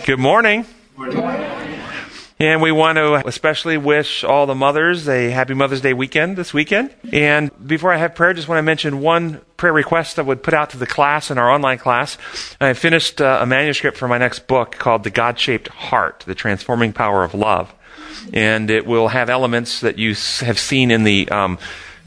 Good 0.00 0.18
morning. 0.18 0.64
And 2.38 2.62
we 2.62 2.72
want 2.72 2.96
to 2.96 3.22
especially 3.26 3.76
wish 3.76 4.24
all 4.24 4.46
the 4.46 4.54
mothers 4.54 5.06
a 5.08 5.30
happy 5.30 5.54
Mother's 5.54 5.80
Day 5.80 5.92
weekend 5.92 6.36
this 6.36 6.52
weekend. 6.52 6.92
And 7.12 7.50
before 7.64 7.92
I 7.92 7.98
have 7.98 8.14
prayer, 8.14 8.32
just 8.32 8.48
want 8.48 8.58
to 8.58 8.62
mention 8.62 9.00
one 9.00 9.42
prayer 9.58 9.72
request 9.72 10.18
I 10.18 10.22
would 10.22 10.42
put 10.42 10.54
out 10.54 10.70
to 10.70 10.78
the 10.78 10.86
class 10.86 11.30
in 11.30 11.38
our 11.38 11.48
online 11.48 11.78
class. 11.78 12.18
I 12.60 12.72
finished 12.72 13.20
uh, 13.20 13.38
a 13.42 13.46
manuscript 13.46 13.96
for 13.96 14.08
my 14.08 14.18
next 14.18 14.48
book 14.48 14.72
called 14.72 15.04
The 15.04 15.10
God 15.10 15.38
Shaped 15.38 15.68
Heart 15.68 16.24
The 16.26 16.34
Transforming 16.34 16.92
Power 16.92 17.22
of 17.22 17.34
Love. 17.34 17.72
And 18.32 18.70
it 18.70 18.86
will 18.86 19.08
have 19.08 19.28
elements 19.28 19.80
that 19.82 19.98
you 19.98 20.14
have 20.40 20.58
seen 20.58 20.90
in 20.90 21.04
the 21.04 21.28
um, 21.28 21.58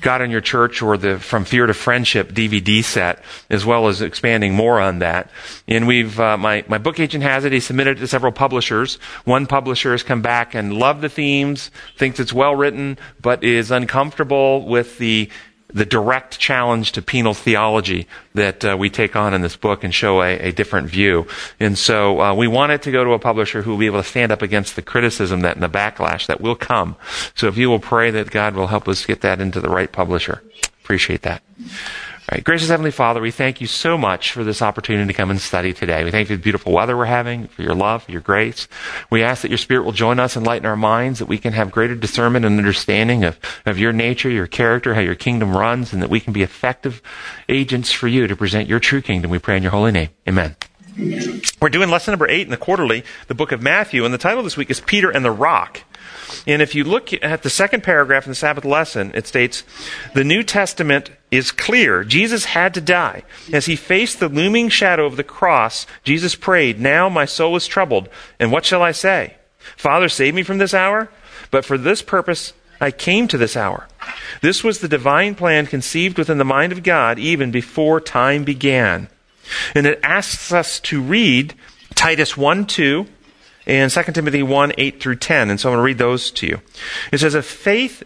God 0.06 0.22
in 0.22 0.30
Your 0.30 0.40
Church 0.40 0.84
or 0.84 0.98
the 0.98 1.18
From 1.18 1.46
Fear 1.46 1.66
to 1.66 1.74
Friendship 1.74 2.32
DVD 2.32 2.84
set, 2.84 3.24
as 3.50 3.66
well 3.66 3.88
as 3.88 4.04
expanding 4.04 4.54
more 4.54 4.80
on 4.80 5.00
that. 5.00 5.32
And 5.68 5.88
we've, 5.88 6.20
uh, 6.20 6.38
my, 6.38 6.64
my 6.68 6.78
book 6.78 7.00
agent 7.00 7.24
has 7.24 7.44
it. 7.44 7.52
He 7.52 7.60
submitted 7.60 7.98
it 7.98 8.02
to 8.02 8.08
several 8.08 8.32
publishers. 8.32 8.98
One 9.24 9.48
publisher 9.48 9.94
has 9.94 10.04
come 10.04 10.22
back 10.22 10.54
and 10.54 10.74
loved 10.74 11.02
the 11.02 11.10
themes, 11.10 11.72
thinks 11.98 12.20
it's 12.20 12.32
well 12.32 12.56
written, 12.56 13.00
but 13.20 13.44
is 13.44 13.72
uncomfortable 13.72 14.68
with 14.68 15.00
the 15.00 15.28
the 15.68 15.86
direct 15.86 16.40
challenge 16.40 16.92
to 16.94 17.02
penal 17.02 17.34
theology 17.34 18.08
that 18.34 18.64
uh, 18.64 18.76
we 18.78 18.90
take 18.90 19.16
on 19.16 19.34
in 19.34 19.42
this 19.42 19.56
book 19.56 19.84
and 19.84 19.94
show 19.94 20.22
a, 20.22 20.40
a 20.40 20.52
different 20.52 20.88
view. 20.88 21.28
And 21.60 21.78
so 21.78 22.22
uh, 22.22 22.34
we 22.34 22.48
want 22.48 22.72
it 22.72 22.82
to 22.84 22.92
go 22.92 23.04
to 23.04 23.12
a 23.12 23.20
publisher 23.20 23.62
who 23.62 23.72
will 23.72 23.78
be 23.78 23.86
able 23.88 24.02
to 24.02 24.08
stand 24.08 24.32
up 24.32 24.42
against 24.42 24.76
the 24.76 24.82
criticism 24.82 25.42
that 25.42 25.56
and 25.56 25.64
the 25.64 25.70
backlash 25.70 26.28
that 26.28 26.40
will 26.40 26.56
come. 26.56 26.96
So 27.36 27.48
if 27.48 27.58
you 27.58 27.70
will 27.70 27.80
pray 27.80 28.12
that 28.12 28.32
God 28.32 28.56
will 28.56 28.68
help 28.68 28.88
us 28.88 29.06
get 29.06 29.22
that 29.22 29.42
into 29.42 29.60
the 29.60 29.70
right 29.70 29.92
publisher. 29.92 30.44
Appreciate 30.84 31.24
that. 31.24 31.42
All 32.28 32.36
right. 32.38 32.44
Gracious 32.44 32.70
Heavenly 32.70 32.90
Father, 32.90 33.22
we 33.22 33.30
thank 33.30 33.62
you 33.62 33.68
so 33.68 34.00
much 34.00 34.32
for 34.32 34.44
this 34.44 34.64
opportunity 34.64 35.06
to 35.06 35.14
come 35.14 35.30
and 35.30 35.40
study 35.40 35.74
today. 35.74 36.04
We 36.04 36.10
thank 36.10 36.28
you 36.28 36.36
for 36.36 36.40
the 36.40 36.44
beautiful 36.44 36.72
weather 36.72 36.98
we're 36.98 37.06
having, 37.06 37.46
for 37.46 37.62
your 37.62 37.76
love, 37.76 38.02
for 38.02 38.12
your 38.12 38.22
grace. 38.22 38.68
We 39.12 39.22
ask 39.22 39.44
that 39.44 39.50
your 39.50 39.60
Spirit 39.60 39.86
will 39.86 39.92
join 39.92 40.20
us 40.20 40.36
and 40.36 40.44
lighten 40.44 40.66
our 40.66 40.76
minds, 40.76 41.20
that 41.20 41.28
we 41.28 41.38
can 41.38 41.54
have 41.54 41.70
greater 41.70 41.94
discernment 41.94 42.44
and 42.44 42.58
understanding 42.58 43.24
of, 43.24 43.38
of 43.68 43.78
your 43.78 43.94
nature, 43.94 44.32
your 44.32 44.48
character, 44.48 44.96
how 44.96 45.02
your 45.02 45.14
kingdom 45.14 45.56
runs, 45.56 45.94
and 45.94 46.02
that 46.02 46.10
we 46.10 46.20
can 46.20 46.34
be 46.34 46.42
effective 46.42 47.00
agents 47.48 47.92
for 47.92 48.08
you 48.08 48.26
to 48.26 48.36
present 48.36 48.68
your 48.68 48.80
true 48.80 49.04
kingdom. 49.04 49.30
We 49.30 49.38
pray 49.38 49.58
in 49.58 49.62
your 49.62 49.74
holy 49.74 49.92
name. 49.92 50.10
Amen. 50.28 50.56
We're 51.62 51.70
doing 51.70 51.92
lesson 51.92 52.14
number 52.14 52.28
eight 52.28 52.48
in 52.48 52.50
the 52.50 52.58
quarterly, 52.58 53.04
the 53.28 53.36
book 53.36 53.52
of 53.52 53.62
Matthew, 53.62 54.04
and 54.04 54.12
the 54.12 54.18
title 54.18 54.42
this 54.42 54.58
week 54.58 54.72
is 54.72 54.80
Peter 54.82 55.12
and 55.12 55.24
the 55.24 55.30
Rock. 55.32 55.82
And 56.48 56.62
if 56.62 56.76
you 56.76 56.84
look 56.84 57.12
at 57.24 57.44
the 57.44 57.50
second 57.50 57.84
paragraph 57.84 58.26
in 58.26 58.32
the 58.32 58.36
Sabbath 58.36 58.66
lesson, 58.66 59.12
it 59.14 59.28
states, 59.28 59.64
The 60.14 60.24
New 60.24 60.44
Testament 60.44 61.12
is 61.32 61.52
clear. 61.52 62.04
Jesus 62.04 62.46
had 62.46 62.74
to 62.74 62.82
die. 62.82 63.24
As 63.52 63.66
he 63.66 63.76
faced 63.76 64.20
the 64.20 64.30
looming 64.30 64.70
shadow 64.70 65.06
of 65.06 65.18
the 65.18 65.24
cross, 65.24 65.86
Jesus 66.04 66.36
prayed, 66.36 66.80
Now 66.80 67.10
my 67.10 67.26
soul 67.26 67.56
is 67.56 67.68
troubled, 67.68 68.10
and 68.40 68.52
what 68.52 68.66
shall 68.66 68.82
I 68.82 68.92
say? 68.92 69.36
Father, 69.76 70.10
save 70.10 70.36
me 70.36 70.44
from 70.44 70.58
this 70.58 70.74
hour? 70.74 71.10
But 71.52 71.66
for 71.66 71.78
this 71.78 72.02
purpose 72.02 72.54
I 72.80 72.92
came 72.92 73.28
to 73.30 73.38
this 73.38 73.56
hour. 73.56 73.88
This 74.42 74.64
was 74.64 74.80
the 74.80 74.88
divine 74.88 75.36
plan 75.36 75.66
conceived 75.66 76.18
within 76.18 76.38
the 76.38 76.46
mind 76.46 76.72
of 76.72 76.84
God 76.84 77.18
even 77.20 77.52
before 77.52 78.02
time 78.02 78.44
began. 78.44 79.08
And 79.74 79.86
it 79.86 80.00
asks 80.04 80.52
us 80.52 80.80
to 80.82 81.02
read 81.02 81.54
Titus 81.94 82.36
1 82.36 82.66
2 82.66 83.08
and 83.66 83.92
2 83.92 84.04
Timothy 84.12 84.44
1 84.44 84.74
8 84.78 85.00
through 85.00 85.16
10. 85.16 85.50
And 85.50 85.60
so 85.60 85.70
I'm 85.70 85.76
going 85.76 85.80
to 85.80 85.86
read 85.86 85.98
those 85.98 86.32
to 86.32 86.48
you. 86.48 86.62
It 87.12 87.20
says, 87.20 87.36
Of 87.36 87.46
faith 87.46 88.04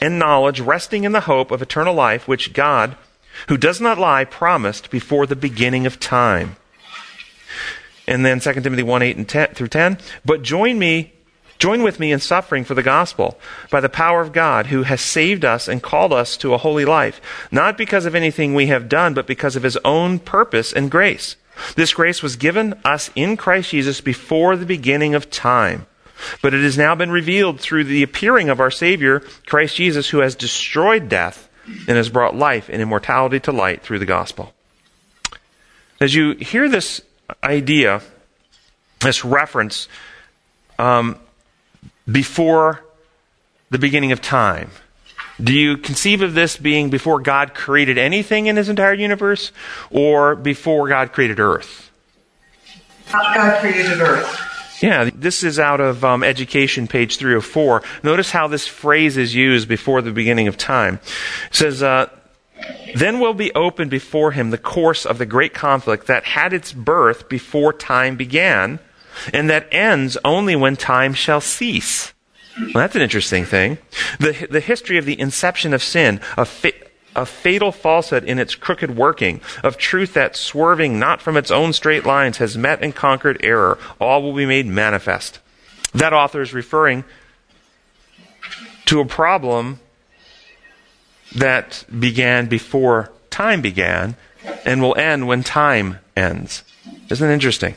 and 0.00 0.18
knowledge 0.18 0.60
resting 0.60 1.04
in 1.04 1.12
the 1.12 1.20
hope 1.20 1.50
of 1.50 1.60
eternal 1.60 1.94
life, 1.94 2.26
which 2.26 2.52
God, 2.52 2.96
who 3.48 3.56
does 3.56 3.80
not 3.80 3.98
lie, 3.98 4.24
promised 4.24 4.90
before 4.90 5.26
the 5.26 5.36
beginning 5.36 5.86
of 5.86 6.00
time. 6.00 6.56
And 8.06 8.24
then 8.24 8.40
2 8.40 8.54
Timothy 8.54 8.82
1 8.82 9.02
8 9.02 9.16
and 9.16 9.28
10, 9.28 9.48
through 9.54 9.68
10. 9.68 9.98
But 10.24 10.42
join 10.42 10.78
me. 10.78 11.12
Join 11.58 11.84
with 11.84 12.00
me 12.00 12.10
in 12.10 12.18
suffering 12.18 12.64
for 12.64 12.74
the 12.74 12.82
gospel 12.82 13.38
by 13.70 13.78
the 13.78 13.88
power 13.88 14.20
of 14.20 14.32
God 14.32 14.66
who 14.66 14.82
has 14.82 15.00
saved 15.00 15.44
us 15.44 15.68
and 15.68 15.80
called 15.80 16.12
us 16.12 16.36
to 16.38 16.54
a 16.54 16.58
holy 16.58 16.84
life, 16.84 17.20
not 17.52 17.78
because 17.78 18.04
of 18.04 18.16
anything 18.16 18.52
we 18.52 18.66
have 18.66 18.88
done, 18.88 19.14
but 19.14 19.28
because 19.28 19.54
of 19.54 19.62
his 19.62 19.76
own 19.84 20.18
purpose 20.18 20.72
and 20.72 20.90
grace 20.90 21.36
this 21.76 21.94
grace 21.94 22.22
was 22.22 22.36
given 22.36 22.74
us 22.84 23.10
in 23.14 23.36
Christ 23.36 23.70
Jesus 23.70 24.00
before 24.00 24.56
the 24.56 24.66
beginning 24.66 25.14
of 25.14 25.30
time. 25.30 25.86
But 26.40 26.54
it 26.54 26.62
has 26.62 26.78
now 26.78 26.94
been 26.94 27.10
revealed 27.10 27.60
through 27.60 27.84
the 27.84 28.02
appearing 28.02 28.48
of 28.48 28.60
our 28.60 28.70
Savior, 28.70 29.20
Christ 29.46 29.76
Jesus, 29.76 30.08
who 30.10 30.18
has 30.18 30.34
destroyed 30.34 31.08
death 31.08 31.48
and 31.66 31.96
has 31.96 32.08
brought 32.08 32.36
life 32.36 32.68
and 32.68 32.80
immortality 32.80 33.40
to 33.40 33.52
light 33.52 33.82
through 33.82 33.98
the 33.98 34.06
gospel. 34.06 34.54
As 36.00 36.14
you 36.14 36.32
hear 36.34 36.68
this 36.68 37.00
idea, 37.42 38.02
this 39.00 39.24
reference, 39.24 39.88
um, 40.78 41.18
before 42.10 42.84
the 43.70 43.78
beginning 43.78 44.12
of 44.12 44.20
time, 44.20 44.70
do 45.42 45.52
you 45.52 45.76
conceive 45.76 46.22
of 46.22 46.34
this 46.34 46.56
being 46.56 46.90
before 46.90 47.20
God 47.20 47.54
created 47.54 47.98
anything 47.98 48.46
in 48.46 48.56
his 48.56 48.68
entire 48.68 48.94
universe 48.94 49.52
or 49.90 50.36
before 50.36 50.88
God 50.88 51.12
created 51.12 51.40
earth? 51.40 51.90
God 53.10 53.60
created 53.60 54.00
earth. 54.00 54.48
Yeah, 54.82 55.10
this 55.14 55.44
is 55.44 55.58
out 55.58 55.80
of 55.80 56.04
um, 56.04 56.24
Education, 56.24 56.88
page 56.88 57.16
304. 57.16 57.82
Notice 58.02 58.30
how 58.30 58.48
this 58.48 58.66
phrase 58.66 59.16
is 59.16 59.34
used 59.34 59.68
before 59.68 60.02
the 60.02 60.10
beginning 60.10 60.48
of 60.48 60.56
time. 60.56 60.98
It 61.50 61.54
says, 61.54 61.82
uh, 61.82 62.08
Then 62.96 63.20
will 63.20 63.34
be 63.34 63.52
opened 63.54 63.90
before 63.90 64.32
him 64.32 64.50
the 64.50 64.58
course 64.58 65.06
of 65.06 65.18
the 65.18 65.26
great 65.26 65.54
conflict 65.54 66.08
that 66.08 66.24
had 66.24 66.52
its 66.52 66.72
birth 66.72 67.28
before 67.28 67.72
time 67.72 68.16
began, 68.16 68.80
and 69.32 69.48
that 69.48 69.68
ends 69.70 70.18
only 70.24 70.56
when 70.56 70.76
time 70.76 71.14
shall 71.14 71.40
cease. 71.40 72.12
Well, 72.58 72.72
that's 72.74 72.96
an 72.96 73.02
interesting 73.02 73.44
thing. 73.44 73.78
The, 74.18 74.46
the 74.50 74.60
history 74.60 74.98
of 74.98 75.04
the 75.04 75.18
inception 75.18 75.72
of 75.72 75.82
sin, 75.82 76.18
fa- 76.18 76.72
a 77.16 77.26
fatal 77.26 77.72
falsehood 77.72 78.24
in 78.24 78.38
its 78.38 78.54
crooked 78.54 78.96
working, 78.96 79.40
of 79.62 79.76
truth 79.78 80.14
that 80.14 80.36
swerving 80.36 80.98
not 80.98 81.22
from 81.22 81.36
its 81.36 81.50
own 81.50 81.72
straight 81.72 82.04
lines 82.04 82.38
has 82.38 82.56
met 82.56 82.82
and 82.82 82.94
conquered 82.94 83.38
error, 83.42 83.78
all 84.00 84.22
will 84.22 84.34
be 84.34 84.46
made 84.46 84.66
manifest. 84.66 85.38
That 85.94 86.12
author 86.12 86.42
is 86.42 86.54
referring 86.54 87.04
to 88.86 89.00
a 89.00 89.06
problem 89.06 89.80
that 91.34 91.84
began 91.98 92.46
before 92.46 93.10
time 93.30 93.62
began 93.62 94.16
and 94.64 94.82
will 94.82 94.96
end 94.96 95.26
when 95.26 95.42
time 95.42 95.98
ends. 96.16 96.64
Isn't 97.08 97.30
it 97.30 97.32
interesting? 97.32 97.74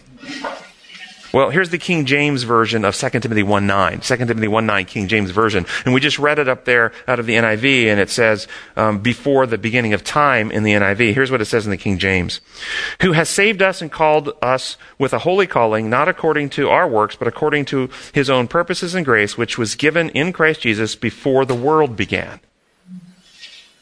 Well, 1.36 1.50
here's 1.50 1.70
the 1.70 1.78
King 1.78 2.06
James 2.06 2.44
version 2.44 2.86
of 2.86 2.96
2 2.96 3.10
Timothy 3.10 3.44
1 3.44 3.68
9. 3.68 4.00
2 4.00 4.18
Timothy 4.20 4.48
1 4.48 4.66
9, 4.66 4.86
King 4.86 5.10
James 5.10 5.32
version. 5.32 5.66
And 5.84 5.94
we 5.94 6.00
just 6.00 6.18
read 6.18 6.40
it 6.40 6.48
up 6.48 6.64
there 6.64 6.94
out 7.10 7.20
of 7.20 7.26
the 7.26 7.34
NIV, 7.34 7.88
and 7.88 8.00
it 8.00 8.10
says, 8.10 8.48
um, 8.78 9.00
before 9.00 9.46
the 9.46 9.58
beginning 9.58 9.92
of 9.92 10.02
time 10.02 10.50
in 10.50 10.64
the 10.64 10.72
NIV. 10.72 11.14
Here's 11.14 11.32
what 11.32 11.42
it 11.42 11.46
says 11.46 11.66
in 11.66 11.72
the 11.72 11.78
King 11.78 11.98
James 11.98 12.40
Who 13.02 13.12
has 13.12 13.28
saved 13.28 13.62
us 13.62 13.82
and 13.82 13.92
called 13.92 14.32
us 14.42 14.78
with 14.98 15.12
a 15.12 15.20
holy 15.20 15.46
calling, 15.46 15.90
not 15.90 16.08
according 16.08 16.52
to 16.52 16.70
our 16.70 16.88
works, 16.88 17.18
but 17.18 17.28
according 17.28 17.66
to 17.66 17.90
his 18.14 18.30
own 18.30 18.48
purposes 18.48 18.96
and 18.96 19.06
grace, 19.06 19.38
which 19.38 19.58
was 19.58 19.76
given 19.76 20.12
in 20.12 20.32
Christ 20.32 20.62
Jesus 20.62 20.96
before 20.96 21.44
the 21.44 21.54
world 21.54 21.98
began. 21.98 22.40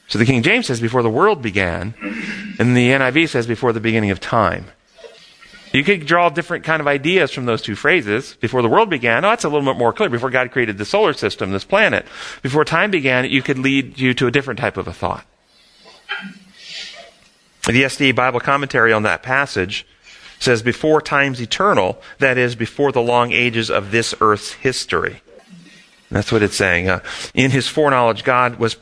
So 0.07 0.17
the 0.17 0.25
King 0.25 0.41
James 0.41 0.65
says 0.65 0.81
before 0.81 1.03
the 1.03 1.09
world 1.11 1.43
began, 1.43 1.93
and 2.57 2.75
the 2.75 2.89
NIV 2.89 3.29
says 3.29 3.45
before 3.45 3.73
the 3.73 3.79
beginning 3.79 4.09
of 4.09 4.19
time. 4.19 4.71
You 5.73 5.83
could 5.83 6.05
draw 6.05 6.29
different 6.29 6.63
kind 6.63 6.79
of 6.79 6.87
ideas 6.87 7.31
from 7.31 7.45
those 7.45 7.63
two 7.63 7.75
phrases. 7.75 8.35
Before 8.39 8.61
the 8.61 8.69
world 8.69 8.91
began, 8.91 9.25
oh, 9.25 9.29
that's 9.29 9.43
a 9.43 9.49
little 9.49 9.65
bit 9.65 9.77
more 9.77 9.91
clear. 9.91 10.07
Before 10.07 10.29
God 10.29 10.51
created 10.51 10.77
the 10.77 10.85
solar 10.85 11.13
system, 11.13 11.51
this 11.51 11.63
planet. 11.63 12.05
Before 12.43 12.63
time 12.63 12.91
began, 12.91 13.25
you 13.25 13.41
could 13.41 13.57
lead 13.57 13.99
you 13.99 14.13
to 14.13 14.27
a 14.27 14.31
different 14.31 14.59
type 14.59 14.77
of 14.77 14.87
a 14.87 14.93
thought. 14.93 15.25
The 17.65 17.83
SDA 17.83 18.15
Bible 18.15 18.39
commentary 18.39 18.93
on 18.93 19.03
that 19.03 19.23
passage 19.23 19.87
says, 20.37 20.61
before 20.61 21.01
times 21.01 21.41
eternal, 21.41 21.99
that 22.19 22.37
is, 22.37 22.55
before 22.55 22.91
the 22.91 23.01
long 23.01 23.31
ages 23.31 23.71
of 23.71 23.89
this 23.91 24.13
earth's 24.21 24.51
history. 24.51 25.21
That's 26.11 26.31
what 26.31 26.43
it's 26.43 26.55
saying. 26.55 26.89
Uh, 26.89 26.99
in 27.33 27.49
his 27.49 27.67
foreknowledge, 27.67 28.23
God 28.23 28.59
was, 28.59 28.75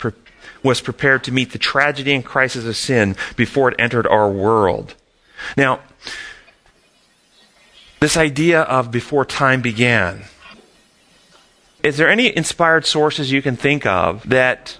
was 0.62 0.81
prepared 0.81 1.24
to 1.25 1.31
meet 1.31 1.51
the 1.51 1.57
tragedy 1.57 2.13
and 2.13 2.25
crisis 2.25 2.66
of 2.66 2.75
sin 2.75 3.16
before 3.38 3.69
it 3.69 3.75
entered 3.80 4.07
our 4.07 4.30
world. 4.30 4.95
Now, 5.56 5.80
this 8.01 8.18
idea 8.18 8.62
of 8.62 8.92
before 8.92 9.24
time 9.24 9.62
began. 9.62 10.24
Is 11.83 11.98
there 11.98 12.09
any 12.09 12.36
inspired 12.36 12.86
sources 12.86 13.31
you 13.31 13.42
can 13.44 13.56
think 13.56 13.86
of 13.86 14.27
that 14.27 14.80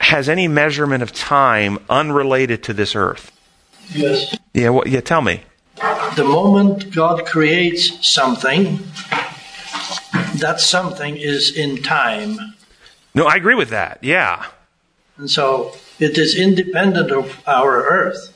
has 0.00 0.28
any 0.28 0.46
measurement 0.46 1.02
of 1.02 1.12
time 1.12 1.78
unrelated 1.90 2.62
to 2.62 2.72
this 2.72 2.94
earth? 2.94 3.32
Yes. 3.90 4.36
Yeah, 4.54 4.70
well, 4.70 4.86
yeah, 4.86 5.00
tell 5.00 5.20
me. 5.20 5.42
The 6.16 6.24
moment 6.24 6.94
God 6.94 7.26
creates 7.26 8.08
something, 8.08 8.78
that 10.36 10.60
something 10.60 11.16
is 11.16 11.56
in 11.56 11.82
time. 11.82 12.38
No, 13.14 13.26
I 13.26 13.34
agree 13.34 13.56
with 13.56 13.70
that. 13.70 13.98
Yeah. 14.02 14.46
And 15.16 15.28
so 15.28 15.72
it 15.98 16.16
is 16.16 16.36
independent 16.38 17.10
of 17.10 17.42
our 17.48 17.82
earth. 17.82 18.32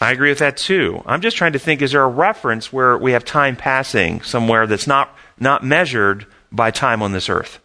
I 0.00 0.12
agree 0.12 0.30
with 0.30 0.38
that 0.38 0.56
too. 0.56 1.02
I'm 1.06 1.20
just 1.20 1.36
trying 1.36 1.52
to 1.52 1.58
think 1.58 1.82
is 1.82 1.92
there 1.92 2.02
a 2.02 2.08
reference 2.08 2.72
where 2.72 2.96
we 2.96 3.12
have 3.12 3.24
time 3.24 3.56
passing 3.56 4.22
somewhere 4.22 4.66
that's 4.66 4.86
not, 4.86 5.16
not 5.38 5.64
measured 5.64 6.26
by 6.52 6.70
time 6.70 7.02
on 7.02 7.12
this 7.12 7.28
earth? 7.28 7.60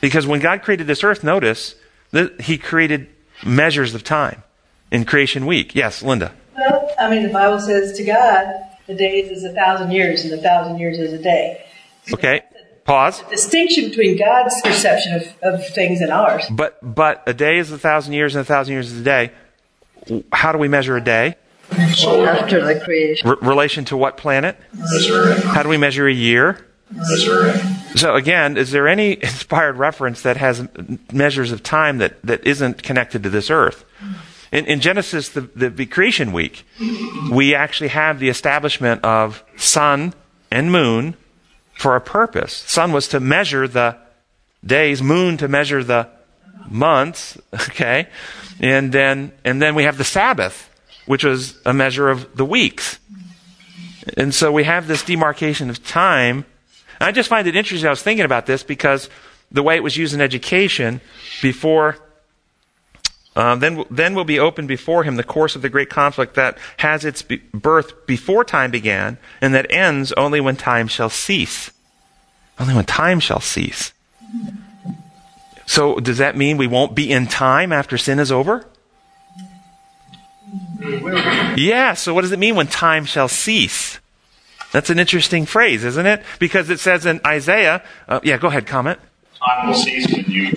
Because 0.00 0.26
when 0.26 0.40
God 0.40 0.62
created 0.62 0.86
this 0.86 1.04
earth, 1.04 1.22
notice 1.22 1.76
that 2.10 2.42
He 2.42 2.58
created 2.58 3.08
measures 3.44 3.94
of 3.94 4.04
time 4.04 4.42
in 4.90 5.04
creation 5.04 5.46
week. 5.46 5.74
Yes, 5.74 6.02
Linda. 6.02 6.32
Well, 6.56 6.90
I 6.98 7.10
mean, 7.10 7.22
the 7.22 7.32
Bible 7.32 7.60
says 7.60 7.96
to 7.96 8.04
God, 8.04 8.46
the 8.86 8.94
days 8.94 9.30
is 9.30 9.44
a 9.44 9.52
thousand 9.52 9.92
years, 9.92 10.24
and 10.24 10.34
a 10.34 10.42
thousand 10.42 10.78
years 10.78 10.98
is 10.98 11.12
a 11.12 11.22
day. 11.22 11.64
Okay. 12.12 12.42
Pause. 12.84 13.22
Distinction 13.30 13.90
between 13.90 14.18
God's 14.18 14.60
perception 14.62 15.14
of, 15.14 15.54
of 15.54 15.68
things 15.68 16.00
and 16.00 16.10
ours. 16.10 16.44
But 16.50 16.78
but 16.82 17.22
a 17.26 17.34
day 17.34 17.58
is 17.58 17.70
a 17.70 17.78
thousand 17.78 18.14
years, 18.14 18.34
and 18.34 18.42
a 18.42 18.44
thousand 18.44 18.72
years 18.72 18.90
is 18.90 19.00
a 19.00 19.04
day. 19.04 19.30
How 20.32 20.52
do 20.52 20.58
we 20.58 20.68
measure 20.68 20.96
a 20.96 21.04
day? 21.04 21.36
After 21.70 22.64
the 22.64 22.80
creation. 22.84 23.28
R- 23.28 23.38
relation 23.40 23.84
to 23.86 23.96
what 23.96 24.16
planet? 24.16 24.56
Missouri. 24.72 25.40
How 25.40 25.62
do 25.62 25.68
we 25.68 25.76
measure 25.76 26.06
a 26.06 26.12
year? 26.12 26.66
Missouri. 26.90 27.58
So 27.94 28.14
again, 28.14 28.56
is 28.56 28.70
there 28.70 28.88
any 28.88 29.12
inspired 29.22 29.76
reference 29.76 30.22
that 30.22 30.36
has 30.36 30.66
measures 31.12 31.52
of 31.52 31.62
time 31.62 31.98
that, 31.98 32.20
that 32.22 32.46
isn't 32.46 32.82
connected 32.82 33.22
to 33.22 33.30
this 33.30 33.50
earth? 33.50 33.84
In, 34.50 34.66
in 34.66 34.80
Genesis, 34.80 35.30
the, 35.30 35.40
the 35.40 35.86
creation 35.86 36.32
week, 36.32 36.66
we 37.30 37.54
actually 37.54 37.88
have 37.88 38.18
the 38.18 38.28
establishment 38.28 39.02
of 39.02 39.42
sun 39.56 40.12
and 40.50 40.70
moon 40.70 41.16
for 41.74 41.96
a 41.96 42.00
purpose. 42.02 42.52
Sun 42.52 42.92
was 42.92 43.08
to 43.08 43.20
measure 43.20 43.66
the 43.66 43.96
days, 44.64 45.02
moon 45.02 45.38
to 45.38 45.48
measure 45.48 45.82
the 45.82 46.08
months, 46.68 47.38
okay? 47.54 48.08
And 48.60 48.92
then, 48.92 49.32
and 49.44 49.60
then 49.60 49.74
we 49.74 49.84
have 49.84 49.98
the 49.98 50.04
Sabbath, 50.04 50.68
which 51.06 51.24
was 51.24 51.58
a 51.64 51.72
measure 51.72 52.08
of 52.08 52.36
the 52.36 52.44
weeks. 52.44 52.98
And 54.16 54.34
so 54.34 54.50
we 54.52 54.64
have 54.64 54.88
this 54.88 55.02
demarcation 55.02 55.70
of 55.70 55.84
time. 55.84 56.44
And 57.00 57.08
I 57.08 57.12
just 57.12 57.28
find 57.28 57.46
it 57.46 57.56
interesting. 57.56 57.86
I 57.86 57.90
was 57.90 58.02
thinking 58.02 58.24
about 58.24 58.46
this 58.46 58.62
because 58.62 59.08
the 59.50 59.62
way 59.62 59.76
it 59.76 59.82
was 59.82 59.96
used 59.96 60.14
in 60.14 60.20
education 60.20 61.00
before, 61.40 61.98
um, 63.36 63.60
then, 63.60 63.84
then 63.90 64.14
will 64.14 64.24
be 64.24 64.38
opened 64.38 64.68
before 64.68 65.04
him 65.04 65.16
the 65.16 65.24
course 65.24 65.56
of 65.56 65.62
the 65.62 65.68
great 65.68 65.90
conflict 65.90 66.34
that 66.34 66.58
has 66.78 67.04
its 67.04 67.22
be- 67.22 67.36
birth 67.52 68.06
before 68.06 68.44
time 68.44 68.70
began 68.70 69.18
and 69.40 69.54
that 69.54 69.70
ends 69.70 70.12
only 70.12 70.40
when 70.40 70.56
time 70.56 70.88
shall 70.88 71.10
cease. 71.10 71.70
Only 72.58 72.74
when 72.74 72.84
time 72.84 73.20
shall 73.20 73.40
cease. 73.40 73.92
So 75.72 76.00
does 76.00 76.18
that 76.18 76.36
mean 76.36 76.58
we 76.58 76.66
won't 76.66 76.94
be 76.94 77.10
in 77.10 77.26
time 77.26 77.72
after 77.72 77.96
sin 77.96 78.18
is 78.18 78.30
over? 78.30 78.66
Yeah, 81.56 81.94
so 81.94 82.12
what 82.12 82.20
does 82.20 82.32
it 82.32 82.38
mean 82.38 82.56
when 82.56 82.66
time 82.66 83.06
shall 83.06 83.26
cease? 83.26 83.98
That's 84.72 84.90
an 84.90 84.98
interesting 84.98 85.46
phrase, 85.46 85.82
isn't 85.82 86.04
it? 86.04 86.22
Because 86.38 86.68
it 86.68 86.78
says 86.78 87.06
in 87.06 87.22
Isaiah, 87.26 87.82
uh, 88.06 88.20
yeah, 88.22 88.36
go 88.36 88.48
ahead, 88.48 88.66
comment. 88.66 88.98
Time 89.38 89.68
will 89.68 89.74
cease 89.74 90.12
when 90.12 90.26
you 90.26 90.52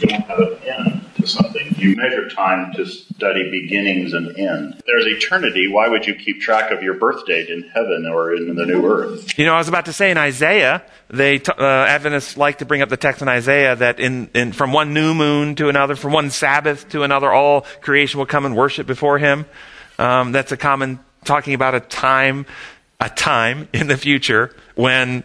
something. 1.26 1.76
You 1.78 1.96
measure 1.96 2.30
time 2.30 2.74
to 2.74 2.86
study 2.86 3.50
beginnings 3.50 4.14
and 4.14 4.38
end. 4.38 4.82
There's 4.86 5.06
eternity. 5.06 5.68
Why 5.68 5.88
would 5.88 6.06
you 6.06 6.16
keep 6.16 6.42
track 6.42 6.72
of 6.72 6.84
your 6.84 6.96
birth 6.96 7.26
date 7.26 7.50
in 7.50 7.64
heaven 7.64 8.06
or 8.06 8.34
in 8.34 8.56
the 8.56 8.66
new 8.66 8.86
earth? 8.86 9.38
You 9.38 9.46
know, 9.46 9.54
I 9.54 9.58
was 9.58 9.68
about 9.68 9.86
to 9.86 9.94
say 9.94 10.12
in 10.12 10.18
Isaiah, 10.18 10.84
they 11.10 11.40
uh, 11.40 11.64
Adventists 11.64 12.38
like 12.38 12.60
to 12.60 12.66
bring 12.66 12.82
up 12.82 12.90
the 12.90 12.98
text 12.98 13.22
in 13.22 13.28
Isaiah 13.28 13.76
that 13.76 14.00
in, 14.00 14.30
in 14.34 14.52
from 14.52 14.74
one 14.74 14.94
new 14.94 15.14
moon 15.14 15.56
to 15.56 15.70
another, 15.70 15.96
from 15.96 16.14
one 16.14 16.30
Sabbath 16.30 16.90
to 16.90 17.04
another, 17.04 17.32
all 17.32 17.62
creation 17.82 18.20
will 18.20 18.26
come 18.26 18.46
and 18.46 18.56
worship 18.56 18.88
before 18.88 19.18
Him. 19.18 19.46
Um, 19.98 20.32
that's 20.32 20.52
a 20.52 20.58
common 20.58 21.00
talking 21.24 21.54
about 21.54 21.76
a 21.76 21.80
time, 21.80 22.46
a 23.00 23.10
time 23.10 23.68
in 23.74 23.88
the 23.88 23.98
future 23.98 24.56
when 24.76 25.24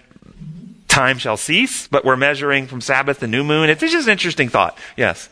time 0.90 1.18
shall 1.18 1.36
cease, 1.36 1.86
but 1.86 2.04
we're 2.04 2.16
measuring 2.16 2.66
from 2.66 2.80
Sabbath 2.80 3.20
to 3.20 3.26
new 3.26 3.44
moon. 3.44 3.70
It's 3.70 3.80
just 3.80 4.06
an 4.06 4.12
interesting 4.12 4.48
thought. 4.48 4.76
Yes. 4.96 5.30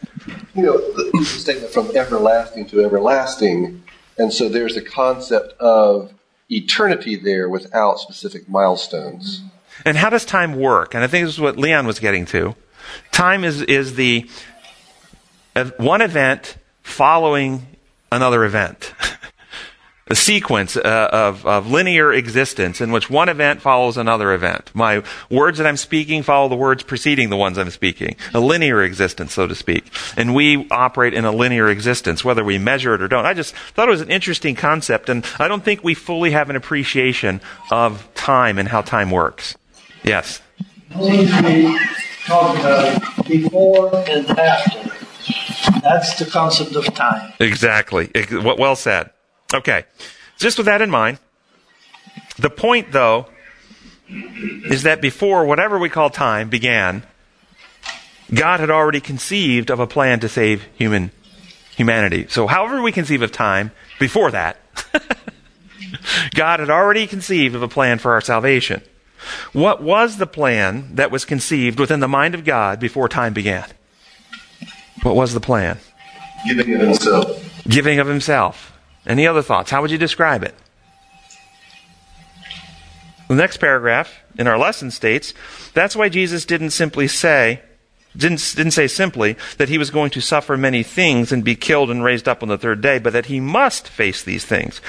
You 0.54 0.62
know, 0.62 0.78
the 0.78 1.24
statement 1.24 1.72
from 1.72 1.94
everlasting 1.96 2.66
to 2.68 2.84
everlasting, 2.84 3.82
and 4.16 4.32
so 4.32 4.48
there's 4.48 4.76
a 4.76 4.82
concept 4.82 5.52
of 5.60 6.12
eternity 6.50 7.16
there 7.16 7.48
without 7.48 7.98
specific 7.98 8.48
milestones. 8.48 9.42
And 9.84 9.96
how 9.96 10.10
does 10.10 10.24
time 10.24 10.56
work? 10.56 10.94
And 10.94 11.04
I 11.04 11.06
think 11.06 11.26
this 11.26 11.34
is 11.34 11.40
what 11.40 11.56
Leon 11.56 11.86
was 11.86 11.98
getting 11.98 12.24
to. 12.26 12.54
Time 13.12 13.44
is, 13.44 13.62
is 13.62 13.94
the 13.96 14.28
uh, 15.54 15.70
one 15.76 16.00
event 16.00 16.56
following 16.82 17.66
another 18.10 18.44
event. 18.44 18.94
a 20.08 20.14
sequence 20.14 20.76
uh, 20.76 21.08
of, 21.12 21.46
of 21.46 21.70
linear 21.70 22.12
existence 22.12 22.80
in 22.80 22.92
which 22.92 23.10
one 23.10 23.28
event 23.28 23.60
follows 23.60 23.96
another 23.96 24.32
event. 24.32 24.70
My 24.74 25.02
words 25.30 25.58
that 25.58 25.66
I'm 25.66 25.76
speaking 25.76 26.22
follow 26.22 26.48
the 26.48 26.56
words 26.56 26.82
preceding 26.82 27.30
the 27.30 27.36
ones 27.36 27.58
I'm 27.58 27.70
speaking. 27.70 28.16
A 28.34 28.40
linear 28.40 28.82
existence, 28.82 29.34
so 29.34 29.46
to 29.46 29.54
speak. 29.54 29.84
And 30.16 30.34
we 30.34 30.68
operate 30.70 31.14
in 31.14 31.24
a 31.24 31.32
linear 31.32 31.68
existence, 31.68 32.24
whether 32.24 32.42
we 32.42 32.58
measure 32.58 32.94
it 32.94 33.02
or 33.02 33.08
don't. 33.08 33.26
I 33.26 33.34
just 33.34 33.54
thought 33.54 33.88
it 33.88 33.90
was 33.90 34.00
an 34.00 34.10
interesting 34.10 34.54
concept, 34.54 35.08
and 35.08 35.24
I 35.38 35.48
don't 35.48 35.64
think 35.64 35.84
we 35.84 35.94
fully 35.94 36.30
have 36.30 36.50
an 36.50 36.56
appreciation 36.56 37.40
of 37.70 38.08
time 38.14 38.58
and 38.58 38.68
how 38.68 38.82
time 38.82 39.10
works. 39.10 39.56
Yes? 40.04 40.40
We 40.98 41.26
talk 42.24 42.58
about 42.58 43.26
before 43.26 43.94
and 44.08 44.26
after. 44.30 44.90
That's 45.82 46.18
the 46.18 46.24
concept 46.30 46.74
of 46.76 46.86
time. 46.94 47.32
Exactly. 47.40 48.10
Well 48.30 48.76
said. 48.76 49.10
Okay. 49.54 49.84
Just 50.38 50.58
with 50.58 50.66
that 50.66 50.82
in 50.82 50.90
mind, 50.90 51.18
the 52.38 52.50
point, 52.50 52.92
though, 52.92 53.26
is 54.08 54.84
that 54.84 55.00
before 55.00 55.44
whatever 55.44 55.78
we 55.78 55.88
call 55.88 56.10
time 56.10 56.48
began, 56.48 57.02
God 58.32 58.60
had 58.60 58.70
already 58.70 59.00
conceived 59.00 59.70
of 59.70 59.80
a 59.80 59.86
plan 59.86 60.20
to 60.20 60.28
save 60.28 60.64
human 60.76 61.10
humanity. 61.76 62.26
So, 62.28 62.46
however 62.46 62.82
we 62.82 62.92
conceive 62.92 63.22
of 63.22 63.32
time, 63.32 63.72
before 63.98 64.30
that, 64.32 64.58
God 66.34 66.60
had 66.60 66.70
already 66.70 67.06
conceived 67.06 67.54
of 67.54 67.62
a 67.62 67.68
plan 67.68 67.98
for 67.98 68.12
our 68.12 68.20
salvation. 68.20 68.82
What 69.52 69.82
was 69.82 70.18
the 70.18 70.26
plan 70.26 70.94
that 70.94 71.10
was 71.10 71.24
conceived 71.24 71.80
within 71.80 72.00
the 72.00 72.08
mind 72.08 72.34
of 72.34 72.44
God 72.44 72.78
before 72.78 73.08
time 73.08 73.32
began? 73.32 73.66
What 75.02 75.16
was 75.16 75.34
the 75.34 75.40
plan? 75.40 75.78
Giving 76.46 76.74
of 76.74 76.80
himself. 76.80 77.64
Giving 77.68 77.98
of 77.98 78.06
himself. 78.06 78.77
Any 79.08 79.26
other 79.26 79.42
thoughts? 79.42 79.70
How 79.70 79.80
would 79.80 79.90
you 79.90 79.98
describe 79.98 80.44
it? 80.44 80.54
The 83.28 83.34
next 83.34 83.56
paragraph 83.56 84.20
in 84.38 84.46
our 84.46 84.58
lesson 84.58 84.90
states 84.90 85.34
that's 85.74 85.96
why 85.96 86.08
Jesus 86.08 86.44
didn't 86.44 86.70
simply 86.70 87.08
say, 87.08 87.62
didn't, 88.16 88.54
didn't 88.56 88.72
say 88.72 88.86
simply 88.86 89.36
that 89.58 89.68
he 89.68 89.78
was 89.78 89.90
going 89.90 90.10
to 90.10 90.20
suffer 90.20 90.56
many 90.56 90.82
things 90.82 91.30
and 91.30 91.44
be 91.44 91.54
killed 91.54 91.90
and 91.90 92.02
raised 92.02 92.26
up 92.28 92.42
on 92.42 92.48
the 92.48 92.58
third 92.58 92.80
day, 92.80 92.98
but 92.98 93.12
that 93.12 93.26
he 93.26 93.38
must 93.38 93.88
face 93.88 94.22
these 94.22 94.44
things. 94.44 94.80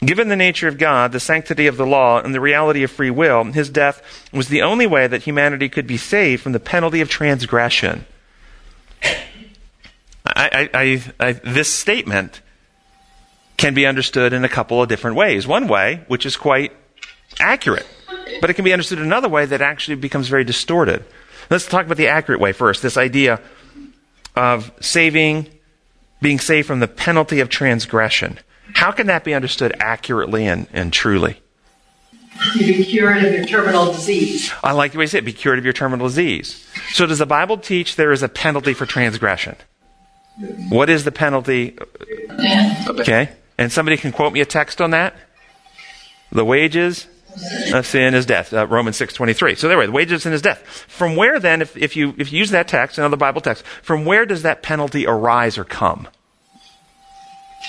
Given 0.00 0.28
the 0.28 0.36
nature 0.36 0.68
of 0.68 0.78
God, 0.78 1.12
the 1.12 1.20
sanctity 1.20 1.66
of 1.66 1.76
the 1.76 1.86
law, 1.86 2.20
and 2.20 2.34
the 2.34 2.40
reality 2.40 2.82
of 2.82 2.90
free 2.90 3.10
will, 3.10 3.44
his 3.44 3.68
death 3.68 4.00
was 4.32 4.48
the 4.48 4.62
only 4.62 4.86
way 4.86 5.06
that 5.06 5.24
humanity 5.24 5.68
could 5.68 5.86
be 5.86 5.96
saved 5.96 6.42
from 6.42 6.52
the 6.52 6.60
penalty 6.60 7.00
of 7.00 7.08
transgression. 7.08 8.06
I, 10.24 10.68
I, 10.72 11.02
I, 11.20 11.32
this 11.32 11.72
statement 11.72 12.42
can 13.58 13.74
be 13.74 13.84
understood 13.84 14.32
in 14.32 14.44
a 14.44 14.48
couple 14.48 14.80
of 14.80 14.88
different 14.88 15.16
ways. 15.16 15.46
One 15.46 15.68
way, 15.68 16.04
which 16.06 16.24
is 16.24 16.36
quite 16.36 16.72
accurate, 17.40 17.86
but 18.40 18.48
it 18.48 18.54
can 18.54 18.64
be 18.64 18.72
understood 18.72 19.00
another 19.00 19.28
way 19.28 19.44
that 19.44 19.60
actually 19.60 19.96
becomes 19.96 20.28
very 20.28 20.44
distorted. 20.44 21.04
Let's 21.50 21.66
talk 21.66 21.84
about 21.84 21.98
the 21.98 22.08
accurate 22.08 22.40
way 22.40 22.52
first. 22.52 22.82
This 22.82 22.96
idea 22.96 23.40
of 24.36 24.70
saving, 24.80 25.48
being 26.22 26.38
saved 26.38 26.66
from 26.66 26.80
the 26.80 26.88
penalty 26.88 27.40
of 27.40 27.48
transgression. 27.48 28.38
How 28.74 28.92
can 28.92 29.08
that 29.08 29.24
be 29.24 29.34
understood 29.34 29.74
accurately 29.80 30.46
and, 30.46 30.68
and 30.72 30.92
truly? 30.92 31.40
You 32.54 32.76
be 32.76 32.84
cured 32.84 33.24
of 33.24 33.32
your 33.34 33.44
terminal 33.46 33.86
disease. 33.86 34.52
I 34.62 34.72
like 34.72 34.92
the 34.92 34.98
way 34.98 35.04
you 35.04 35.08
say 35.08 35.18
it, 35.18 35.24
be 35.24 35.32
cured 35.32 35.58
of 35.58 35.64
your 35.64 35.72
terminal 35.72 36.06
disease. 36.06 36.64
So 36.92 37.06
does 37.06 37.18
the 37.18 37.26
Bible 37.26 37.58
teach 37.58 37.96
there 37.96 38.12
is 38.12 38.22
a 38.22 38.28
penalty 38.28 38.74
for 38.74 38.86
transgression? 38.86 39.56
What 40.68 40.88
is 40.88 41.02
the 41.02 41.10
penalty? 41.10 41.76
Okay. 42.88 43.30
And 43.58 43.72
somebody 43.72 43.96
can 43.96 44.12
quote 44.12 44.32
me 44.32 44.40
a 44.40 44.46
text 44.46 44.80
on 44.80 44.92
that? 44.92 45.14
The 46.30 46.44
wages 46.44 47.08
of 47.72 47.86
sin 47.86 48.14
is 48.14 48.24
death. 48.24 48.52
Uh, 48.52 48.66
Romans 48.66 48.98
6.23. 48.98 49.58
So 49.58 49.68
there, 49.68 49.84
the 49.84 49.92
wages 49.92 50.12
of 50.12 50.22
sin 50.22 50.32
is 50.32 50.42
death. 50.42 50.58
From 50.88 51.16
where 51.16 51.38
then, 51.40 51.60
if, 51.60 51.76
if, 51.76 51.96
you, 51.96 52.14
if 52.18 52.32
you 52.32 52.38
use 52.38 52.50
that 52.50 52.68
text, 52.68 52.98
another 52.98 53.16
Bible 53.16 53.40
text, 53.40 53.64
from 53.82 54.04
where 54.04 54.24
does 54.26 54.42
that 54.42 54.62
penalty 54.62 55.06
arise 55.06 55.58
or 55.58 55.64
come? 55.64 56.08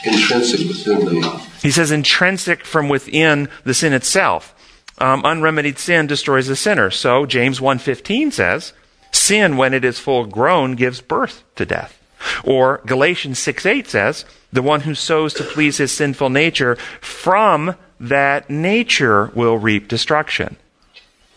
Intrinsic 0.06 0.68
within 0.68 1.06
the. 1.06 1.50
He 1.62 1.72
says 1.72 1.92
intrinsic 1.92 2.64
from 2.64 2.90
within 2.90 3.50
the 3.64 3.74
sin 3.74 3.94
itself. 3.94 4.56
Um, 5.00 5.24
unremedied 5.26 5.80
sin 5.80 6.08
destroys 6.08 6.48
the 6.48 6.56
sinner. 6.56 6.92
So 6.92 7.26
James 7.26 7.60
1.15 7.60 8.32
says, 8.32 8.74
sin 9.12 9.58
when 9.58 9.74
it 9.74 9.84
is 9.84 10.00
full 10.00 10.26
grown 10.26 10.76
gives 10.76 11.02
birth 11.02 11.44
to 11.56 11.66
death. 11.66 11.99
Or 12.44 12.82
Galatians 12.86 13.40
6 13.40 13.66
8 13.66 13.88
says, 13.88 14.26
the 14.52 14.62
one 14.62 14.82
who 14.82 14.96
sows 14.96 15.34
to 15.36 15.44
please 15.44 15.78
his 15.78 15.92
sinful 15.92 16.30
nature 16.30 16.76
from 17.02 17.76
that 18.00 18.50
nature 18.50 19.28
will 19.36 19.58
reap 19.58 19.88
destruction. 19.88 20.58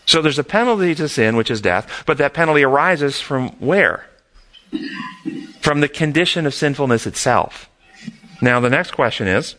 So 0.05 0.21
there's 0.21 0.39
a 0.39 0.43
penalty 0.43 0.95
to 0.95 1.07
sin, 1.07 1.35
which 1.35 1.51
is 1.51 1.61
death, 1.61 2.03
but 2.05 2.17
that 2.17 2.33
penalty 2.33 2.63
arises 2.63 3.21
from 3.21 3.49
where? 3.59 4.05
From 5.61 5.81
the 5.81 5.87
condition 5.87 6.45
of 6.45 6.53
sinfulness 6.53 7.05
itself. 7.07 7.69
Now, 8.41 8.59
the 8.59 8.69
next 8.69 8.91
question 8.91 9.27
is, 9.27 9.55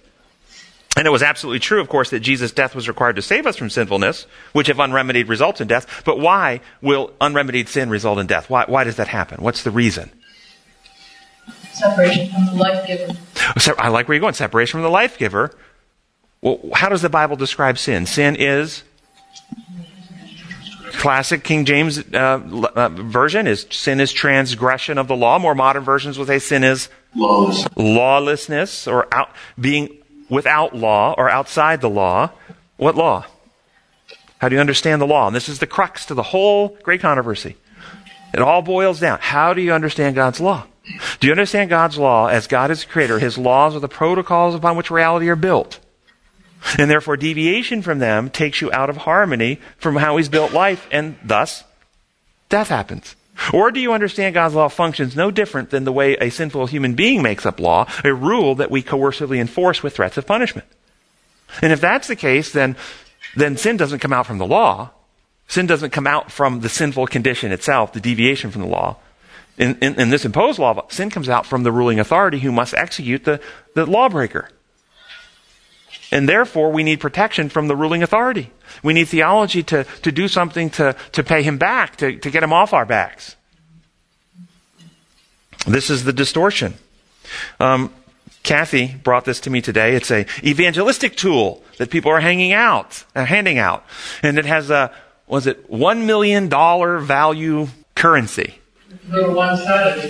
and 0.96 1.06
it 1.06 1.10
was 1.10 1.22
absolutely 1.22 1.60
true, 1.60 1.80
of 1.80 1.88
course, 1.88 2.10
that 2.10 2.20
Jesus' 2.20 2.52
death 2.52 2.74
was 2.74 2.88
required 2.88 3.16
to 3.16 3.22
save 3.22 3.46
us 3.46 3.56
from 3.56 3.70
sinfulness, 3.70 4.26
which, 4.52 4.68
if 4.68 4.78
unremedied, 4.78 5.28
results 5.28 5.60
in 5.60 5.66
death. 5.66 6.02
But 6.04 6.20
why 6.20 6.60
will 6.82 7.12
unremedied 7.20 7.68
sin 7.68 7.90
result 7.90 8.18
in 8.18 8.26
death? 8.26 8.48
Why, 8.48 8.64
why 8.66 8.84
does 8.84 8.96
that 8.96 9.08
happen? 9.08 9.42
What's 9.42 9.64
the 9.64 9.72
reason? 9.72 10.10
Separation 11.74 12.30
from 12.30 12.46
the 12.46 12.54
life 12.54 12.86
giver. 12.86 13.12
I 13.78 13.88
like 13.88 14.08
where 14.08 14.14
you're 14.14 14.20
going. 14.20 14.34
Separation 14.34 14.78
from 14.78 14.82
the 14.82 14.90
life 14.90 15.18
giver. 15.18 15.54
Well, 16.40 16.60
how 16.74 16.88
does 16.88 17.02
the 17.02 17.08
Bible 17.08 17.36
describe 17.36 17.78
sin? 17.78 18.06
Sin 18.06 18.36
is 18.36 18.84
classic 20.92 21.42
King 21.42 21.64
James 21.64 21.98
uh, 21.98 22.40
uh, 22.74 22.88
version 22.88 23.46
is 23.46 23.66
sin 23.70 24.00
is 24.00 24.12
transgression 24.12 24.98
of 24.98 25.08
the 25.08 25.16
law. 25.16 25.38
More 25.38 25.54
modern 25.54 25.82
versions 25.82 26.16
will 26.16 26.26
say 26.26 26.38
sin 26.38 26.64
is 26.64 26.88
Lawless. 27.14 27.66
lawlessness 27.76 28.86
or 28.86 29.12
out, 29.12 29.30
being 29.58 29.98
without 30.30 30.74
law 30.74 31.14
or 31.18 31.28
outside 31.28 31.80
the 31.80 31.90
law. 31.90 32.30
What 32.76 32.94
law? 32.94 33.26
How 34.38 34.48
do 34.48 34.54
you 34.56 34.60
understand 34.60 35.00
the 35.00 35.06
law? 35.06 35.26
And 35.26 35.36
this 35.36 35.48
is 35.48 35.58
the 35.58 35.66
crux 35.66 36.06
to 36.06 36.14
the 36.14 36.22
whole 36.22 36.76
great 36.82 37.00
controversy. 37.00 37.56
It 38.32 38.40
all 38.40 38.62
boils 38.62 39.00
down. 39.00 39.18
How 39.20 39.54
do 39.54 39.62
you 39.62 39.72
understand 39.72 40.16
God's 40.16 40.40
law? 40.40 40.66
Do 41.20 41.26
you 41.26 41.32
understand 41.32 41.70
God's 41.70 41.98
law 41.98 42.26
as 42.26 42.46
God 42.46 42.70
is 42.70 42.84
creator? 42.84 43.18
His 43.18 43.38
laws 43.38 43.74
are 43.74 43.80
the 43.80 43.88
protocols 43.88 44.54
upon 44.54 44.76
which 44.76 44.90
reality 44.90 45.28
are 45.28 45.36
built. 45.36 45.80
And 46.78 46.90
therefore, 46.90 47.16
deviation 47.16 47.82
from 47.82 47.98
them 47.98 48.30
takes 48.30 48.60
you 48.60 48.72
out 48.72 48.90
of 48.90 48.98
harmony 48.98 49.60
from 49.78 49.96
how 49.96 50.16
He's 50.16 50.28
built 50.28 50.52
life, 50.52 50.86
and 50.90 51.16
thus, 51.22 51.64
death 52.48 52.68
happens. 52.68 53.16
Or 53.52 53.70
do 53.70 53.80
you 53.80 53.92
understand 53.92 54.34
God's 54.34 54.54
law 54.54 54.68
functions 54.68 55.16
no 55.16 55.30
different 55.30 55.70
than 55.70 55.84
the 55.84 55.92
way 55.92 56.14
a 56.14 56.30
sinful 56.30 56.66
human 56.66 56.94
being 56.94 57.22
makes 57.22 57.44
up 57.44 57.60
law, 57.60 57.86
a 58.04 58.14
rule 58.14 58.54
that 58.56 58.70
we 58.70 58.82
coercively 58.82 59.40
enforce 59.40 59.82
with 59.82 59.96
threats 59.96 60.16
of 60.16 60.26
punishment? 60.26 60.66
And 61.60 61.72
if 61.72 61.80
that's 61.80 62.08
the 62.08 62.16
case, 62.16 62.52
then, 62.52 62.76
then 63.36 63.56
sin 63.56 63.76
doesn't 63.76 63.98
come 63.98 64.12
out 64.12 64.26
from 64.26 64.38
the 64.38 64.46
law. 64.46 64.90
Sin 65.48 65.66
doesn't 65.66 65.90
come 65.90 66.06
out 66.06 66.32
from 66.32 66.60
the 66.60 66.68
sinful 66.68 67.08
condition 67.08 67.52
itself, 67.52 67.92
the 67.92 68.00
deviation 68.00 68.50
from 68.50 68.62
the 68.62 68.68
law. 68.68 68.96
In, 69.56 69.78
in, 69.80 70.00
in 70.00 70.10
this 70.10 70.24
imposed 70.24 70.58
law, 70.58 70.86
sin 70.88 71.10
comes 71.10 71.28
out 71.28 71.46
from 71.46 71.62
the 71.62 71.70
ruling 71.70 72.00
authority 72.00 72.40
who 72.40 72.50
must 72.50 72.74
execute 72.74 73.24
the, 73.24 73.40
the 73.74 73.86
lawbreaker. 73.86 74.48
And 76.10 76.28
therefore, 76.28 76.72
we 76.72 76.82
need 76.82 77.00
protection 77.00 77.48
from 77.48 77.68
the 77.68 77.76
ruling 77.76 78.02
authority. 78.02 78.50
We 78.82 78.92
need 78.92 79.08
theology 79.08 79.62
to, 79.64 79.84
to 80.02 80.12
do 80.12 80.28
something 80.28 80.70
to, 80.70 80.96
to 81.12 81.22
pay 81.22 81.42
him 81.42 81.58
back, 81.58 81.96
to, 81.96 82.16
to 82.18 82.30
get 82.30 82.42
him 82.42 82.52
off 82.52 82.72
our 82.72 82.84
backs. 82.84 83.36
This 85.66 85.88
is 85.88 86.04
the 86.04 86.12
distortion. 86.12 86.74
Um, 87.58 87.92
Kathy 88.42 88.94
brought 89.02 89.24
this 89.24 89.40
to 89.40 89.50
me 89.50 89.62
today. 89.62 89.94
It's 89.94 90.10
a 90.10 90.26
evangelistic 90.42 91.16
tool 91.16 91.64
that 91.78 91.90
people 91.90 92.10
are 92.10 92.20
hanging 92.20 92.52
out, 92.52 93.04
uh, 93.16 93.24
handing 93.24 93.58
out, 93.58 93.84
and 94.22 94.38
it 94.38 94.44
has 94.44 94.70
a 94.70 94.92
was 95.26 95.46
it 95.46 95.70
one 95.70 96.06
million 96.06 96.48
dollar 96.48 96.98
value 96.98 97.68
currency. 97.94 98.58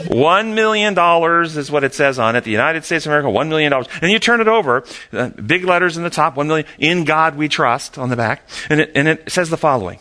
One 0.08 0.54
million 0.54 0.94
dollars 0.94 1.56
is 1.56 1.70
what 1.70 1.84
it 1.84 1.94
says 1.94 2.18
on 2.18 2.36
it. 2.36 2.44
The 2.44 2.50
United 2.50 2.84
States 2.84 3.06
of 3.06 3.10
America, 3.10 3.30
one 3.30 3.48
million 3.48 3.70
dollars. 3.70 3.88
And 4.02 4.10
you 4.10 4.18
turn 4.18 4.40
it 4.40 4.48
over, 4.48 4.84
uh, 5.12 5.28
big 5.28 5.64
letters 5.64 5.96
in 5.96 6.02
the 6.02 6.10
top, 6.10 6.36
one 6.36 6.48
million, 6.48 6.66
in 6.78 7.04
God 7.04 7.36
we 7.36 7.48
trust 7.48 7.98
on 7.98 8.08
the 8.08 8.16
back. 8.16 8.48
And 8.68 8.80
it, 8.80 8.92
and 8.94 9.08
it 9.08 9.30
says 9.30 9.50
the 9.50 9.56
following. 9.56 9.98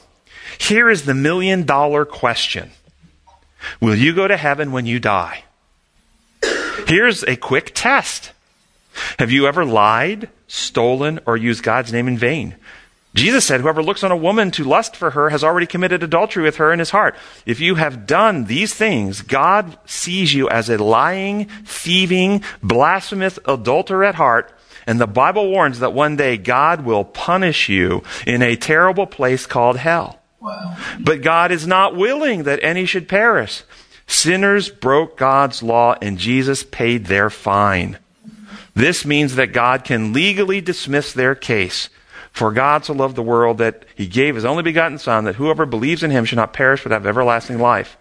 Here 0.60 0.90
is 0.90 1.06
the 1.06 1.14
million 1.14 1.66
dollar 1.66 2.06
question. 2.06 2.72
Will 3.80 3.96
you 3.96 4.14
go 4.14 4.28
to 4.28 4.38
heaven 4.38 4.72
when 4.72 4.86
you 4.86 5.00
die? 5.00 5.46
Here's 6.88 7.24
a 7.24 7.36
quick 7.36 7.72
test. 7.74 8.32
Have 9.18 9.32
you 9.32 9.48
ever 9.48 9.66
lied, 9.66 10.30
stolen, 10.48 11.20
or 11.26 11.38
used 11.38 11.64
God's 11.64 11.92
name 11.92 12.08
in 12.08 12.18
vain? 12.18 12.56
Jesus 13.14 13.46
said, 13.46 13.62
Whoever 13.62 13.84
looks 13.84 14.04
on 14.04 14.12
a 14.12 14.18
woman 14.18 14.50
to 14.52 14.64
lust 14.64 14.96
for 14.96 15.12
her 15.12 15.30
has 15.30 15.44
already 15.44 15.68
committed 15.68 16.02
adultery 16.02 16.44
with 16.44 16.56
her 16.56 16.74
in 16.74 16.80
his 16.80 16.90
heart. 16.90 17.16
If 17.46 17.60
you 17.60 17.76
have 17.76 18.08
done 18.08 18.46
these 18.46 18.74
things, 18.74 19.22
God 19.22 19.78
sees 19.86 20.34
you 20.34 20.50
as 20.50 20.70
a 20.70 20.84
lying, 20.84 21.46
thieving, 21.64 22.44
blasphemous 22.64 23.38
adulterer 23.46 24.04
at 24.04 24.16
heart. 24.16 24.52
And 24.88 25.00
the 25.00 25.08
Bible 25.08 25.50
warns 25.50 25.80
that 25.80 25.94
one 25.94 26.16
day 26.16 26.38
God 26.38 26.84
will 26.84 27.06
punish 27.06 27.70
you 27.70 28.04
in 28.26 28.42
a 28.42 28.56
terrible 28.56 29.06
place 29.06 29.46
called 29.46 29.78
hell. 29.78 30.20
Wow. 30.40 30.76
But 31.00 31.22
God 31.22 31.52
is 31.52 31.66
not 31.68 31.96
willing 31.96 32.44
that 32.44 32.60
any 32.64 32.86
should 32.86 33.08
perish. 33.08 33.64
Sinners 34.08 34.70
broke 34.70 35.18
God's 35.18 35.64
law 35.64 35.96
and 36.02 36.18
Jesus 36.18 36.64
paid 36.64 37.06
their 37.06 37.30
fine. 37.30 37.98
This 38.74 39.06
means 39.06 39.36
that 39.36 39.54
God 39.54 39.84
can 39.84 40.14
legally 40.14 40.60
dismiss 40.60 41.14
their 41.14 41.36
case. 41.36 41.90
For 42.34 42.52
God 42.52 42.84
so 42.84 42.94
loved 42.94 43.16
the 43.16 43.22
world 43.22 43.60
that 43.60 43.86
he 43.96 44.08
gave 44.08 44.34
his 44.34 44.44
only 44.44 44.64
begotten 44.64 44.98
Son, 44.98 45.26
that 45.26 45.36
whoever 45.36 45.68
believes 45.68 46.02
in 46.02 46.10
him 46.10 46.26
should 46.26 46.38
not 46.38 46.52
perish 46.52 46.82
but 46.82 46.92
have 46.92 47.06
everlasting 47.06 47.60
life. 47.60 47.96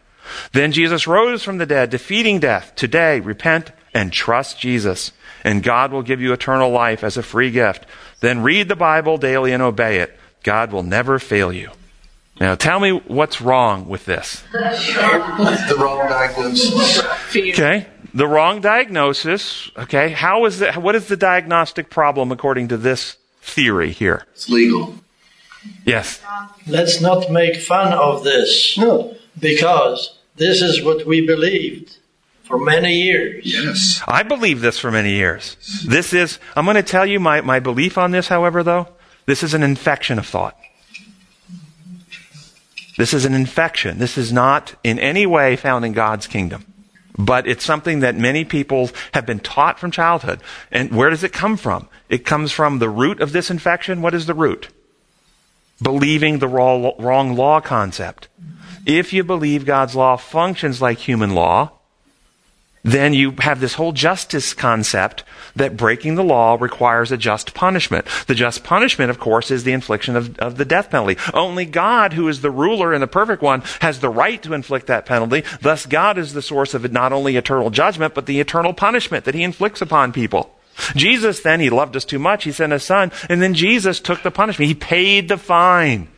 Then 0.52 0.72
Jesus 0.72 1.06
rose 1.06 1.42
from 1.42 1.58
the 1.58 1.66
dead, 1.66 1.90
defeating 1.90 2.40
death. 2.40 2.72
Today, 2.74 3.20
repent 3.20 3.72
and 3.92 4.10
trust 4.10 4.58
Jesus, 4.58 5.12
and 5.44 5.62
God 5.62 5.92
will 5.92 6.02
give 6.02 6.20
you 6.20 6.32
eternal 6.32 6.70
life 6.70 7.04
as 7.04 7.18
a 7.18 7.22
free 7.22 7.50
gift. 7.50 7.84
Then 8.20 8.42
read 8.42 8.68
the 8.68 8.76
Bible 8.76 9.18
daily 9.18 9.52
and 9.52 9.62
obey 9.62 9.98
it. 9.98 10.18
God 10.42 10.72
will 10.72 10.82
never 10.82 11.18
fail 11.18 11.52
you. 11.52 11.70
Now, 12.40 12.54
tell 12.54 12.80
me 12.80 12.92
what's 12.92 13.42
wrong 13.42 13.86
with 13.86 14.06
this. 14.06 14.42
the 15.68 15.76
wrong 15.78 16.08
diagnosis. 16.08 17.02
Okay, 17.36 17.86
the 18.14 18.26
wrong 18.26 18.62
diagnosis. 18.62 19.70
Okay, 19.76 20.08
how 20.08 20.46
is 20.46 20.60
that? 20.60 20.78
What 20.78 20.94
is 20.94 21.08
the 21.08 21.16
diagnostic 21.18 21.90
problem 21.90 22.32
according 22.32 22.68
to 22.68 22.78
this 22.78 23.18
theory 23.42 23.90
here? 23.92 24.24
It's 24.32 24.48
legal. 24.48 24.94
Yes. 25.84 26.22
Let's 26.66 27.00
not 27.00 27.30
make 27.30 27.56
fun 27.56 27.92
of 27.92 28.24
this. 28.24 28.76
No. 28.78 29.16
Because 29.38 30.18
this 30.36 30.62
is 30.62 30.82
what 30.82 31.06
we 31.06 31.26
believed 31.26 31.98
for 32.44 32.58
many 32.58 32.94
years. 33.02 33.44
Yes. 33.44 34.02
I 34.06 34.22
believe 34.22 34.60
this 34.60 34.78
for 34.78 34.90
many 34.90 35.12
years. 35.12 35.56
This 35.86 36.12
is, 36.12 36.38
I'm 36.56 36.64
going 36.64 36.76
to 36.76 36.82
tell 36.82 37.06
you 37.06 37.20
my, 37.20 37.40
my 37.40 37.60
belief 37.60 37.98
on 37.98 38.10
this, 38.10 38.28
however, 38.28 38.62
though. 38.62 38.88
This 39.26 39.42
is 39.42 39.54
an 39.54 39.62
infection 39.62 40.18
of 40.18 40.26
thought. 40.26 40.56
This 42.98 43.14
is 43.14 43.24
an 43.24 43.34
infection. 43.34 43.98
This 43.98 44.18
is 44.18 44.32
not 44.32 44.74
in 44.84 44.98
any 44.98 45.26
way 45.26 45.56
found 45.56 45.84
in 45.84 45.92
God's 45.92 46.26
kingdom. 46.26 46.71
But 47.18 47.46
it's 47.46 47.64
something 47.64 48.00
that 48.00 48.16
many 48.16 48.44
people 48.44 48.90
have 49.12 49.26
been 49.26 49.40
taught 49.40 49.78
from 49.78 49.90
childhood. 49.90 50.40
And 50.70 50.90
where 50.92 51.10
does 51.10 51.22
it 51.22 51.32
come 51.32 51.56
from? 51.56 51.88
It 52.08 52.24
comes 52.24 52.52
from 52.52 52.78
the 52.78 52.88
root 52.88 53.20
of 53.20 53.32
this 53.32 53.50
infection. 53.50 54.00
What 54.00 54.14
is 54.14 54.26
the 54.26 54.34
root? 54.34 54.68
Believing 55.82 56.38
the 56.38 56.48
wrong 56.48 57.36
law 57.36 57.60
concept. 57.60 58.28
If 58.86 59.12
you 59.12 59.24
believe 59.24 59.66
God's 59.66 59.94
law 59.94 60.16
functions 60.16 60.80
like 60.80 60.98
human 60.98 61.34
law, 61.34 61.72
then 62.84 63.14
you 63.14 63.34
have 63.38 63.60
this 63.60 63.74
whole 63.74 63.92
justice 63.92 64.54
concept 64.54 65.22
that 65.54 65.76
breaking 65.76 66.16
the 66.16 66.24
law 66.24 66.56
requires 66.60 67.12
a 67.12 67.16
just 67.16 67.54
punishment. 67.54 68.06
The 68.26 68.34
just 68.34 68.64
punishment, 68.64 69.10
of 69.10 69.20
course, 69.20 69.50
is 69.50 69.62
the 69.62 69.72
infliction 69.72 70.16
of, 70.16 70.36
of, 70.38 70.56
the 70.56 70.64
death 70.64 70.90
penalty. 70.90 71.16
Only 71.32 71.64
God, 71.64 72.14
who 72.14 72.26
is 72.26 72.40
the 72.40 72.50
ruler 72.50 72.92
and 72.92 73.02
the 73.02 73.06
perfect 73.06 73.40
one, 73.40 73.62
has 73.80 74.00
the 74.00 74.08
right 74.08 74.42
to 74.42 74.52
inflict 74.52 74.88
that 74.88 75.06
penalty. 75.06 75.44
Thus, 75.60 75.86
God 75.86 76.18
is 76.18 76.32
the 76.32 76.42
source 76.42 76.74
of 76.74 76.90
not 76.90 77.12
only 77.12 77.36
eternal 77.36 77.70
judgment, 77.70 78.14
but 78.14 78.26
the 78.26 78.40
eternal 78.40 78.74
punishment 78.74 79.26
that 79.26 79.34
he 79.34 79.44
inflicts 79.44 79.80
upon 79.80 80.12
people. 80.12 80.56
Jesus 80.96 81.40
then, 81.40 81.60
he 81.60 81.70
loved 81.70 81.94
us 81.94 82.04
too 82.04 82.18
much. 82.18 82.44
He 82.44 82.52
sent 82.52 82.72
his 82.72 82.82
son, 82.82 83.12
and 83.28 83.40
then 83.40 83.54
Jesus 83.54 84.00
took 84.00 84.22
the 84.22 84.30
punishment. 84.30 84.68
He 84.68 84.74
paid 84.74 85.28
the 85.28 85.36
fine. 85.36 86.08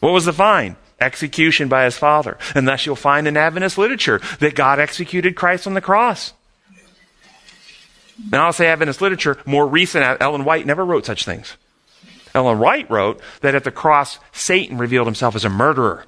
What 0.00 0.12
was 0.12 0.24
the 0.24 0.32
fine? 0.32 0.76
Execution 1.02 1.68
by 1.68 1.84
his 1.84 1.98
father. 1.98 2.38
And 2.54 2.66
thus 2.66 2.86
you'll 2.86 2.96
find 2.96 3.28
in 3.28 3.36
Adventist 3.36 3.76
literature 3.76 4.20
that 4.40 4.54
God 4.54 4.78
executed 4.78 5.36
Christ 5.36 5.66
on 5.66 5.74
the 5.74 5.80
cross. 5.80 6.32
Now 8.30 8.46
I'll 8.46 8.52
say 8.52 8.68
Adventist 8.68 9.00
literature, 9.00 9.38
more 9.44 9.66
recent, 9.66 10.20
Ellen 10.20 10.44
White 10.44 10.66
never 10.66 10.84
wrote 10.84 11.04
such 11.04 11.24
things. 11.24 11.56
Ellen 12.34 12.58
White 12.58 12.90
wrote 12.90 13.20
that 13.40 13.54
at 13.54 13.64
the 13.64 13.70
cross, 13.70 14.18
Satan 14.32 14.78
revealed 14.78 15.06
himself 15.06 15.34
as 15.34 15.44
a 15.44 15.50
murderer 15.50 16.06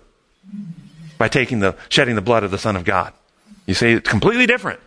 by 1.19 1.29
taking 1.29 1.61
the, 1.61 1.77
shedding 1.89 2.15
the 2.15 2.23
blood 2.23 2.45
of 2.45 2.51
the 2.51 2.59
Son 2.59 2.77
of 2.77 2.85
God. 2.85 3.13
You 3.67 3.75
see, 3.75 3.93
it's 3.93 4.09
completely 4.09 4.47
different. 4.47 4.81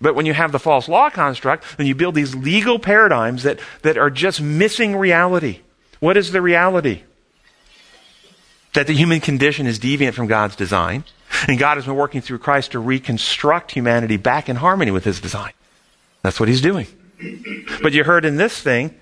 But 0.00 0.14
when 0.14 0.26
you 0.26 0.34
have 0.34 0.52
the 0.52 0.58
false 0.58 0.88
law 0.88 1.08
construct, 1.10 1.64
then 1.78 1.86
you 1.86 1.94
build 1.94 2.14
these 2.14 2.34
legal 2.34 2.78
paradigms 2.78 3.44
that, 3.44 3.60
that 3.82 3.96
are 3.96 4.10
just 4.10 4.40
missing 4.40 4.96
reality. 4.96 5.60
What 6.00 6.16
is 6.16 6.32
the 6.32 6.42
reality? 6.42 7.02
That 8.76 8.86
the 8.86 8.94
human 8.94 9.20
condition 9.20 9.66
is 9.66 9.78
deviant 9.78 10.14
from 10.14 10.28
God's 10.28 10.56
design, 10.56 11.04
And 11.48 11.58
God 11.58 11.76
has 11.76 11.84
been 11.84 11.96
working 11.96 12.20
through 12.20 12.38
Christ 12.38 12.72
to 12.72 12.78
reconstruct 12.78 13.72
humanity 13.72 14.16
back 14.16 14.48
in 14.48 14.56
harmony 14.56 14.90
with 14.90 15.04
his 15.04 15.20
design. 15.20 15.52
That's 16.22 16.40
what 16.40 16.48
he's 16.48 16.60
doing. 16.60 16.86
But 17.82 17.92
you 17.92 18.04
heard 18.04 18.24
in 18.24 18.36
this 18.36 18.60
thing 18.60 18.94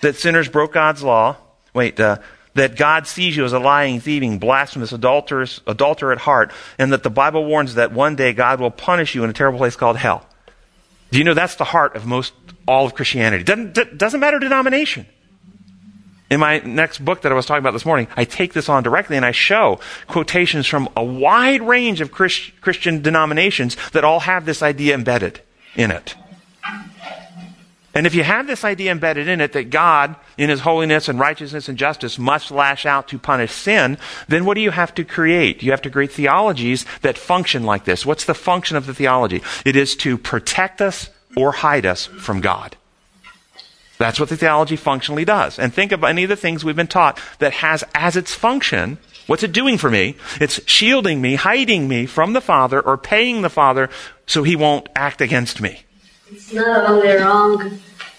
that 0.00 0.16
sinners 0.16 0.48
broke 0.48 0.72
God's 0.72 1.02
law. 1.02 1.36
Wait, 1.74 1.98
uh, 1.98 2.18
that 2.54 2.76
God 2.76 3.06
sees 3.06 3.36
you 3.36 3.44
as 3.44 3.52
a 3.52 3.58
lying, 3.58 4.00
thieving, 4.00 4.38
blasphemous, 4.38 4.92
adulterous, 4.92 5.60
adulterer 5.66 6.12
at 6.12 6.18
heart, 6.18 6.52
and 6.78 6.92
that 6.92 7.02
the 7.02 7.10
Bible 7.10 7.46
warns 7.46 7.76
that 7.76 7.92
one 7.92 8.14
day 8.14 8.32
God 8.32 8.60
will 8.60 8.70
punish 8.70 9.14
you 9.14 9.24
in 9.24 9.30
a 9.30 9.32
terrible 9.32 9.58
place 9.58 9.76
called 9.76 9.96
hell. 9.96 10.26
Do 11.10 11.18
you 11.18 11.24
know 11.24 11.34
that's 11.34 11.56
the 11.56 11.64
heart 11.64 11.96
of 11.96 12.06
most 12.06 12.34
all 12.66 12.86
of 12.86 12.94
Christianity? 12.94 13.44
Doesn't, 13.44 13.98
doesn't 13.98 14.20
matter 14.20 14.38
denomination. 14.38 15.06
In 16.32 16.40
my 16.40 16.60
next 16.60 17.04
book 17.04 17.20
that 17.22 17.30
I 17.30 17.34
was 17.34 17.44
talking 17.44 17.58
about 17.58 17.74
this 17.74 17.84
morning, 17.84 18.08
I 18.16 18.24
take 18.24 18.54
this 18.54 18.70
on 18.70 18.82
directly 18.82 19.18
and 19.18 19.26
I 19.26 19.32
show 19.32 19.80
quotations 20.06 20.66
from 20.66 20.88
a 20.96 21.04
wide 21.04 21.60
range 21.60 22.00
of 22.00 22.10
Christ, 22.10 22.52
Christian 22.62 23.02
denominations 23.02 23.76
that 23.90 24.02
all 24.02 24.20
have 24.20 24.46
this 24.46 24.62
idea 24.62 24.94
embedded 24.94 25.42
in 25.76 25.90
it. 25.90 26.14
And 27.94 28.06
if 28.06 28.14
you 28.14 28.22
have 28.22 28.46
this 28.46 28.64
idea 28.64 28.90
embedded 28.90 29.28
in 29.28 29.42
it 29.42 29.52
that 29.52 29.68
God, 29.68 30.16
in 30.38 30.48
His 30.48 30.60
holiness 30.60 31.06
and 31.06 31.20
righteousness 31.20 31.68
and 31.68 31.76
justice, 31.76 32.18
must 32.18 32.50
lash 32.50 32.86
out 32.86 33.08
to 33.08 33.18
punish 33.18 33.52
sin, 33.52 33.98
then 34.26 34.46
what 34.46 34.54
do 34.54 34.62
you 34.62 34.70
have 34.70 34.94
to 34.94 35.04
create? 35.04 35.62
You 35.62 35.72
have 35.72 35.82
to 35.82 35.90
create 35.90 36.12
theologies 36.12 36.86
that 37.02 37.18
function 37.18 37.64
like 37.64 37.84
this. 37.84 38.06
What's 38.06 38.24
the 38.24 38.32
function 38.32 38.78
of 38.78 38.86
the 38.86 38.94
theology? 38.94 39.42
It 39.66 39.76
is 39.76 39.94
to 39.96 40.16
protect 40.16 40.80
us 40.80 41.10
or 41.36 41.52
hide 41.52 41.84
us 41.84 42.06
from 42.06 42.40
God. 42.40 42.78
That's 44.02 44.18
what 44.18 44.30
the 44.30 44.36
theology 44.36 44.74
functionally 44.74 45.24
does. 45.24 45.60
And 45.60 45.72
think 45.72 45.92
of 45.92 46.02
any 46.02 46.24
of 46.24 46.28
the 46.28 46.34
things 46.34 46.64
we've 46.64 46.74
been 46.74 46.88
taught 46.88 47.20
that 47.38 47.52
has 47.52 47.84
as 47.94 48.16
its 48.16 48.34
function 48.34 48.98
What's 49.28 49.44
it 49.44 49.52
doing 49.52 49.78
for 49.78 49.88
me? 49.88 50.16
It's 50.40 50.60
shielding 50.68 51.22
me, 51.22 51.36
hiding 51.36 51.86
me 51.86 52.06
from 52.06 52.32
the 52.32 52.40
Father, 52.40 52.80
or 52.80 52.98
paying 52.98 53.42
the 53.42 53.48
Father 53.48 53.88
so 54.26 54.42
he 54.42 54.56
won't 54.56 54.88
act 54.96 55.20
against 55.20 55.60
me. 55.60 55.82
It's 56.28 56.52
not 56.52 56.90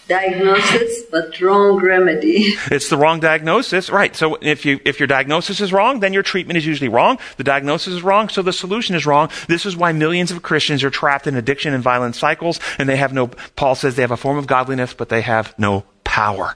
diagnosis, 0.08 1.04
but 1.12 1.40
wrong 1.40 1.78
remedy. 1.78 2.56
It's 2.72 2.90
the 2.90 2.98
wrong 2.98 3.20
diagnosis, 3.20 3.90
right? 3.90 4.16
So 4.16 4.38
if 4.42 4.66
you 4.66 4.80
if 4.86 5.00
your 5.00 5.08
diagnosis 5.08 5.62
is 5.62 5.72
wrong, 5.72 6.00
then 6.00 6.14
your 6.14 6.24
treatment 6.24 6.58
is 6.58 6.66
usually 6.66 6.90
wrong. 6.90 7.20
The 7.38 7.44
diagnosis 7.44 7.94
is 7.94 8.04
wrong, 8.04 8.30
so 8.30 8.42
the 8.42 8.54
solution 8.54 8.96
is 8.96 9.06
wrong. 9.06 9.30
This 9.48 9.66
is 9.66 9.78
why 9.78 9.92
millions 9.92 10.32
of 10.32 10.42
Christians 10.42 10.84
are 10.84 10.90
trapped 10.90 11.28
in 11.28 11.36
addiction 11.36 11.74
and 11.74 11.84
violent 11.84 12.16
cycles, 12.16 12.60
and 12.78 12.90
they 12.90 12.98
have 12.98 13.14
no. 13.14 13.28
Paul 13.56 13.76
says 13.76 13.96
they 13.96 14.02
have 14.02 14.12
a 14.12 14.18
form 14.18 14.38
of 14.38 14.48
godliness, 14.48 14.94
but 14.94 15.10
they 15.10 15.22
have 15.22 15.54
no 15.58 15.84
power. 16.04 16.56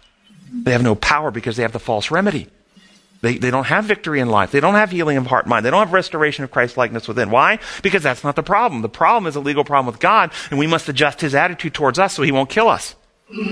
They 0.51 0.71
have 0.71 0.83
no 0.83 0.95
power 0.95 1.31
because 1.31 1.57
they 1.57 1.63
have 1.63 1.73
the 1.73 1.79
false 1.79 2.09
remedy. 2.09 2.47
They, 3.21 3.37
they 3.37 3.49
don't 3.49 3.65
have 3.65 3.85
victory 3.85 4.19
in 4.19 4.29
life. 4.29 4.51
They 4.51 4.59
don't 4.59 4.75
have 4.75 4.91
healing 4.91 5.17
of 5.17 5.25
heart 5.25 5.45
and 5.45 5.49
mind. 5.49 5.65
They 5.65 5.71
don't 5.71 5.79
have 5.79 5.93
restoration 5.93 6.43
of 6.43 6.51
Christ 6.51 6.77
likeness 6.77 7.07
within. 7.07 7.31
Why? 7.31 7.59
Because 7.81 8.03
that's 8.03 8.23
not 8.23 8.35
the 8.35 8.43
problem. 8.43 8.83
The 8.83 8.89
problem 8.89 9.27
is 9.27 9.35
a 9.35 9.39
legal 9.39 9.63
problem 9.63 9.91
with 9.91 9.99
God, 9.99 10.31
and 10.51 10.59
we 10.59 10.67
must 10.67 10.87
adjust 10.87 11.21
his 11.21 11.33
attitude 11.33 11.73
towards 11.73 11.97
us 11.97 12.13
so 12.13 12.21
he 12.21 12.31
won't 12.31 12.49
kill 12.49 12.69
us. 12.69 12.95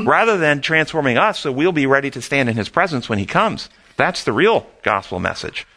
Rather 0.04 0.38
than 0.38 0.62
transforming 0.62 1.18
us 1.18 1.40
so 1.40 1.52
we'll 1.52 1.72
be 1.72 1.86
ready 1.86 2.10
to 2.10 2.22
stand 2.22 2.50
in 2.50 2.56
his 2.56 2.70
presence 2.70 3.10
when 3.10 3.20
he 3.20 3.26
comes. 3.26 3.70
That's 3.98 4.24
the 4.24 4.34
real 4.34 4.68
gospel 4.84 5.20
message. 5.20 5.68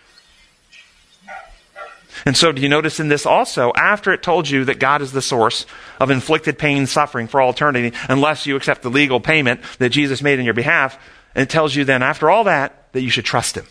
And 2.24 2.36
so, 2.36 2.50
do 2.50 2.60
you 2.60 2.68
notice 2.68 2.98
in 2.98 3.08
this 3.08 3.26
also, 3.26 3.72
after 3.76 4.12
it 4.12 4.22
told 4.22 4.48
you 4.48 4.64
that 4.64 4.80
God 4.80 5.02
is 5.02 5.12
the 5.12 5.22
source 5.22 5.66
of 6.00 6.10
inflicted 6.10 6.58
pain 6.58 6.78
and 6.78 6.88
suffering 6.88 7.28
for 7.28 7.40
all 7.40 7.50
eternity, 7.50 7.96
unless 8.08 8.44
you 8.44 8.56
accept 8.56 8.82
the 8.82 8.90
legal 8.90 9.20
payment 9.20 9.60
that 9.78 9.90
Jesus 9.90 10.20
made 10.20 10.40
in 10.40 10.44
your 10.44 10.54
behalf, 10.54 10.98
and 11.34 11.42
it 11.42 11.50
tells 11.50 11.76
you 11.76 11.84
then, 11.84 12.02
after 12.02 12.28
all 12.28 12.44
that, 12.44 12.92
that 12.92 13.02
you 13.02 13.10
should 13.10 13.24
trust 13.24 13.56
him. 13.56 13.66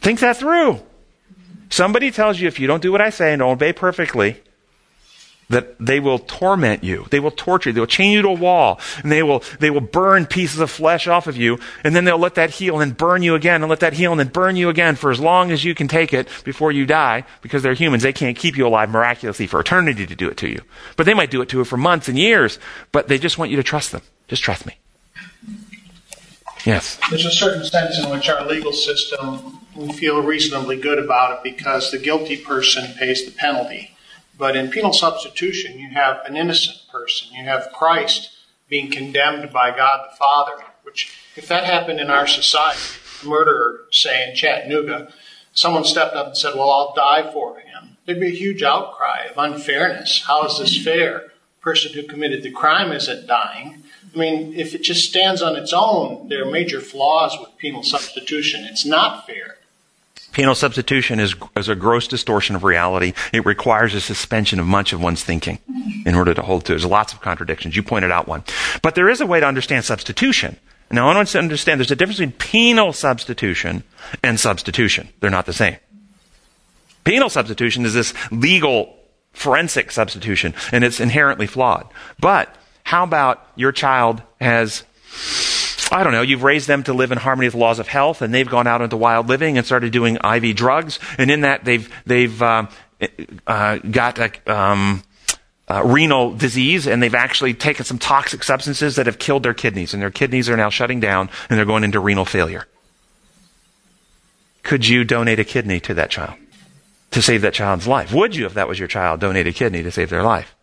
Think 0.00 0.20
that 0.20 0.38
through. 0.38 0.80
Somebody 1.68 2.10
tells 2.10 2.40
you 2.40 2.48
if 2.48 2.58
you 2.58 2.66
don't 2.66 2.82
do 2.82 2.92
what 2.92 3.00
I 3.00 3.10
say 3.10 3.32
and 3.32 3.40
don't 3.40 3.52
obey 3.52 3.72
perfectly, 3.72 4.40
that 5.52 5.76
they 5.78 6.00
will 6.00 6.18
torment 6.18 6.82
you. 6.82 7.06
They 7.10 7.20
will 7.20 7.30
torture 7.30 7.70
you. 7.70 7.74
They 7.74 7.80
will 7.80 7.86
chain 7.86 8.12
you 8.12 8.22
to 8.22 8.28
a 8.28 8.34
wall. 8.34 8.80
And 9.02 9.12
they 9.12 9.22
will, 9.22 9.42
they 9.60 9.70
will 9.70 9.80
burn 9.80 10.26
pieces 10.26 10.60
of 10.60 10.70
flesh 10.70 11.06
off 11.06 11.26
of 11.26 11.36
you. 11.36 11.58
And 11.84 11.94
then 11.94 12.04
they'll 12.04 12.18
let 12.18 12.34
that 12.36 12.50
heal 12.50 12.80
and 12.80 12.90
then 12.90 12.96
burn 12.96 13.22
you 13.22 13.34
again 13.34 13.62
and 13.62 13.70
let 13.70 13.80
that 13.80 13.92
heal 13.92 14.12
and 14.12 14.18
then 14.18 14.28
burn 14.28 14.56
you 14.56 14.68
again 14.68 14.96
for 14.96 15.10
as 15.10 15.20
long 15.20 15.50
as 15.50 15.64
you 15.64 15.74
can 15.74 15.88
take 15.88 16.12
it 16.12 16.28
before 16.44 16.72
you 16.72 16.86
die 16.86 17.24
because 17.42 17.62
they're 17.62 17.74
humans. 17.74 18.02
They 18.02 18.12
can't 18.12 18.36
keep 18.36 18.56
you 18.56 18.66
alive 18.66 18.90
miraculously 18.90 19.46
for 19.46 19.60
eternity 19.60 20.06
to 20.06 20.16
do 20.16 20.28
it 20.28 20.36
to 20.38 20.48
you. 20.48 20.60
But 20.96 21.06
they 21.06 21.14
might 21.14 21.30
do 21.30 21.42
it 21.42 21.48
to 21.50 21.58
you 21.58 21.64
for 21.64 21.76
months 21.76 22.08
and 22.08 22.18
years. 22.18 22.58
But 22.90 23.08
they 23.08 23.18
just 23.18 23.38
want 23.38 23.50
you 23.50 23.56
to 23.58 23.62
trust 23.62 23.92
them. 23.92 24.02
Just 24.28 24.42
trust 24.42 24.66
me. 24.66 24.76
Yes. 26.64 26.98
There's 27.10 27.26
a 27.26 27.30
certain 27.30 27.64
sense 27.64 27.98
in 27.98 28.08
which 28.10 28.28
our 28.28 28.46
legal 28.46 28.72
system, 28.72 29.58
we 29.74 29.92
feel 29.92 30.22
reasonably 30.22 30.76
good 30.76 30.98
about 30.98 31.36
it 31.36 31.42
because 31.42 31.90
the 31.90 31.98
guilty 31.98 32.36
person 32.36 32.94
pays 32.98 33.24
the 33.24 33.32
penalty. 33.32 33.91
But 34.42 34.56
in 34.56 34.72
penal 34.72 34.92
substitution, 34.92 35.78
you 35.78 35.90
have 35.90 36.26
an 36.26 36.36
innocent 36.36 36.78
person. 36.90 37.28
You 37.32 37.44
have 37.44 37.70
Christ 37.72 38.28
being 38.68 38.90
condemned 38.90 39.52
by 39.52 39.70
God 39.70 40.00
the 40.10 40.16
Father, 40.16 40.64
which, 40.82 41.16
if 41.36 41.46
that 41.46 41.62
happened 41.62 42.00
in 42.00 42.10
our 42.10 42.26
society, 42.26 42.80
a 43.22 43.26
murderer, 43.28 43.82
say 43.92 44.28
in 44.28 44.34
Chattanooga, 44.34 45.12
someone 45.52 45.84
stepped 45.84 46.16
up 46.16 46.26
and 46.26 46.36
said, 46.36 46.56
Well, 46.56 46.72
I'll 46.72 46.92
die 46.92 47.30
for 47.32 47.60
him. 47.60 47.96
There'd 48.04 48.18
be 48.18 48.32
a 48.32 48.36
huge 48.36 48.64
outcry 48.64 49.26
of 49.30 49.38
unfairness. 49.38 50.24
How 50.26 50.44
is 50.44 50.58
this 50.58 50.76
fair? 50.82 51.18
The 51.20 51.60
person 51.60 51.92
who 51.92 52.02
committed 52.02 52.42
the 52.42 52.50
crime 52.50 52.90
isn't 52.90 53.28
dying. 53.28 53.84
I 54.12 54.18
mean, 54.18 54.54
if 54.54 54.74
it 54.74 54.82
just 54.82 55.08
stands 55.08 55.40
on 55.40 55.54
its 55.54 55.72
own, 55.72 56.26
there 56.26 56.42
are 56.42 56.50
major 56.50 56.80
flaws 56.80 57.38
with 57.38 57.56
penal 57.58 57.84
substitution. 57.84 58.64
It's 58.64 58.84
not 58.84 59.24
fair. 59.24 59.58
Penal 60.32 60.54
substitution 60.54 61.20
is, 61.20 61.34
is 61.56 61.68
a 61.68 61.74
gross 61.74 62.08
distortion 62.08 62.56
of 62.56 62.64
reality. 62.64 63.12
It 63.32 63.44
requires 63.44 63.94
a 63.94 64.00
suspension 64.00 64.58
of 64.58 64.66
much 64.66 64.92
of 64.92 65.02
one's 65.02 65.22
thinking 65.22 65.58
in 66.06 66.14
order 66.14 66.34
to 66.34 66.42
hold 66.42 66.64
to. 66.64 66.72
There's 66.72 66.86
lots 66.86 67.12
of 67.12 67.20
contradictions. 67.20 67.76
You 67.76 67.82
pointed 67.82 68.10
out 68.10 68.26
one. 68.26 68.42
But 68.80 68.94
there 68.94 69.08
is 69.08 69.20
a 69.20 69.26
way 69.26 69.40
to 69.40 69.46
understand 69.46 69.84
substitution. 69.84 70.56
Now, 70.90 71.08
I 71.08 71.14
want 71.14 71.28
to 71.28 71.38
understand 71.38 71.80
there's 71.80 71.90
a 71.90 71.96
difference 71.96 72.18
between 72.18 72.36
penal 72.36 72.92
substitution 72.92 73.82
and 74.22 74.38
substitution. 74.38 75.08
They're 75.20 75.30
not 75.30 75.46
the 75.46 75.52
same. 75.52 75.76
Penal 77.04 77.30
substitution 77.30 77.84
is 77.84 77.94
this 77.94 78.14
legal 78.30 78.96
forensic 79.32 79.90
substitution, 79.90 80.54
and 80.70 80.84
it's 80.84 81.00
inherently 81.00 81.46
flawed. 81.46 81.88
But 82.20 82.54
how 82.84 83.04
about 83.04 83.46
your 83.56 83.72
child 83.72 84.22
has 84.40 84.84
I 85.92 86.04
don't 86.04 86.12
know, 86.12 86.22
you've 86.22 86.42
raised 86.42 86.68
them 86.68 86.82
to 86.84 86.94
live 86.94 87.12
in 87.12 87.18
harmony 87.18 87.46
with 87.46 87.52
the 87.52 87.60
laws 87.60 87.78
of 87.78 87.86
health, 87.86 88.22
and 88.22 88.32
they've 88.32 88.48
gone 88.48 88.66
out 88.66 88.80
into 88.80 88.96
wild 88.96 89.28
living 89.28 89.58
and 89.58 89.66
started 89.66 89.92
doing 89.92 90.16
IV 90.16 90.56
drugs, 90.56 90.98
and 91.18 91.30
in 91.30 91.42
that 91.42 91.64
they've 91.64 91.92
they've 92.06 92.40
uh, 92.40 92.66
uh, 93.46 93.76
got 93.76 94.18
a, 94.18 94.52
um, 94.52 95.02
uh, 95.68 95.82
renal 95.84 96.34
disease, 96.34 96.86
and 96.86 97.02
they've 97.02 97.14
actually 97.14 97.52
taken 97.52 97.84
some 97.84 97.98
toxic 97.98 98.42
substances 98.42 98.96
that 98.96 99.04
have 99.04 99.18
killed 99.18 99.42
their 99.42 99.52
kidneys, 99.52 99.92
and 99.92 100.02
their 100.02 100.10
kidneys 100.10 100.48
are 100.48 100.56
now 100.56 100.70
shutting 100.70 100.98
down, 100.98 101.28
and 101.50 101.58
they're 101.58 101.66
going 101.66 101.84
into 101.84 102.00
renal 102.00 102.24
failure. 102.24 102.66
Could 104.62 104.88
you 104.88 105.04
donate 105.04 105.38
a 105.38 105.44
kidney 105.44 105.78
to 105.80 105.94
that 105.94 106.10
child 106.10 106.38
to 107.10 107.20
save 107.20 107.42
that 107.42 107.52
child's 107.52 107.86
life? 107.86 108.14
Would 108.14 108.34
you, 108.34 108.46
if 108.46 108.54
that 108.54 108.66
was 108.66 108.78
your 108.78 108.88
child, 108.88 109.20
donate 109.20 109.46
a 109.46 109.52
kidney 109.52 109.82
to 109.82 109.90
save 109.90 110.08
their 110.08 110.22
life? 110.22 110.54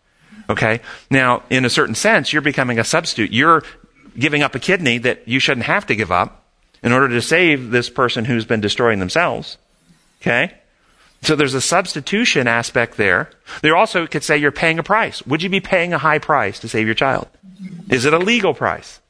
Okay? 0.48 0.80
Now, 1.10 1.44
in 1.50 1.64
a 1.64 1.70
certain 1.70 1.94
sense, 1.94 2.32
you're 2.32 2.42
becoming 2.42 2.78
a 2.78 2.84
substitute. 2.84 3.32
You're 3.32 3.62
giving 4.18 4.42
up 4.42 4.54
a 4.54 4.58
kidney 4.58 4.98
that 4.98 5.26
you 5.26 5.40
shouldn't 5.40 5.66
have 5.66 5.86
to 5.86 5.96
give 5.96 6.12
up 6.12 6.44
in 6.82 6.92
order 6.92 7.08
to 7.08 7.22
save 7.22 7.70
this 7.70 7.90
person 7.90 8.24
who's 8.24 8.44
been 8.44 8.60
destroying 8.60 8.98
themselves. 8.98 9.58
Okay? 10.20 10.54
So 11.22 11.36
there's 11.36 11.54
a 11.54 11.60
substitution 11.60 12.46
aspect 12.46 12.96
there. 12.96 13.30
There 13.60 13.76
also 13.76 14.06
could 14.06 14.24
say 14.24 14.38
you're 14.38 14.52
paying 14.52 14.78
a 14.78 14.82
price. 14.82 15.24
Would 15.26 15.42
you 15.42 15.50
be 15.50 15.60
paying 15.60 15.92
a 15.92 15.98
high 15.98 16.18
price 16.18 16.58
to 16.60 16.68
save 16.68 16.86
your 16.86 16.94
child? 16.94 17.28
Is 17.90 18.06
it 18.06 18.14
a 18.14 18.18
legal 18.18 18.54
price? 18.54 19.00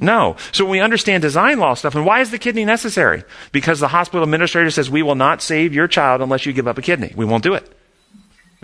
No. 0.00 0.36
So 0.52 0.64
when 0.64 0.72
we 0.72 0.80
understand 0.80 1.22
design 1.22 1.58
law 1.58 1.74
stuff, 1.74 1.94
and 1.94 2.06
why 2.06 2.20
is 2.20 2.30
the 2.30 2.38
kidney 2.38 2.64
necessary? 2.64 3.24
Because 3.50 3.80
the 3.80 3.88
hospital 3.88 4.22
administrator 4.22 4.70
says 4.70 4.90
we 4.90 5.02
will 5.02 5.14
not 5.14 5.42
save 5.42 5.74
your 5.74 5.88
child 5.88 6.20
unless 6.20 6.46
you 6.46 6.52
give 6.52 6.68
up 6.68 6.78
a 6.78 6.82
kidney. 6.82 7.12
We 7.16 7.24
won't 7.24 7.44
do 7.44 7.54
it. 7.54 7.72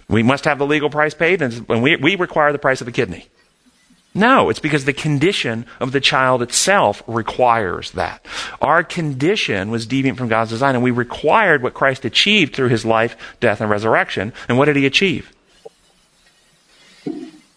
We 0.08 0.22
must 0.22 0.44
have 0.44 0.58
the 0.58 0.66
legal 0.66 0.88
price 0.88 1.14
paid, 1.14 1.42
and 1.42 1.68
we, 1.68 1.96
we 1.96 2.16
require 2.16 2.52
the 2.52 2.58
price 2.58 2.80
of 2.80 2.88
a 2.88 2.92
kidney. 2.92 3.26
No, 4.18 4.50
it's 4.50 4.58
because 4.58 4.84
the 4.84 4.92
condition 4.92 5.64
of 5.78 5.92
the 5.92 6.00
child 6.00 6.42
itself 6.42 7.04
requires 7.06 7.92
that. 7.92 8.26
Our 8.60 8.82
condition 8.82 9.70
was 9.70 9.86
deviant 9.86 10.16
from 10.16 10.26
God's 10.26 10.50
design, 10.50 10.74
and 10.74 10.82
we 10.82 10.90
required 10.90 11.62
what 11.62 11.72
Christ 11.72 12.04
achieved 12.04 12.56
through 12.56 12.70
his 12.70 12.84
life, 12.84 13.16
death, 13.38 13.60
and 13.60 13.70
resurrection. 13.70 14.32
And 14.48 14.58
what 14.58 14.64
did 14.64 14.74
he 14.74 14.86
achieve? 14.86 15.32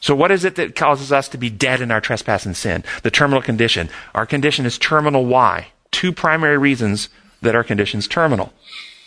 So, 0.02 0.14
what 0.14 0.30
is 0.30 0.46
it 0.46 0.54
that 0.56 0.76
causes 0.76 1.12
us 1.12 1.30
to 1.30 1.40
be 1.40 1.50
dead 1.50 1.82
in 1.82 1.90
our 1.90 2.00
trespass 2.00 2.46
and 2.46 2.56
sin? 2.56 2.84
The 3.02 3.10
terminal 3.10 3.42
condition. 3.42 3.90
Our 4.14 4.28
condition 4.28 4.68
is 4.68 4.78
terminal 4.78 5.26
why? 5.26 5.70
Two 5.90 6.12
primary 6.12 6.60
reasons 6.60 7.10
that 7.42 7.56
our 7.56 7.64
condition 7.64 7.98
is 7.98 8.08
terminal. 8.08 8.54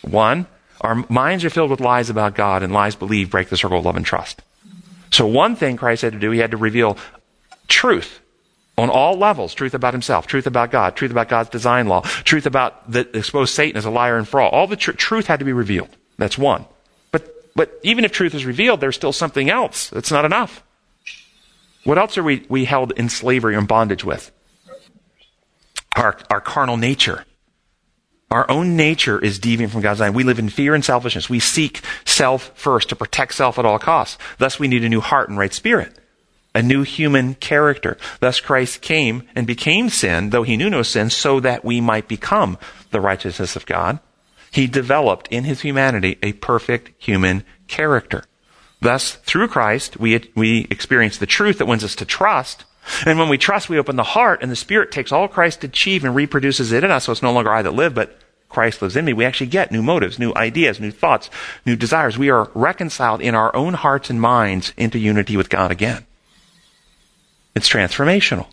One, 0.01 0.45
our 0.81 1.05
minds 1.07 1.45
are 1.45 1.49
filled 1.49 1.71
with 1.71 1.79
lies 1.79 2.09
about 2.09 2.35
God, 2.35 2.63
and 2.63 2.73
lies 2.73 2.95
believed 2.95 3.31
break 3.31 3.47
the 3.47 3.55
circle 3.55 3.79
of 3.79 3.85
love 3.85 3.95
and 3.95 4.05
trust. 4.05 4.41
So, 5.09 5.25
one 5.25 5.55
thing 5.55 5.77
Christ 5.77 6.01
had 6.01 6.11
to 6.11 6.19
do, 6.19 6.31
he 6.31 6.39
had 6.39 6.51
to 6.51 6.57
reveal 6.57 6.97
truth. 7.67 8.21
on 8.77 8.89
all 8.89 9.17
levels 9.17 9.53
truth 9.53 9.73
about 9.73 9.93
himself, 9.93 10.27
truth 10.27 10.47
about 10.47 10.69
God, 10.69 10.95
truth 10.95 11.11
about 11.11 11.29
God's 11.29 11.49
design 11.49 11.87
law, 11.87 12.01
truth 12.01 12.45
about 12.45 12.91
the 12.91 13.07
expose 13.17 13.51
Satan 13.51 13.77
as 13.77 13.85
a 13.85 13.89
liar 13.89 14.17
and 14.17 14.27
fraud. 14.27 14.53
All 14.53 14.67
the 14.67 14.75
tr- 14.75 14.91
truth 14.91 15.27
had 15.27 15.39
to 15.39 15.45
be 15.45 15.53
revealed. 15.53 15.89
That's 16.17 16.37
one. 16.37 16.65
But, 17.11 17.53
but 17.55 17.79
even 17.83 18.03
if 18.03 18.11
truth 18.11 18.33
is 18.35 18.45
revealed, 18.45 18.81
there's 18.81 18.95
still 18.95 19.13
something 19.13 19.49
else. 19.49 19.93
It's 19.93 20.11
not 20.11 20.25
enough. 20.25 20.61
What 21.85 21.97
else 21.97 22.17
are 22.17 22.23
we, 22.23 22.45
we 22.49 22.65
held 22.65 22.91
in 22.93 23.09
slavery 23.09 23.55
and 23.55 23.67
bondage 23.67 24.03
with? 24.03 24.31
Our, 25.95 26.19
our 26.29 26.41
carnal 26.41 26.75
nature. 26.75 27.25
Our 28.31 28.49
own 28.51 28.75
nature 28.75 29.23
is 29.23 29.39
deviant 29.39 29.69
from 29.69 29.81
God's 29.81 29.99
design. 29.99 30.13
We 30.13 30.23
live 30.25 30.39
in 30.39 30.49
fear 30.49 30.75
and 30.75 30.83
selfishness. 30.83 31.29
We 31.29 31.39
seek 31.39 31.81
self 32.03 32.51
first 32.55 32.89
to 32.89 32.95
protect 32.95 33.35
self 33.35 33.57
at 33.57 33.65
all 33.65 33.79
costs. 33.79 34.17
Thus, 34.37 34.59
we 34.59 34.67
need 34.67 34.83
a 34.83 34.89
new 34.89 34.99
heart 34.99 35.29
and 35.29 35.37
right 35.37 35.53
spirit 35.53 35.97
a 36.55 36.63
new 36.63 36.81
human 36.83 37.35
character. 37.35 37.97
Thus 38.21 38.39
Christ 38.39 38.81
came 38.81 39.23
and 39.35 39.45
became 39.45 39.89
sin, 39.89 40.31
though 40.31 40.43
he 40.43 40.57
knew 40.57 40.69
no 40.69 40.81
sin, 40.81 41.11
so 41.11 41.39
that 41.41 41.65
we 41.65 41.81
might 41.81 42.07
become 42.07 42.57
the 42.91 43.01
righteousness 43.01 43.55
of 43.55 43.65
God. 43.65 43.99
He 44.51 44.65
developed 44.65 45.27
in 45.27 45.43
his 45.43 45.61
humanity 45.61 46.17
a 46.23 46.31
perfect 46.33 46.91
human 46.97 47.43
character. 47.67 48.23
Thus, 48.79 49.15
through 49.15 49.49
Christ, 49.49 49.99
we, 49.99 50.31
we 50.33 50.67
experience 50.71 51.17
the 51.17 51.25
truth 51.25 51.57
that 51.57 51.65
wins 51.65 51.83
us 51.83 51.95
to 51.95 52.05
trust. 52.05 52.63
And 53.05 53.19
when 53.19 53.29
we 53.29 53.37
trust, 53.37 53.67
we 53.67 53.77
open 53.77 53.97
the 53.97 54.03
heart, 54.03 54.41
and 54.41 54.49
the 54.49 54.55
Spirit 54.55 54.91
takes 54.91 55.11
all 55.11 55.27
Christ 55.27 55.61
to 55.61 55.67
achieve 55.67 56.05
and 56.05 56.15
reproduces 56.15 56.71
it 56.71 56.83
in 56.83 56.91
us. 56.91 57.05
So 57.05 57.11
it's 57.11 57.21
no 57.21 57.33
longer 57.33 57.51
I 57.51 57.63
that 57.63 57.73
live, 57.73 57.93
but 57.93 58.17
Christ 58.47 58.81
lives 58.81 58.95
in 58.95 59.03
me. 59.03 59.11
We 59.11 59.25
actually 59.25 59.47
get 59.47 59.71
new 59.71 59.83
motives, 59.83 60.19
new 60.19 60.33
ideas, 60.35 60.79
new 60.79 60.91
thoughts, 60.91 61.29
new 61.65 61.75
desires. 61.75 62.17
We 62.17 62.29
are 62.29 62.49
reconciled 62.53 63.21
in 63.21 63.35
our 63.35 63.53
own 63.55 63.73
hearts 63.73 64.09
and 64.09 64.21
minds 64.21 64.71
into 64.77 64.99
unity 64.99 65.35
with 65.35 65.49
God 65.49 65.71
again. 65.71 66.05
It's 67.55 67.69
transformational 67.69 68.47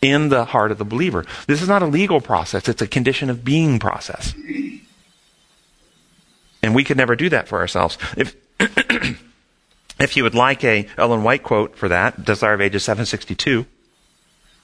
in 0.00 0.28
the 0.28 0.44
heart 0.44 0.70
of 0.70 0.78
the 0.78 0.84
believer. 0.84 1.24
This 1.46 1.60
is 1.60 1.68
not 1.68 1.82
a 1.82 1.86
legal 1.86 2.20
process, 2.20 2.68
it's 2.68 2.82
a 2.82 2.86
condition 2.86 3.30
of 3.30 3.44
being 3.44 3.78
process. 3.78 4.34
And 6.62 6.74
we 6.74 6.84
could 6.84 6.96
never 6.96 7.14
do 7.14 7.28
that 7.28 7.48
for 7.48 7.58
ourselves. 7.60 7.98
If, 8.16 8.34
if 10.00 10.16
you 10.16 10.24
would 10.24 10.34
like 10.34 10.64
a 10.64 10.88
Ellen 10.96 11.22
White 11.22 11.42
quote 11.42 11.76
for 11.76 11.88
that, 11.88 12.24
Desire 12.24 12.54
of 12.54 12.60
Ages 12.60 12.84
762, 12.84 13.64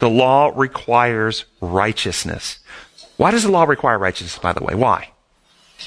the 0.00 0.10
law 0.10 0.52
requires 0.54 1.44
righteousness. 1.60 2.58
Why 3.16 3.30
does 3.30 3.44
the 3.44 3.50
law 3.50 3.64
require 3.64 3.98
righteousness, 3.98 4.38
by 4.38 4.52
the 4.52 4.64
way? 4.64 4.74
Why? 4.74 5.10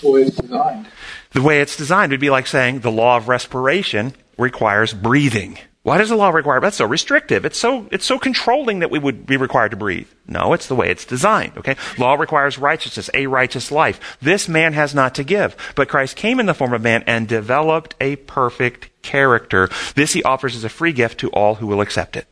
The 0.01 0.11
way 0.11 0.21
it's 0.21 0.37
designed. 0.37 0.87
The 1.31 1.41
way 1.41 1.61
it's 1.61 1.75
designed 1.75 2.11
would 2.11 2.21
be 2.21 2.29
like 2.29 2.47
saying 2.47 2.79
the 2.79 2.91
law 2.91 3.17
of 3.17 3.27
respiration 3.27 4.13
requires 4.37 4.93
breathing. 4.93 5.57
Why 5.87 5.97
does 5.97 6.09
the 6.09 6.17
law 6.17 6.31
require? 6.31 6.59
That's 6.59 6.75
so 6.75 6.85
restrictive. 6.85 7.45
It's 7.45 7.57
so 7.57 7.87
it's 7.93 8.05
so 8.05 8.19
controlling 8.19 8.79
that 8.79 8.91
we 8.91 8.99
would 8.99 9.25
be 9.25 9.37
required 9.37 9.71
to 9.71 9.77
breathe. 9.77 10.09
No, 10.27 10.51
it's 10.51 10.67
the 10.67 10.75
way 10.75 10.89
it's 10.89 11.05
designed. 11.05 11.57
Okay, 11.57 11.77
law 11.97 12.15
requires 12.15 12.57
righteousness, 12.57 13.09
a 13.13 13.27
righteous 13.27 13.71
life. 13.71 14.17
This 14.21 14.49
man 14.49 14.73
has 14.73 14.93
not 14.93 15.15
to 15.15 15.23
give, 15.23 15.55
but 15.75 15.87
Christ 15.87 16.17
came 16.17 16.41
in 16.41 16.45
the 16.45 16.53
form 16.53 16.73
of 16.73 16.81
man 16.81 17.05
and 17.07 17.25
developed 17.25 17.95
a 18.01 18.17
perfect 18.17 19.01
character. 19.01 19.69
This 19.95 20.11
he 20.11 20.21
offers 20.23 20.57
as 20.57 20.65
a 20.65 20.69
free 20.69 20.91
gift 20.91 21.21
to 21.21 21.29
all 21.29 21.55
who 21.55 21.67
will 21.67 21.79
accept 21.79 22.17
it. 22.17 22.27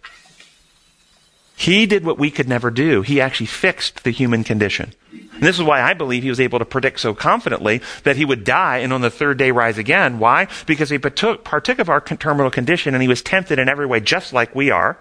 He 1.55 1.85
did 1.85 2.03
what 2.03 2.19
we 2.19 2.31
could 2.31 2.49
never 2.49 2.69
do. 2.69 3.03
He 3.03 3.21
actually 3.21 3.45
fixed 3.45 4.03
the 4.03 4.11
human 4.11 4.43
condition. 4.43 4.91
And 5.35 5.43
this 5.43 5.57
is 5.57 5.63
why 5.63 5.81
I 5.81 5.93
believe 5.93 6.23
he 6.23 6.29
was 6.29 6.39
able 6.39 6.59
to 6.59 6.65
predict 6.65 6.99
so 6.99 7.13
confidently 7.13 7.81
that 8.03 8.15
he 8.15 8.25
would 8.25 8.43
die 8.43 8.77
and 8.77 8.91
on 8.91 9.01
the 9.01 9.09
third 9.09 9.37
day 9.37 9.51
rise 9.51 9.77
again. 9.77 10.17
Why? 10.19 10.47
Because 10.65 10.89
he 10.89 10.97
partook, 10.97 11.43
partook 11.43 11.79
of 11.79 11.89
our 11.89 12.01
terminal 12.01 12.51
condition 12.51 12.93
and 12.93 13.01
he 13.01 13.07
was 13.07 13.21
tempted 13.21 13.59
in 13.59 13.69
every 13.69 13.85
way 13.85 13.99
just 13.99 14.33
like 14.33 14.55
we 14.55 14.71
are, 14.71 14.97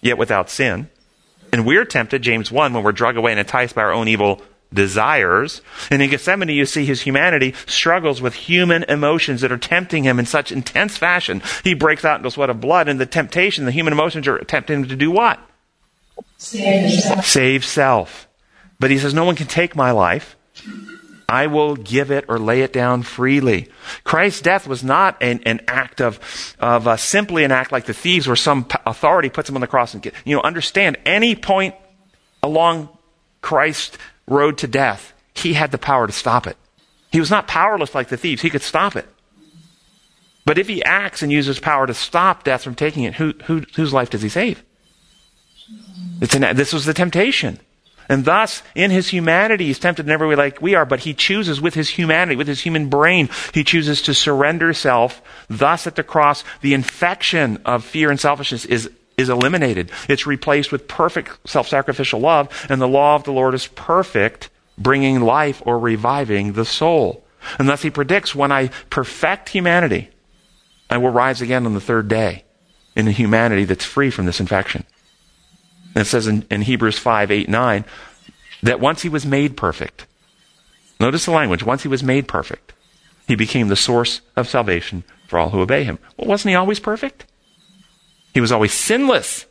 yet 0.00 0.18
without 0.18 0.50
sin. 0.50 0.88
And 1.52 1.66
we're 1.66 1.84
tempted, 1.84 2.22
James 2.22 2.50
1, 2.50 2.72
when 2.72 2.82
we're 2.82 2.92
drug 2.92 3.16
away 3.16 3.32
and 3.32 3.40
enticed 3.40 3.74
by 3.74 3.82
our 3.82 3.92
own 3.92 4.08
evil 4.08 4.40
desires. 4.72 5.62
And 5.90 6.00
in 6.00 6.10
Gethsemane, 6.10 6.48
you 6.48 6.64
see 6.64 6.84
his 6.84 7.02
humanity 7.02 7.54
struggles 7.66 8.22
with 8.22 8.34
human 8.34 8.84
emotions 8.84 9.40
that 9.40 9.52
are 9.52 9.58
tempting 9.58 10.04
him 10.04 10.18
in 10.18 10.26
such 10.26 10.52
intense 10.52 10.96
fashion. 10.96 11.42
He 11.64 11.74
breaks 11.74 12.04
out 12.04 12.18
into 12.18 12.28
a 12.28 12.30
sweat 12.30 12.50
of 12.50 12.60
blood, 12.60 12.88
and 12.88 13.00
the 13.00 13.06
temptation, 13.06 13.64
the 13.64 13.72
human 13.72 13.92
emotions 13.92 14.28
are 14.28 14.38
tempting 14.38 14.80
him 14.80 14.88
to 14.88 14.96
do 14.96 15.10
what? 15.10 15.40
Save 16.38 17.00
self. 17.00 17.26
Save 17.26 17.64
self. 17.64 18.28
But 18.80 18.90
he 18.90 18.98
says, 18.98 19.14
No 19.14 19.24
one 19.24 19.36
can 19.36 19.46
take 19.46 19.76
my 19.76 19.92
life. 19.92 20.36
I 21.28 21.46
will 21.46 21.76
give 21.76 22.10
it 22.10 22.24
or 22.26 22.40
lay 22.40 22.62
it 22.62 22.72
down 22.72 23.04
freely. 23.04 23.68
Christ's 24.02 24.42
death 24.42 24.66
was 24.66 24.82
not 24.82 25.22
an, 25.22 25.40
an 25.46 25.60
act 25.68 26.00
of, 26.00 26.18
of 26.58 26.88
uh, 26.88 26.96
simply 26.96 27.44
an 27.44 27.52
act 27.52 27.70
like 27.70 27.84
the 27.84 27.94
thieves 27.94 28.26
where 28.26 28.34
some 28.34 28.66
authority 28.84 29.28
puts 29.28 29.48
him 29.48 29.54
on 29.54 29.60
the 29.60 29.68
cross 29.68 29.94
and 29.94 30.02
get, 30.02 30.12
you 30.24 30.34
know, 30.34 30.42
understand 30.42 30.98
any 31.06 31.36
point 31.36 31.76
along 32.42 32.88
Christ's 33.42 33.96
road 34.26 34.58
to 34.58 34.66
death, 34.66 35.12
he 35.32 35.52
had 35.52 35.70
the 35.70 35.78
power 35.78 36.08
to 36.08 36.12
stop 36.12 36.48
it. 36.48 36.56
He 37.12 37.20
was 37.20 37.30
not 37.30 37.46
powerless 37.46 37.94
like 37.94 38.08
the 38.08 38.16
thieves. 38.16 38.42
He 38.42 38.50
could 38.50 38.62
stop 38.62 38.96
it. 38.96 39.06
But 40.44 40.58
if 40.58 40.66
he 40.66 40.82
acts 40.82 41.22
and 41.22 41.30
uses 41.30 41.60
power 41.60 41.86
to 41.86 41.94
stop 41.94 42.42
death 42.42 42.64
from 42.64 42.74
taking 42.74 43.04
it, 43.04 43.14
who, 43.14 43.34
who, 43.44 43.62
whose 43.76 43.92
life 43.92 44.10
does 44.10 44.22
he 44.22 44.28
save? 44.28 44.64
An, 46.34 46.56
this 46.56 46.72
was 46.72 46.86
the 46.86 46.94
temptation. 46.94 47.60
And 48.10 48.24
thus, 48.24 48.64
in 48.74 48.90
his 48.90 49.08
humanity, 49.08 49.66
he's 49.66 49.78
tempted 49.78 50.04
in 50.04 50.10
every 50.10 50.26
way 50.26 50.34
like 50.34 50.60
we 50.60 50.74
are, 50.74 50.84
but 50.84 50.98
he 50.98 51.14
chooses 51.14 51.60
with 51.60 51.74
his 51.74 51.88
humanity, 51.88 52.34
with 52.34 52.48
his 52.48 52.60
human 52.60 52.88
brain, 52.88 53.28
he 53.54 53.62
chooses 53.62 54.02
to 54.02 54.14
surrender 54.14 54.74
self. 54.74 55.22
Thus, 55.48 55.86
at 55.86 55.94
the 55.94 56.02
cross, 56.02 56.42
the 56.60 56.74
infection 56.74 57.62
of 57.64 57.84
fear 57.84 58.10
and 58.10 58.18
selfishness 58.18 58.64
is, 58.64 58.90
is 59.16 59.28
eliminated. 59.28 59.92
It's 60.08 60.26
replaced 60.26 60.72
with 60.72 60.88
perfect 60.88 61.48
self-sacrificial 61.48 62.18
love, 62.18 62.66
and 62.68 62.80
the 62.80 62.88
law 62.88 63.14
of 63.14 63.22
the 63.22 63.32
Lord 63.32 63.54
is 63.54 63.68
perfect, 63.68 64.50
bringing 64.76 65.20
life 65.20 65.62
or 65.64 65.78
reviving 65.78 66.54
the 66.54 66.64
soul. 66.64 67.24
And 67.60 67.68
thus, 67.68 67.82
he 67.82 67.90
predicts 67.90 68.34
when 68.34 68.50
I 68.50 68.70
perfect 68.90 69.50
humanity, 69.50 70.10
I 70.90 70.98
will 70.98 71.10
rise 71.10 71.40
again 71.40 71.64
on 71.64 71.74
the 71.74 71.80
third 71.80 72.08
day 72.08 72.42
in 72.96 73.06
a 73.06 73.12
humanity 73.12 73.66
that's 73.66 73.84
free 73.84 74.10
from 74.10 74.26
this 74.26 74.40
infection. 74.40 74.84
And 75.94 76.02
it 76.02 76.06
says 76.06 76.26
in, 76.26 76.46
in 76.50 76.62
Hebrews 76.62 76.98
5, 76.98 77.30
8, 77.30 77.48
9, 77.48 77.84
that 78.62 78.80
once 78.80 79.02
he 79.02 79.08
was 79.08 79.26
made 79.26 79.56
perfect, 79.56 80.06
notice 80.98 81.24
the 81.24 81.32
language, 81.32 81.64
once 81.64 81.82
he 81.82 81.88
was 81.88 82.02
made 82.02 82.28
perfect, 82.28 82.72
he 83.26 83.34
became 83.34 83.68
the 83.68 83.76
source 83.76 84.20
of 84.36 84.48
salvation 84.48 85.04
for 85.26 85.38
all 85.38 85.50
who 85.50 85.60
obey 85.60 85.84
him. 85.84 85.98
Well, 86.16 86.28
wasn't 86.28 86.50
he 86.50 86.56
always 86.56 86.80
perfect? 86.80 87.26
He 88.34 88.40
was 88.40 88.52
always 88.52 88.72
sinless. 88.72 89.46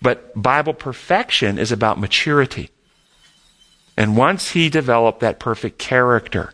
But 0.00 0.40
Bible 0.40 0.74
perfection 0.74 1.58
is 1.58 1.72
about 1.72 1.98
maturity. 1.98 2.70
And 3.96 4.16
once 4.16 4.52
he 4.52 4.68
developed 4.68 5.20
that 5.20 5.40
perfect 5.40 5.78
character 5.78 6.52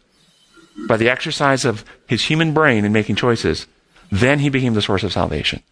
by 0.88 0.96
the 0.96 1.10
exercise 1.10 1.64
of 1.64 1.84
his 2.06 2.24
human 2.24 2.54
brain 2.54 2.84
in 2.84 2.92
making 2.92 3.16
choices, 3.16 3.66
then 4.10 4.38
he 4.38 4.48
became 4.48 4.74
the 4.74 4.82
source 4.82 5.04
of 5.04 5.12
salvation. 5.12 5.62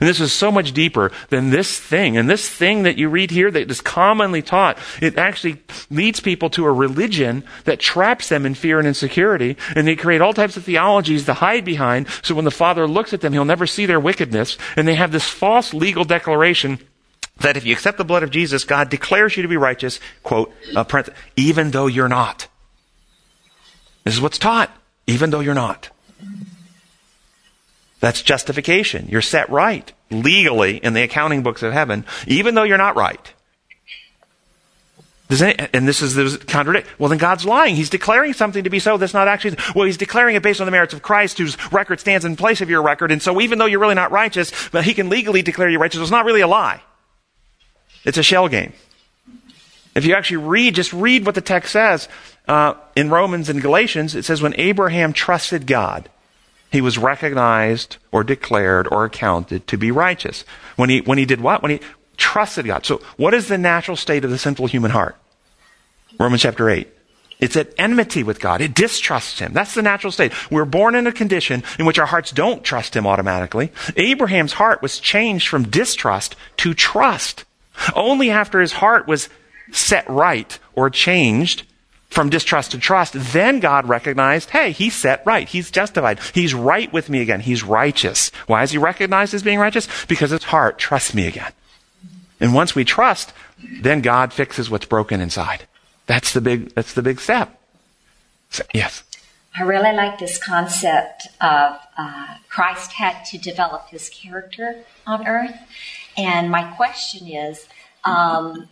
And 0.00 0.08
this 0.08 0.20
is 0.20 0.32
so 0.32 0.50
much 0.50 0.72
deeper 0.72 1.10
than 1.28 1.50
this 1.50 1.78
thing. 1.78 2.16
And 2.16 2.28
this 2.28 2.48
thing 2.48 2.82
that 2.82 2.96
you 2.96 3.08
read 3.08 3.30
here 3.30 3.50
that 3.50 3.70
is 3.70 3.80
commonly 3.80 4.42
taught, 4.42 4.78
it 5.00 5.18
actually 5.18 5.62
leads 5.90 6.20
people 6.20 6.50
to 6.50 6.66
a 6.66 6.72
religion 6.72 7.44
that 7.64 7.80
traps 7.80 8.28
them 8.28 8.46
in 8.46 8.54
fear 8.54 8.78
and 8.78 8.88
insecurity. 8.88 9.56
And 9.74 9.86
they 9.86 9.96
create 9.96 10.20
all 10.20 10.32
types 10.32 10.56
of 10.56 10.64
theologies 10.64 11.24
to 11.26 11.34
hide 11.34 11.64
behind. 11.64 12.08
So 12.22 12.34
when 12.34 12.44
the 12.44 12.50
Father 12.50 12.86
looks 12.86 13.12
at 13.12 13.20
them, 13.20 13.32
he'll 13.32 13.44
never 13.44 13.66
see 13.66 13.86
their 13.86 14.00
wickedness. 14.00 14.56
And 14.76 14.86
they 14.86 14.94
have 14.94 15.12
this 15.12 15.28
false 15.28 15.74
legal 15.74 16.04
declaration 16.04 16.78
that 17.40 17.56
if 17.56 17.64
you 17.64 17.72
accept 17.72 17.98
the 17.98 18.04
blood 18.04 18.22
of 18.22 18.30
Jesus, 18.30 18.64
God 18.64 18.90
declares 18.90 19.36
you 19.36 19.42
to 19.42 19.48
be 19.48 19.56
righteous, 19.56 20.00
quote, 20.22 20.52
uh, 20.74 21.02
even 21.36 21.70
though 21.70 21.86
you're 21.86 22.08
not. 22.08 22.48
This 24.04 24.14
is 24.14 24.20
what's 24.20 24.38
taught, 24.38 24.70
even 25.06 25.30
though 25.30 25.40
you're 25.40 25.54
not. 25.54 25.90
That's 28.00 28.22
justification. 28.22 29.08
You're 29.08 29.22
set 29.22 29.50
right 29.50 29.92
legally 30.10 30.76
in 30.76 30.94
the 30.94 31.02
accounting 31.02 31.42
books 31.42 31.62
of 31.62 31.72
heaven, 31.72 32.04
even 32.26 32.54
though 32.54 32.62
you're 32.62 32.78
not 32.78 32.96
right. 32.96 33.34
And 35.30 35.86
this 35.86 36.00
is 36.00 36.14
this 36.14 36.38
contradict. 36.38 36.88
Well, 36.98 37.10
then 37.10 37.18
God's 37.18 37.44
lying. 37.44 37.76
He's 37.76 37.90
declaring 37.90 38.32
something 38.32 38.64
to 38.64 38.70
be 38.70 38.78
so 38.78 38.96
that's 38.96 39.12
not 39.12 39.28
actually. 39.28 39.58
Well, 39.74 39.84
He's 39.84 39.98
declaring 39.98 40.36
it 40.36 40.42
based 40.42 40.60
on 40.60 40.64
the 40.64 40.70
merits 40.70 40.94
of 40.94 41.02
Christ, 41.02 41.36
whose 41.36 41.56
record 41.70 42.00
stands 42.00 42.24
in 42.24 42.34
place 42.34 42.62
of 42.62 42.70
your 42.70 42.80
record. 42.80 43.12
And 43.12 43.20
so, 43.20 43.38
even 43.40 43.58
though 43.58 43.66
you're 43.66 43.80
really 43.80 43.94
not 43.94 44.10
righteous, 44.10 44.52
but 44.70 44.84
He 44.84 44.94
can 44.94 45.10
legally 45.10 45.42
declare 45.42 45.68
you 45.68 45.78
righteous, 45.78 46.00
it's 46.00 46.10
not 46.10 46.24
really 46.24 46.40
a 46.40 46.46
lie. 46.46 46.80
It's 48.04 48.16
a 48.16 48.22
shell 48.22 48.48
game. 48.48 48.72
If 49.94 50.06
you 50.06 50.14
actually 50.14 50.38
read, 50.38 50.74
just 50.74 50.94
read 50.94 51.26
what 51.26 51.34
the 51.34 51.42
text 51.42 51.72
says 51.72 52.08
uh, 52.46 52.74
in 52.96 53.10
Romans 53.10 53.50
and 53.50 53.60
Galatians. 53.60 54.14
It 54.14 54.24
says 54.24 54.40
when 54.40 54.54
Abraham 54.56 55.12
trusted 55.12 55.66
God, 55.66 56.08
he 56.70 56.80
was 56.80 56.98
recognized 56.98 57.96
or 58.12 58.24
declared 58.24 58.88
or 58.90 59.04
accounted 59.04 59.66
to 59.68 59.78
be 59.78 59.90
righteous. 59.90 60.44
When 60.76 60.90
he, 60.90 61.00
when 61.00 61.18
he 61.18 61.24
did 61.24 61.40
what? 61.40 61.62
When 61.62 61.70
he 61.70 61.80
trusted 62.16 62.66
God. 62.66 62.84
So 62.84 63.00
what 63.16 63.34
is 63.34 63.48
the 63.48 63.58
natural 63.58 63.96
state 63.96 64.24
of 64.24 64.30
the 64.30 64.38
sinful 64.38 64.66
human 64.66 64.90
heart? 64.90 65.16
Romans 66.18 66.42
chapter 66.42 66.68
8. 66.68 66.88
It's 67.40 67.56
at 67.56 67.72
enmity 67.78 68.24
with 68.24 68.40
God. 68.40 68.60
It 68.60 68.74
distrusts 68.74 69.38
Him. 69.38 69.52
That's 69.52 69.74
the 69.74 69.82
natural 69.82 70.10
state. 70.10 70.32
We're 70.50 70.64
born 70.64 70.94
in 70.94 71.06
a 71.06 71.12
condition 71.12 71.62
in 71.78 71.86
which 71.86 71.98
our 71.98 72.06
hearts 72.06 72.32
don't 72.32 72.64
trust 72.64 72.96
Him 72.96 73.06
automatically. 73.06 73.70
Abraham's 73.96 74.54
heart 74.54 74.82
was 74.82 74.98
changed 74.98 75.46
from 75.46 75.68
distrust 75.68 76.34
to 76.58 76.74
trust. 76.74 77.44
Only 77.94 78.30
after 78.30 78.60
his 78.60 78.72
heart 78.72 79.06
was 79.06 79.28
set 79.70 80.08
right 80.10 80.58
or 80.74 80.90
changed 80.90 81.62
from 82.08 82.30
distrust 82.30 82.70
to 82.70 82.78
trust, 82.78 83.12
then 83.14 83.60
God 83.60 83.88
recognized, 83.88 84.50
hey, 84.50 84.72
he's 84.72 84.94
set 84.94 85.22
right. 85.26 85.48
He's 85.48 85.70
justified. 85.70 86.18
He's 86.32 86.54
right 86.54 86.92
with 86.92 87.10
me 87.10 87.20
again. 87.20 87.40
He's 87.40 87.62
righteous. 87.62 88.30
Why 88.46 88.62
is 88.62 88.70
he 88.70 88.78
recognized 88.78 89.34
as 89.34 89.42
being 89.42 89.58
righteous? 89.58 89.88
Because 90.06 90.30
his 90.30 90.44
heart 90.44 90.78
trusts 90.78 91.14
me 91.14 91.26
again. 91.26 91.52
And 92.40 92.54
once 92.54 92.74
we 92.74 92.84
trust, 92.84 93.32
then 93.82 94.00
God 94.00 94.32
fixes 94.32 94.70
what's 94.70 94.86
broken 94.86 95.20
inside. 95.20 95.66
That's 96.06 96.32
the 96.32 96.40
big, 96.40 96.74
that's 96.74 96.94
the 96.94 97.02
big 97.02 97.20
step. 97.20 97.60
So, 98.50 98.64
yes. 98.72 99.02
I 99.58 99.62
really 99.62 99.94
like 99.94 100.18
this 100.18 100.42
concept 100.42 101.26
of 101.40 101.76
uh, 101.98 102.36
Christ 102.48 102.92
had 102.92 103.24
to 103.26 103.38
develop 103.38 103.88
his 103.88 104.08
character 104.08 104.84
on 105.06 105.26
earth. 105.26 105.56
And 106.16 106.50
my 106.50 106.62
question 106.72 107.28
is, 107.28 107.66
um, 108.04 108.68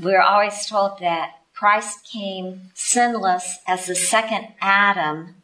we're 0.00 0.22
always 0.22 0.66
told 0.66 0.98
that 1.00 1.36
Christ 1.54 2.08
came 2.10 2.70
sinless 2.74 3.58
as 3.66 3.86
the 3.86 3.94
second 3.94 4.48
Adam 4.60 5.36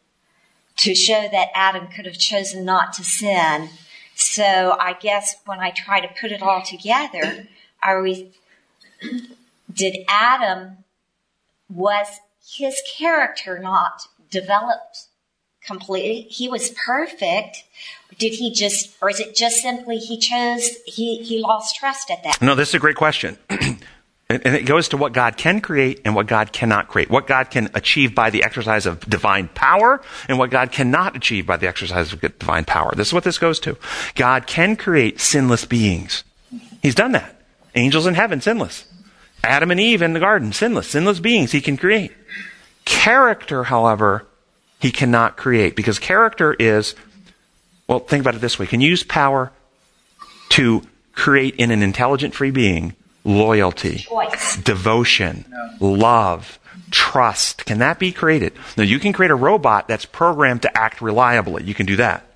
to 0.78 0.94
show 0.94 1.28
that 1.30 1.48
Adam 1.54 1.88
could 1.88 2.06
have 2.06 2.18
chosen 2.18 2.64
not 2.64 2.92
to 2.94 3.04
sin. 3.04 3.68
So 4.14 4.76
I 4.78 4.94
guess 4.94 5.36
when 5.46 5.60
I 5.60 5.70
try 5.70 6.00
to 6.00 6.08
put 6.20 6.32
it 6.32 6.42
all 6.42 6.62
together, 6.62 7.46
are 7.82 8.02
we, 8.02 8.32
did 9.72 9.98
Adam, 10.08 10.78
was 11.68 12.20
his 12.46 12.82
character 12.96 13.58
not 13.58 14.08
developed 14.30 15.06
completely? 15.64 16.22
He 16.22 16.48
was 16.48 16.70
perfect. 16.70 17.64
Did 18.18 18.34
he 18.34 18.52
just, 18.52 18.96
or 19.00 19.10
is 19.10 19.20
it 19.20 19.36
just 19.36 19.58
simply 19.58 19.98
he 19.98 20.18
chose, 20.18 20.76
he, 20.86 21.22
he 21.22 21.40
lost 21.40 21.76
trust 21.76 22.10
at 22.10 22.24
that? 22.24 22.42
No, 22.42 22.54
this 22.54 22.70
is 22.70 22.74
a 22.74 22.78
great 22.80 22.96
question. 22.96 23.38
And, 24.30 24.54
it 24.54 24.64
goes 24.64 24.88
to 24.90 24.96
what 24.96 25.12
God 25.12 25.36
can 25.36 25.60
create 25.60 26.02
and 26.04 26.14
what 26.14 26.28
God 26.28 26.52
cannot 26.52 26.86
create. 26.86 27.10
What 27.10 27.26
God 27.26 27.50
can 27.50 27.68
achieve 27.74 28.14
by 28.14 28.30
the 28.30 28.44
exercise 28.44 28.86
of 28.86 29.00
divine 29.00 29.48
power 29.48 30.00
and 30.28 30.38
what 30.38 30.50
God 30.50 30.70
cannot 30.70 31.16
achieve 31.16 31.46
by 31.46 31.56
the 31.56 31.66
exercise 31.66 32.12
of 32.12 32.20
divine 32.20 32.64
power. 32.64 32.92
This 32.94 33.08
is 33.08 33.12
what 33.12 33.24
this 33.24 33.38
goes 33.38 33.58
to. 33.60 33.76
God 34.14 34.46
can 34.46 34.76
create 34.76 35.20
sinless 35.20 35.64
beings. 35.64 36.22
He's 36.80 36.94
done 36.94 37.10
that. 37.12 37.42
Angels 37.74 38.06
in 38.06 38.14
heaven, 38.14 38.40
sinless. 38.40 38.84
Adam 39.42 39.72
and 39.72 39.80
Eve 39.80 40.00
in 40.00 40.12
the 40.12 40.20
garden, 40.20 40.52
sinless. 40.52 40.86
Sinless 40.88 41.18
beings 41.18 41.50
he 41.50 41.60
can 41.60 41.76
create. 41.76 42.12
Character, 42.84 43.64
however, 43.64 44.26
he 44.78 44.92
cannot 44.92 45.36
create 45.36 45.74
because 45.74 45.98
character 45.98 46.54
is, 46.54 46.94
well, 47.88 47.98
think 47.98 48.20
about 48.20 48.36
it 48.36 48.40
this 48.40 48.60
way. 48.60 48.66
Can 48.66 48.80
you 48.80 48.90
use 48.90 49.02
power 49.02 49.50
to 50.50 50.82
create 51.14 51.56
in 51.56 51.72
an 51.72 51.82
intelligent 51.82 52.32
free 52.32 52.52
being 52.52 52.94
loyalty, 53.24 53.98
Choice. 53.98 54.56
devotion, 54.56 55.44
love, 55.80 56.58
trust. 56.90 57.66
Can 57.66 57.78
that 57.78 57.98
be 57.98 58.12
created? 58.12 58.52
Now, 58.76 58.84
you 58.84 58.98
can 58.98 59.12
create 59.12 59.30
a 59.30 59.36
robot 59.36 59.88
that's 59.88 60.04
programmed 60.04 60.62
to 60.62 60.76
act 60.76 61.00
reliably. 61.00 61.64
You 61.64 61.74
can 61.74 61.86
do 61.86 61.96
that. 61.96 62.26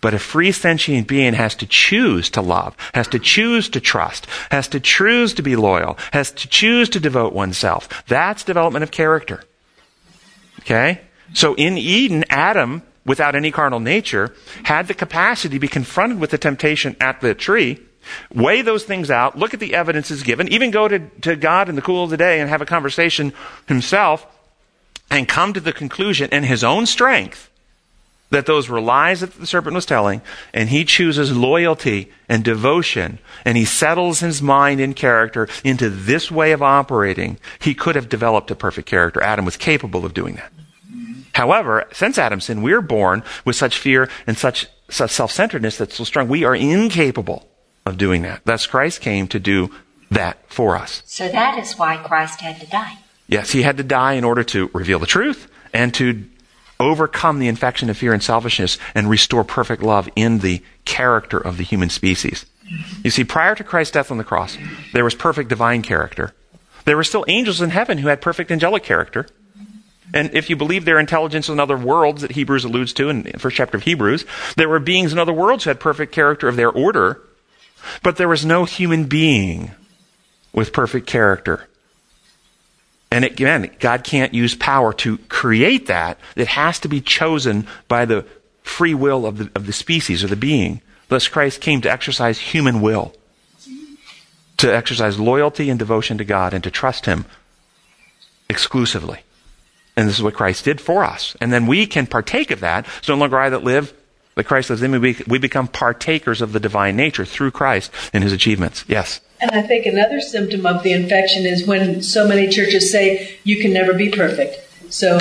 But 0.00 0.14
a 0.14 0.18
free 0.18 0.52
sentient 0.52 1.08
being 1.08 1.32
has 1.34 1.54
to 1.56 1.66
choose 1.66 2.30
to 2.30 2.42
love, 2.42 2.76
has 2.94 3.08
to 3.08 3.18
choose 3.18 3.68
to 3.70 3.80
trust, 3.80 4.26
has 4.50 4.68
to 4.68 4.78
choose 4.78 5.34
to 5.34 5.42
be 5.42 5.56
loyal, 5.56 5.96
has 6.12 6.30
to 6.32 6.48
choose 6.48 6.88
to 6.90 7.00
devote 7.00 7.32
oneself. 7.32 8.04
That's 8.06 8.44
development 8.44 8.82
of 8.82 8.90
character. 8.90 9.42
Okay? 10.60 11.00
So 11.32 11.54
in 11.54 11.78
Eden, 11.78 12.24
Adam, 12.28 12.82
without 13.04 13.34
any 13.34 13.50
carnal 13.50 13.80
nature, 13.80 14.34
had 14.64 14.86
the 14.86 14.94
capacity 14.94 15.56
to 15.56 15.60
be 15.60 15.68
confronted 15.68 16.20
with 16.20 16.30
the 16.30 16.38
temptation 16.38 16.94
at 17.00 17.20
the 17.20 17.34
tree 17.34 17.80
Weigh 18.32 18.62
those 18.62 18.84
things 18.84 19.10
out, 19.10 19.38
look 19.38 19.54
at 19.54 19.60
the 19.60 19.74
evidences 19.74 20.22
given, 20.22 20.48
even 20.48 20.70
go 20.70 20.88
to, 20.88 20.98
to 21.22 21.36
God 21.36 21.68
in 21.68 21.76
the 21.76 21.82
cool 21.82 22.04
of 22.04 22.10
the 22.10 22.16
day 22.16 22.40
and 22.40 22.48
have 22.48 22.62
a 22.62 22.66
conversation 22.66 23.32
himself, 23.66 24.26
and 25.10 25.28
come 25.28 25.52
to 25.52 25.60
the 25.60 25.72
conclusion 25.72 26.30
in 26.30 26.44
his 26.44 26.62
own 26.62 26.86
strength 26.86 27.50
that 28.30 28.46
those 28.46 28.68
were 28.68 28.80
lies 28.80 29.20
that 29.20 29.34
the 29.34 29.46
serpent 29.46 29.74
was 29.74 29.84
telling, 29.84 30.22
and 30.54 30.68
he 30.68 30.84
chooses 30.84 31.36
loyalty 31.36 32.10
and 32.28 32.44
devotion, 32.44 33.18
and 33.44 33.56
he 33.56 33.64
settles 33.64 34.20
his 34.20 34.40
mind 34.40 34.80
and 34.80 34.96
character 34.96 35.48
into 35.64 35.90
this 35.90 36.30
way 36.30 36.52
of 36.52 36.62
operating, 36.62 37.38
he 37.58 37.74
could 37.74 37.96
have 37.96 38.08
developed 38.08 38.50
a 38.50 38.54
perfect 38.54 38.88
character. 38.88 39.22
Adam 39.22 39.44
was 39.44 39.56
capable 39.56 40.06
of 40.06 40.14
doing 40.14 40.36
that. 40.36 40.52
However, 41.34 41.86
since 41.92 42.18
Adam's 42.18 42.44
sin, 42.44 42.62
we're 42.62 42.80
born 42.80 43.22
with 43.44 43.56
such 43.56 43.78
fear 43.78 44.08
and 44.26 44.38
such, 44.38 44.66
such 44.88 45.10
self-centeredness 45.10 45.78
that's 45.78 45.96
so 45.96 46.04
strong, 46.04 46.28
we 46.28 46.44
are 46.44 46.54
incapable 46.54 47.49
of 47.86 47.98
doing 47.98 48.22
that. 48.22 48.42
Thus, 48.44 48.66
Christ 48.66 49.00
came 49.00 49.26
to 49.28 49.38
do 49.38 49.70
that 50.10 50.38
for 50.48 50.76
us. 50.76 51.02
So 51.06 51.28
that 51.28 51.58
is 51.58 51.78
why 51.78 51.96
Christ 51.96 52.40
had 52.40 52.60
to 52.60 52.66
die. 52.66 52.98
Yes, 53.28 53.52
he 53.52 53.62
had 53.62 53.76
to 53.76 53.84
die 53.84 54.14
in 54.14 54.24
order 54.24 54.42
to 54.44 54.70
reveal 54.72 54.98
the 54.98 55.06
truth 55.06 55.50
and 55.72 55.94
to 55.94 56.24
overcome 56.80 57.38
the 57.38 57.48
infection 57.48 57.90
of 57.90 57.96
fear 57.96 58.12
and 58.12 58.22
selfishness 58.22 58.78
and 58.94 59.08
restore 59.08 59.44
perfect 59.44 59.82
love 59.82 60.08
in 60.16 60.38
the 60.38 60.62
character 60.84 61.38
of 61.38 61.58
the 61.58 61.62
human 61.62 61.90
species. 61.90 62.46
Mm-hmm. 62.64 63.00
You 63.04 63.10
see, 63.10 63.24
prior 63.24 63.54
to 63.54 63.62
Christ's 63.62 63.92
death 63.92 64.10
on 64.10 64.18
the 64.18 64.24
cross, 64.24 64.56
there 64.92 65.04
was 65.04 65.14
perfect 65.14 65.48
divine 65.48 65.82
character. 65.82 66.32
There 66.86 66.96
were 66.96 67.04
still 67.04 67.24
angels 67.28 67.60
in 67.60 67.70
heaven 67.70 67.98
who 67.98 68.08
had 68.08 68.20
perfect 68.20 68.50
angelic 68.50 68.82
character. 68.82 69.26
And 70.12 70.34
if 70.34 70.50
you 70.50 70.56
believe 70.56 70.84
their 70.84 70.98
intelligence 70.98 71.48
in 71.48 71.60
other 71.60 71.76
worlds 71.76 72.22
that 72.22 72.32
Hebrews 72.32 72.64
alludes 72.64 72.92
to 72.94 73.10
in 73.10 73.22
the 73.22 73.38
first 73.38 73.56
chapter 73.56 73.76
of 73.76 73.84
Hebrews, 73.84 74.24
there 74.56 74.68
were 74.68 74.80
beings 74.80 75.12
in 75.12 75.20
other 75.20 75.32
worlds 75.32 75.64
who 75.64 75.70
had 75.70 75.78
perfect 75.78 76.12
character 76.12 76.48
of 76.48 76.56
their 76.56 76.70
order 76.70 77.22
but 78.02 78.16
there 78.16 78.28
was 78.28 78.44
no 78.44 78.64
human 78.64 79.04
being 79.04 79.72
with 80.52 80.72
perfect 80.72 81.06
character. 81.06 81.66
And 83.10 83.24
again, 83.24 83.70
God 83.80 84.04
can't 84.04 84.34
use 84.34 84.54
power 84.54 84.92
to 84.94 85.18
create 85.28 85.86
that. 85.86 86.18
It 86.36 86.48
has 86.48 86.78
to 86.80 86.88
be 86.88 87.00
chosen 87.00 87.66
by 87.88 88.04
the 88.04 88.24
free 88.62 88.94
will 88.94 89.26
of 89.26 89.38
the, 89.38 89.50
of 89.54 89.66
the 89.66 89.72
species 89.72 90.22
or 90.22 90.28
the 90.28 90.36
being. 90.36 90.80
Thus, 91.08 91.26
Christ 91.26 91.60
came 91.60 91.80
to 91.80 91.90
exercise 91.90 92.38
human 92.38 92.80
will, 92.80 93.12
to 94.58 94.72
exercise 94.72 95.18
loyalty 95.18 95.68
and 95.68 95.78
devotion 95.78 96.18
to 96.18 96.24
God, 96.24 96.54
and 96.54 96.62
to 96.62 96.70
trust 96.70 97.06
Him 97.06 97.24
exclusively. 98.48 99.20
And 99.96 100.08
this 100.08 100.16
is 100.16 100.22
what 100.22 100.34
Christ 100.34 100.64
did 100.64 100.80
for 100.80 101.02
us. 101.02 101.36
And 101.40 101.52
then 101.52 101.66
we 101.66 101.86
can 101.86 102.06
partake 102.06 102.52
of 102.52 102.60
that. 102.60 102.86
It's 102.98 103.08
no 103.08 103.16
longer 103.16 103.38
I 103.38 103.50
that 103.50 103.64
live, 103.64 103.92
that 104.40 104.46
Christ 104.46 104.70
lives 104.70 104.82
in 104.82 104.90
me, 104.90 105.14
we 105.26 105.38
become 105.38 105.68
partakers 105.68 106.40
of 106.40 106.54
the 106.54 106.60
divine 106.60 106.96
nature 106.96 107.26
through 107.26 107.50
Christ 107.50 107.92
and 108.14 108.24
his 108.24 108.32
achievements. 108.32 108.86
Yes. 108.88 109.20
And 109.38 109.50
I 109.50 109.60
think 109.60 109.84
another 109.84 110.18
symptom 110.18 110.64
of 110.64 110.82
the 110.82 110.94
infection 110.94 111.44
is 111.44 111.66
when 111.66 112.00
so 112.02 112.26
many 112.26 112.48
churches 112.48 112.90
say 112.90 113.36
you 113.44 113.60
can 113.60 113.74
never 113.74 113.92
be 113.92 114.08
perfect. 114.10 114.66
So 114.90 115.18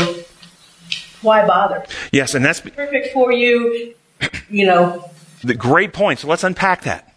why 1.21 1.45
bother? 1.45 1.85
Yes, 2.13 2.33
and 2.33 2.45
that's 2.45 2.61
perfect 2.61 3.11
for 3.11 3.33
you, 3.33 3.93
you 4.49 4.65
know. 4.65 5.11
The 5.43 5.53
great 5.53 5.91
point. 5.91 6.19
So 6.19 6.29
let's 6.29 6.45
unpack 6.45 6.83
that. 6.83 7.13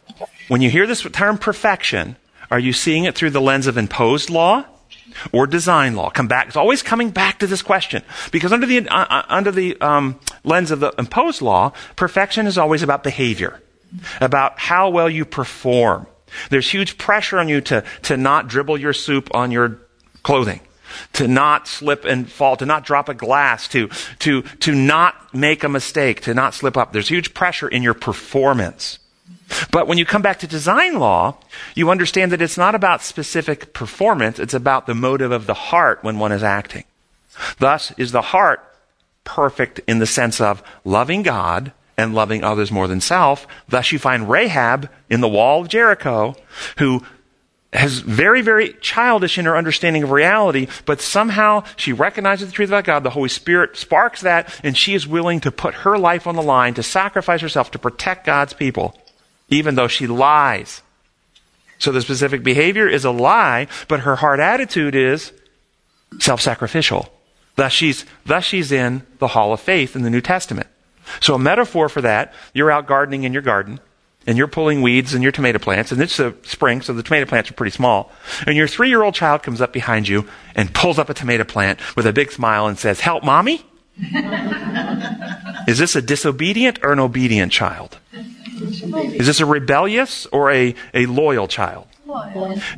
When 0.49 0.61
you 0.61 0.71
hear 0.71 0.89
this 0.89 1.03
term 1.13 1.39
perfection, 1.39 2.17
are 2.51 2.59
you 2.59 2.73
seeing 2.73 3.05
it 3.05 3.15
through 3.15 3.31
the 3.31 3.41
lens 3.41 3.69
of 3.69 3.79
imposed 3.79 4.29
law 4.29 4.65
or 5.33 5.47
design 5.47 5.97
law. 5.97 6.11
Come 6.11 6.29
back. 6.29 6.49
It's 6.49 6.57
always 6.57 6.83
coming 6.83 7.11
back 7.11 7.39
to 7.41 7.47
this 7.47 7.63
question 7.63 8.03
because 8.31 8.53
under 8.53 8.67
the 8.67 8.89
uh, 8.89 9.07
uh, 9.09 9.23
under 9.29 9.51
the 9.51 9.81
um, 9.81 10.19
lens 10.45 10.71
of 10.71 10.81
the 10.81 10.93
imposed 10.99 11.43
law, 11.43 11.73
perfection 11.97 12.47
is 12.47 12.59
always 12.59 12.83
about 12.83 13.03
behavior, 13.03 13.61
about 14.21 14.59
how 14.59 14.91
well 14.91 15.09
you 15.09 15.25
perform. 15.25 16.07
There's 16.51 16.71
huge 16.71 16.99
pressure 16.99 17.39
on 17.39 17.49
you 17.49 17.61
to 17.63 17.85
to 18.03 18.17
not 18.17 18.49
dribble 18.49 18.79
your 18.79 18.93
soup 18.93 19.35
on 19.35 19.51
your 19.51 19.79
clothing. 20.23 20.61
To 21.15 21.27
not 21.27 21.69
slip 21.69 22.05
and 22.05 22.31
fall, 22.31 22.57
to 22.59 22.67
not 22.67 22.85
drop 22.85 23.09
a 23.09 23.15
glass, 23.15 23.67
to, 23.69 23.89
to, 24.19 24.43
to 24.43 24.75
not 24.75 25.33
make 25.33 25.65
a 25.65 25.69
mistake, 25.71 26.21
to 26.23 26.35
not 26.35 26.53
slip 26.53 26.77
up. 26.77 26.93
There's 26.93 27.09
huge 27.09 27.33
pressure 27.33 27.67
in 27.67 27.83
your 27.83 27.95
performance. 27.95 28.99
But 29.71 29.87
when 29.87 29.99
you 29.99 30.07
come 30.07 30.23
back 30.23 30.39
to 30.41 30.47
design 30.47 30.99
law, 30.99 31.37
you 31.75 31.91
understand 31.91 32.33
that 32.33 32.43
it's 32.43 32.59
not 32.59 32.75
about 32.75 33.03
specific 33.03 33.73
performance, 33.73 34.39
it's 34.39 34.55
about 34.55 34.87
the 34.87 34.95
motive 34.95 35.33
of 35.33 35.47
the 35.47 35.55
heart 35.55 36.03
when 36.03 36.19
one 36.19 36.33
is 36.33 36.43
acting. 36.43 36.85
Thus, 37.59 37.93
is 37.97 38.13
the 38.13 38.23
heart 38.23 38.63
perfect 39.25 39.81
in 39.87 39.99
the 39.99 40.07
sense 40.07 40.41
of 40.41 40.63
loving 40.85 41.23
God 41.23 41.73
and 41.97 42.15
loving 42.15 42.45
others 42.45 42.71
more 42.71 42.89
than 42.89 43.01
self? 43.01 43.47
Thus, 43.69 43.93
you 43.93 43.99
find 43.99 44.31
Rahab 44.31 44.91
in 45.09 45.21
the 45.21 45.29
wall 45.29 45.63
of 45.63 45.69
Jericho, 45.69 46.35
who 46.79 47.05
has 47.73 48.01
very, 48.01 48.43
very 48.43 48.75
childish 48.83 49.39
in 49.39 49.47
her 49.47 49.57
understanding 49.57 50.03
of 50.03 50.11
reality, 50.11 50.67
but 50.85 51.01
somehow 51.01 51.65
she 51.77 51.93
recognizes 51.93 52.49
the 52.49 52.53
truth 52.53 52.69
about 52.69 52.85
God. 52.85 53.03
The 53.03 53.11
Holy 53.11 53.31
Spirit 53.31 53.79
sparks 53.79 54.21
that, 54.21 54.61
and 54.63 54.77
she 54.77 54.93
is 54.93 55.07
willing 55.07 55.41
to 55.41 55.51
put 55.51 55.77
her 55.77 55.97
life 55.97 56.27
on 56.27 56.37
the 56.37 56.43
line, 56.43 56.75
to 56.75 56.83
sacrifice 56.83 57.41
herself, 57.41 57.71
to 57.71 57.79
protect 57.79 58.27
God's 58.27 58.53
people 58.53 58.95
even 59.53 59.75
though 59.75 59.89
she 59.89 60.07
lies. 60.07 60.83
So 61.79 61.93
the 61.93 62.01
specific 62.01 62.43
behavior 62.43 62.89
is 62.89 63.05
a 63.05 63.11
lie, 63.11 63.67
but 63.89 64.01
her 64.01 64.17
heart 64.17 64.41
attitude 64.41 64.95
is 64.95 65.33
self-sacrificial. 66.19 67.13
Thus 67.57 67.73
she's, 67.73 68.07
thus 68.25 68.45
she's 68.45 68.73
in 68.73 69.03
the 69.19 69.29
hall 69.29 69.53
of 69.53 69.61
faith 69.61 69.95
in 69.95 70.03
the 70.03 70.11
New 70.11 70.21
Testament. 70.21 70.69
So 71.21 71.35
a 71.35 71.39
metaphor 71.39 71.89
for 71.89 72.01
that, 72.01 72.33
you're 72.55 72.71
out 72.71 72.87
gardening 72.87 73.25
in 73.25 73.33
your 73.33 73.43
garden, 73.43 73.81
and 74.27 74.39
you're 74.39 74.47
pulling 74.47 74.83
weeds 74.83 75.15
in 75.15 75.23
your 75.23 75.33
tomato 75.33 75.59
plants, 75.59 75.93
and 75.93 76.01
it's 76.01 76.17
the 76.17 76.35
spring, 76.45 76.81
so 76.81 76.93
the 76.93 77.03
tomato 77.03 77.27
plants 77.27 77.51
are 77.51 77.55
pretty 77.55 77.75
small. 77.75 78.13
And 78.47 78.57
your 78.57 78.69
three 78.69 78.89
year 78.89 79.03
old 79.03 79.15
child 79.15 79.43
comes 79.43 79.61
up 79.61 79.73
behind 79.73 80.09
you 80.09 80.29
and 80.55 80.73
pulls 80.73 80.99
up 80.99 81.11
a 81.11 81.15
tomato 81.15 81.45
plant 81.45 81.81
with 81.97 82.07
a 82.07 82.13
big 82.13 82.31
smile 82.31 82.69
and 82.69 82.79
says, 82.79 83.01
Help, 83.01 83.25
mommy? 83.25 83.67
Is 85.69 85.79
this 85.79 85.97
a 85.97 86.03
disobedient 86.03 86.79
or 86.83 86.93
an 86.93 87.01
obedient 87.01 87.53
child? 87.53 87.99
Is 88.73 89.27
this 89.27 89.41
a 89.41 89.47
rebellious 89.47 90.27
or 90.27 90.51
a, 90.51 90.75
a 90.95 91.07
loyal 91.07 91.49
child? 91.49 91.87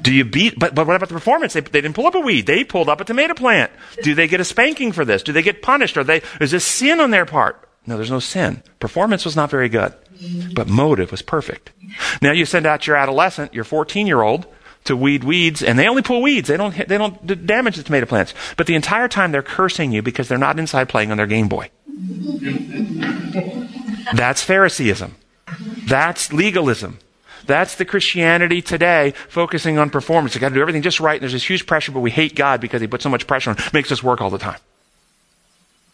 Do 0.00 0.12
you 0.12 0.24
beat, 0.24 0.58
but, 0.58 0.74
but 0.74 0.86
what 0.86 0.96
about 0.96 1.08
the 1.08 1.14
performance? 1.14 1.54
They, 1.54 1.60
they 1.60 1.80
didn't 1.80 1.94
pull 1.94 2.06
up 2.06 2.14
a 2.14 2.20
weed. 2.20 2.46
They 2.46 2.64
pulled 2.64 2.88
up 2.88 3.00
a 3.00 3.04
tomato 3.04 3.34
plant. 3.34 3.72
Do 4.02 4.14
they 4.14 4.28
get 4.28 4.40
a 4.40 4.44
spanking 4.44 4.92
for 4.92 5.04
this? 5.04 5.22
Do 5.22 5.32
they 5.32 5.42
get 5.42 5.62
punished? 5.62 5.96
Are 5.96 6.04
they, 6.04 6.22
is 6.40 6.50
this 6.50 6.64
sin 6.64 7.00
on 7.00 7.10
their 7.10 7.26
part? 7.26 7.68
No, 7.86 7.96
there's 7.96 8.10
no 8.10 8.20
sin. 8.20 8.62
Performance 8.80 9.24
was 9.24 9.36
not 9.36 9.50
very 9.50 9.68
good, 9.68 9.92
but 10.54 10.68
motive 10.68 11.10
was 11.10 11.22
perfect. 11.22 11.72
Now 12.22 12.32
you 12.32 12.46
send 12.46 12.66
out 12.66 12.86
your 12.86 12.96
adolescent, 12.96 13.52
your 13.52 13.64
14 13.64 14.06
year 14.06 14.22
old, 14.22 14.46
to 14.84 14.96
weed 14.96 15.24
weeds, 15.24 15.62
and 15.62 15.78
they 15.78 15.88
only 15.88 16.02
pull 16.02 16.22
weeds. 16.22 16.48
They 16.48 16.56
don't, 16.56 16.74
they 16.74 16.98
don't 16.98 17.46
damage 17.46 17.76
the 17.76 17.82
tomato 17.82 18.06
plants. 18.06 18.34
But 18.56 18.66
the 18.66 18.74
entire 18.74 19.08
time 19.08 19.32
they're 19.32 19.42
cursing 19.42 19.92
you 19.92 20.02
because 20.02 20.28
they're 20.28 20.38
not 20.38 20.58
inside 20.58 20.88
playing 20.88 21.10
on 21.10 21.16
their 21.16 21.26
Game 21.26 21.48
Boy. 21.48 21.70
That's 24.14 24.44
Phariseeism. 24.44 25.16
That's 25.86 26.32
legalism. 26.32 26.98
That's 27.46 27.74
the 27.74 27.84
Christianity 27.84 28.62
today, 28.62 29.12
focusing 29.28 29.78
on 29.78 29.90
performance. 29.90 30.34
You 30.34 30.40
got 30.40 30.48
to 30.50 30.54
do 30.54 30.60
everything 30.60 30.82
just 30.82 31.00
right, 31.00 31.14
and 31.14 31.22
there's 31.22 31.32
this 31.32 31.48
huge 31.48 31.66
pressure, 31.66 31.92
but 31.92 32.00
we 32.00 32.10
hate 32.10 32.34
God 32.34 32.60
because 32.60 32.80
He 32.80 32.86
puts 32.86 33.02
so 33.02 33.10
much 33.10 33.26
pressure 33.26 33.50
on, 33.50 33.56
makes 33.72 33.92
us 33.92 34.02
work 34.02 34.20
all 34.20 34.30
the 34.30 34.38
time. 34.38 34.58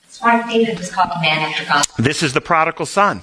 That's 0.04 0.22
why 0.22 0.48
David 0.48 0.78
was 0.78 0.90
called 0.90 1.10
a 1.16 1.20
man 1.20 1.38
after 1.38 1.64
God. 1.64 1.84
This 1.98 2.22
is 2.22 2.32
the 2.32 2.40
prodigal 2.40 2.86
son. 2.86 3.22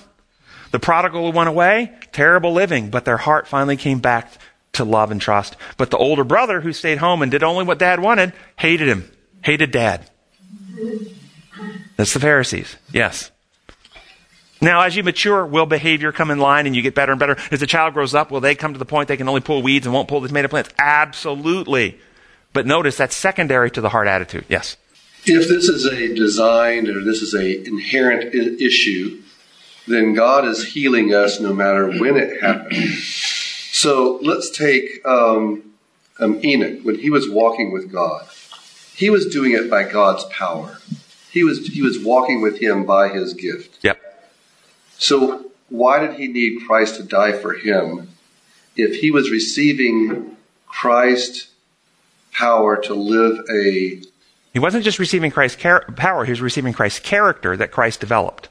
The 0.72 0.80
prodigal 0.80 1.32
who 1.32 1.38
went 1.38 1.48
away, 1.48 1.94
terrible 2.12 2.52
living, 2.52 2.90
but 2.90 3.06
their 3.06 3.18
heart 3.18 3.48
finally 3.48 3.78
came 3.78 4.00
back 4.00 4.32
to 4.74 4.84
love 4.84 5.12
and 5.12 5.22
trust. 5.22 5.56
But 5.78 5.92
the 5.92 5.98
older 5.98 6.24
brother 6.26 6.62
who 6.62 6.74
stayed 6.74 6.98
home 6.98 7.22
and 7.22 7.32
did 7.32 7.44
only 7.44 7.64
what 7.64 7.80
dad 7.80 8.02
wanted, 8.02 8.34
hated 8.58 8.88
him, 8.88 9.10
hated 9.42 9.72
dad. 9.72 10.10
That's 11.96 12.14
the 12.14 12.20
Pharisees. 12.20 12.76
Yes. 12.92 13.32
Now, 14.62 14.82
as 14.82 14.96
you 14.96 15.04
mature, 15.04 15.46
will 15.46 15.66
behavior 15.66 16.12
come 16.12 16.32
in 16.32 16.40
line 16.40 16.66
and 16.66 16.76
you 16.76 16.82
get 16.82 16.96
better 16.96 17.12
and 17.12 17.20
better? 17.20 17.38
As 17.52 17.60
the 17.60 17.68
child 17.68 17.94
grows 17.94 18.16
up, 18.16 18.32
will 18.32 18.40
they 18.40 18.56
come 18.56 18.74
to 18.74 18.80
the 18.80 18.86
point 18.86 19.08
they 19.08 19.18
can 19.18 19.30
only 19.30 19.42
pull 19.42 19.62
weeds 19.62 19.86
and 19.86 19.94
won't 19.94 20.08
pull 20.08 20.20
the 20.20 20.28
tomato 20.28 20.48
plants? 20.48 20.70
Absolutely. 20.80 22.00
But 22.54 22.66
notice 22.66 22.98
that's 22.98 23.16
secondary 23.16 23.70
to 23.72 23.82
the 23.82 23.90
heart 23.90 24.08
attitude. 24.08 24.46
Yes. 24.50 24.78
If 25.26 25.48
this 25.48 25.68
is 25.70 25.86
a 25.86 26.16
design 26.16 26.88
or 26.88 27.04
this 27.04 27.22
is 27.22 27.34
a 27.34 27.66
inherent 27.68 28.34
I- 28.34 28.64
issue, 28.64 29.22
then 29.88 30.14
God 30.14 30.46
is 30.46 30.74
healing 30.74 31.14
us 31.14 31.40
no 31.40 31.54
matter 31.54 31.88
when 31.88 32.18
it 32.18 32.42
happens. 32.42 33.06
So 33.72 34.20
let's 34.24 34.50
take 34.50 35.06
um, 35.06 35.76
um, 36.20 36.40
Enoch 36.44 36.84
when 36.84 36.98
he 36.98 37.10
was 37.10 37.30
walking 37.30 37.72
with 37.72 37.92
God. 37.92 38.28
He 38.96 39.12
was 39.12 39.28
doing 39.28 39.52
it 39.52 39.70
by 39.70 39.84
God's 39.84 40.24
power. 40.26 40.80
He 41.30 41.44
was 41.44 41.68
he 41.68 41.84
was 41.84 42.04
walking 42.04 42.42
with 42.42 42.60
Him 42.60 42.86
by 42.86 43.10
His 43.10 43.36
gift. 43.36 43.78
Yep. 43.84 43.97
So 44.98 45.52
why 45.70 46.00
did 46.00 46.20
he 46.20 46.28
need 46.28 46.66
Christ 46.66 46.96
to 46.96 47.04
die 47.04 47.34
for 47.34 47.54
him 47.54 48.10
if 48.76 48.96
he 49.02 49.12
was 49.12 49.30
receiving 49.32 50.38
Christ's 50.68 51.48
power 52.32 52.78
to 52.84 52.94
live 52.94 53.46
a 53.52 54.02
He 54.54 54.60
wasn't 54.60 54.84
just 54.84 55.00
receiving 55.00 55.32
Christ's 55.32 55.62
char- 55.62 55.86
power, 55.96 56.26
he 56.26 56.32
was 56.32 56.42
receiving 56.42 56.74
Christ's 56.74 57.00
character 57.00 57.58
that 57.58 57.72
Christ 57.72 58.00
developed. 58.00 58.50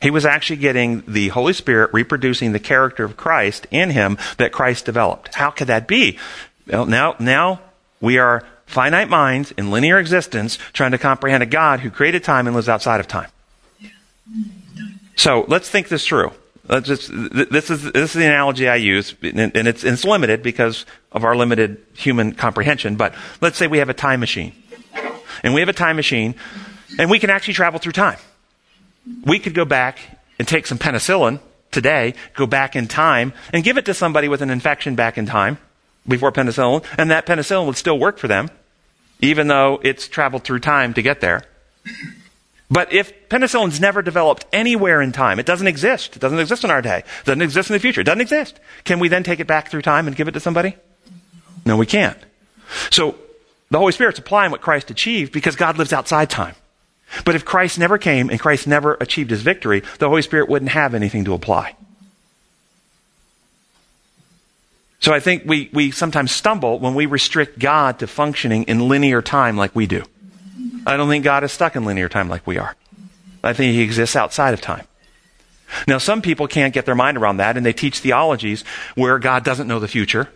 He 0.00 0.10
was 0.10 0.24
actually 0.24 0.58
getting 0.58 1.02
the 1.08 1.28
Holy 1.28 1.52
Spirit 1.52 1.90
reproducing 1.92 2.52
the 2.52 2.60
character 2.60 3.04
of 3.04 3.16
Christ 3.16 3.66
in 3.70 3.90
him 3.90 4.16
that 4.36 4.52
Christ 4.52 4.84
developed. 4.84 5.34
How 5.34 5.50
could 5.50 5.66
that 5.66 5.88
be? 5.88 6.18
Well, 6.66 6.86
now, 6.86 7.16
now 7.18 7.60
we 8.00 8.16
are 8.18 8.44
finite 8.64 9.08
minds 9.08 9.52
in 9.52 9.70
linear 9.70 9.98
existence 9.98 10.56
trying 10.72 10.92
to 10.92 10.98
comprehend 10.98 11.42
a 11.42 11.46
God 11.46 11.80
who 11.80 11.90
created 11.90 12.22
time 12.22 12.46
and 12.46 12.54
lives 12.54 12.68
outside 12.68 13.00
of 13.00 13.08
time. 13.08 13.28
So 15.18 15.44
let's 15.48 15.68
think 15.68 15.88
this 15.88 16.06
through. 16.06 16.30
Just, 16.82 17.10
this 17.10 17.70
is 17.70 17.82
this 17.92 18.10
is 18.10 18.12
the 18.12 18.26
analogy 18.26 18.68
I 18.68 18.76
use, 18.76 19.14
and 19.22 19.56
it's 19.56 19.82
it's 19.82 20.04
limited 20.04 20.42
because 20.42 20.86
of 21.10 21.24
our 21.24 21.34
limited 21.34 21.82
human 21.94 22.32
comprehension. 22.32 22.96
But 22.96 23.14
let's 23.40 23.56
say 23.56 23.66
we 23.66 23.78
have 23.78 23.88
a 23.88 23.94
time 23.94 24.20
machine, 24.20 24.52
and 25.42 25.54
we 25.54 25.60
have 25.60 25.68
a 25.68 25.72
time 25.72 25.96
machine, 25.96 26.34
and 26.98 27.10
we 27.10 27.18
can 27.18 27.30
actually 27.30 27.54
travel 27.54 27.80
through 27.80 27.92
time. 27.92 28.18
We 29.24 29.38
could 29.38 29.54
go 29.54 29.64
back 29.64 29.98
and 30.38 30.46
take 30.46 30.66
some 30.66 30.78
penicillin 30.78 31.40
today, 31.72 32.14
go 32.34 32.46
back 32.46 32.76
in 32.76 32.86
time, 32.86 33.32
and 33.52 33.64
give 33.64 33.76
it 33.76 33.86
to 33.86 33.94
somebody 33.94 34.28
with 34.28 34.42
an 34.42 34.50
infection 34.50 34.94
back 34.94 35.18
in 35.18 35.26
time 35.26 35.58
before 36.06 36.30
penicillin, 36.30 36.84
and 36.96 37.10
that 37.10 37.26
penicillin 37.26 37.66
would 37.66 37.76
still 37.76 37.98
work 37.98 38.18
for 38.18 38.28
them, 38.28 38.50
even 39.20 39.48
though 39.48 39.80
it's 39.82 40.06
traveled 40.06 40.44
through 40.44 40.60
time 40.60 40.94
to 40.94 41.02
get 41.02 41.20
there. 41.20 41.42
But 42.70 42.92
if 42.92 43.28
penicillin's 43.30 43.80
never 43.80 44.02
developed 44.02 44.44
anywhere 44.52 45.00
in 45.00 45.12
time, 45.12 45.38
it 45.38 45.46
doesn't 45.46 45.66
exist. 45.66 46.16
It 46.16 46.18
doesn't 46.18 46.38
exist 46.38 46.64
in 46.64 46.70
our 46.70 46.82
day. 46.82 46.98
It 46.98 47.24
doesn't 47.24 47.42
exist 47.42 47.70
in 47.70 47.74
the 47.74 47.80
future. 47.80 48.02
It 48.02 48.04
doesn't 48.04 48.20
exist. 48.20 48.60
Can 48.84 48.98
we 48.98 49.08
then 49.08 49.22
take 49.22 49.40
it 49.40 49.46
back 49.46 49.70
through 49.70 49.82
time 49.82 50.06
and 50.06 50.14
give 50.14 50.28
it 50.28 50.32
to 50.32 50.40
somebody? 50.40 50.76
No, 51.64 51.76
we 51.76 51.86
can't. 51.86 52.18
So 52.90 53.16
the 53.70 53.78
Holy 53.78 53.92
Spirit's 53.92 54.18
applying 54.18 54.50
what 54.50 54.60
Christ 54.60 54.90
achieved 54.90 55.32
because 55.32 55.56
God 55.56 55.78
lives 55.78 55.92
outside 55.92 56.28
time. 56.28 56.54
But 57.24 57.34
if 57.34 57.44
Christ 57.44 57.78
never 57.78 57.96
came 57.96 58.28
and 58.28 58.38
Christ 58.38 58.66
never 58.66 58.94
achieved 59.00 59.30
his 59.30 59.40
victory, 59.40 59.82
the 59.98 60.08
Holy 60.08 60.22
Spirit 60.22 60.48
wouldn't 60.48 60.72
have 60.72 60.94
anything 60.94 61.24
to 61.24 61.32
apply. 61.32 61.74
So 65.00 65.14
I 65.14 65.20
think 65.20 65.44
we, 65.46 65.70
we 65.72 65.90
sometimes 65.90 66.32
stumble 66.32 66.78
when 66.80 66.94
we 66.94 67.06
restrict 67.06 67.58
God 67.58 68.00
to 68.00 68.06
functioning 68.06 68.64
in 68.64 68.88
linear 68.88 69.22
time 69.22 69.56
like 69.56 69.74
we 69.74 69.86
do. 69.86 70.04
I 70.88 70.96
don't 70.96 71.10
think 71.10 71.22
God 71.22 71.44
is 71.44 71.52
stuck 71.52 71.76
in 71.76 71.84
linear 71.84 72.08
time 72.08 72.30
like 72.30 72.46
we 72.46 72.56
are. 72.56 72.74
I 73.44 73.52
think 73.52 73.74
he 73.74 73.82
exists 73.82 74.16
outside 74.16 74.54
of 74.54 74.62
time. 74.62 74.86
Now, 75.86 75.98
some 75.98 76.22
people 76.22 76.48
can't 76.48 76.72
get 76.72 76.86
their 76.86 76.94
mind 76.94 77.18
around 77.18 77.36
that, 77.36 77.58
and 77.58 77.66
they 77.66 77.74
teach 77.74 77.98
theologies 77.98 78.64
where 78.94 79.18
God 79.18 79.44
doesn't 79.44 79.68
know 79.68 79.80
the 79.80 79.86
future. 79.86 80.30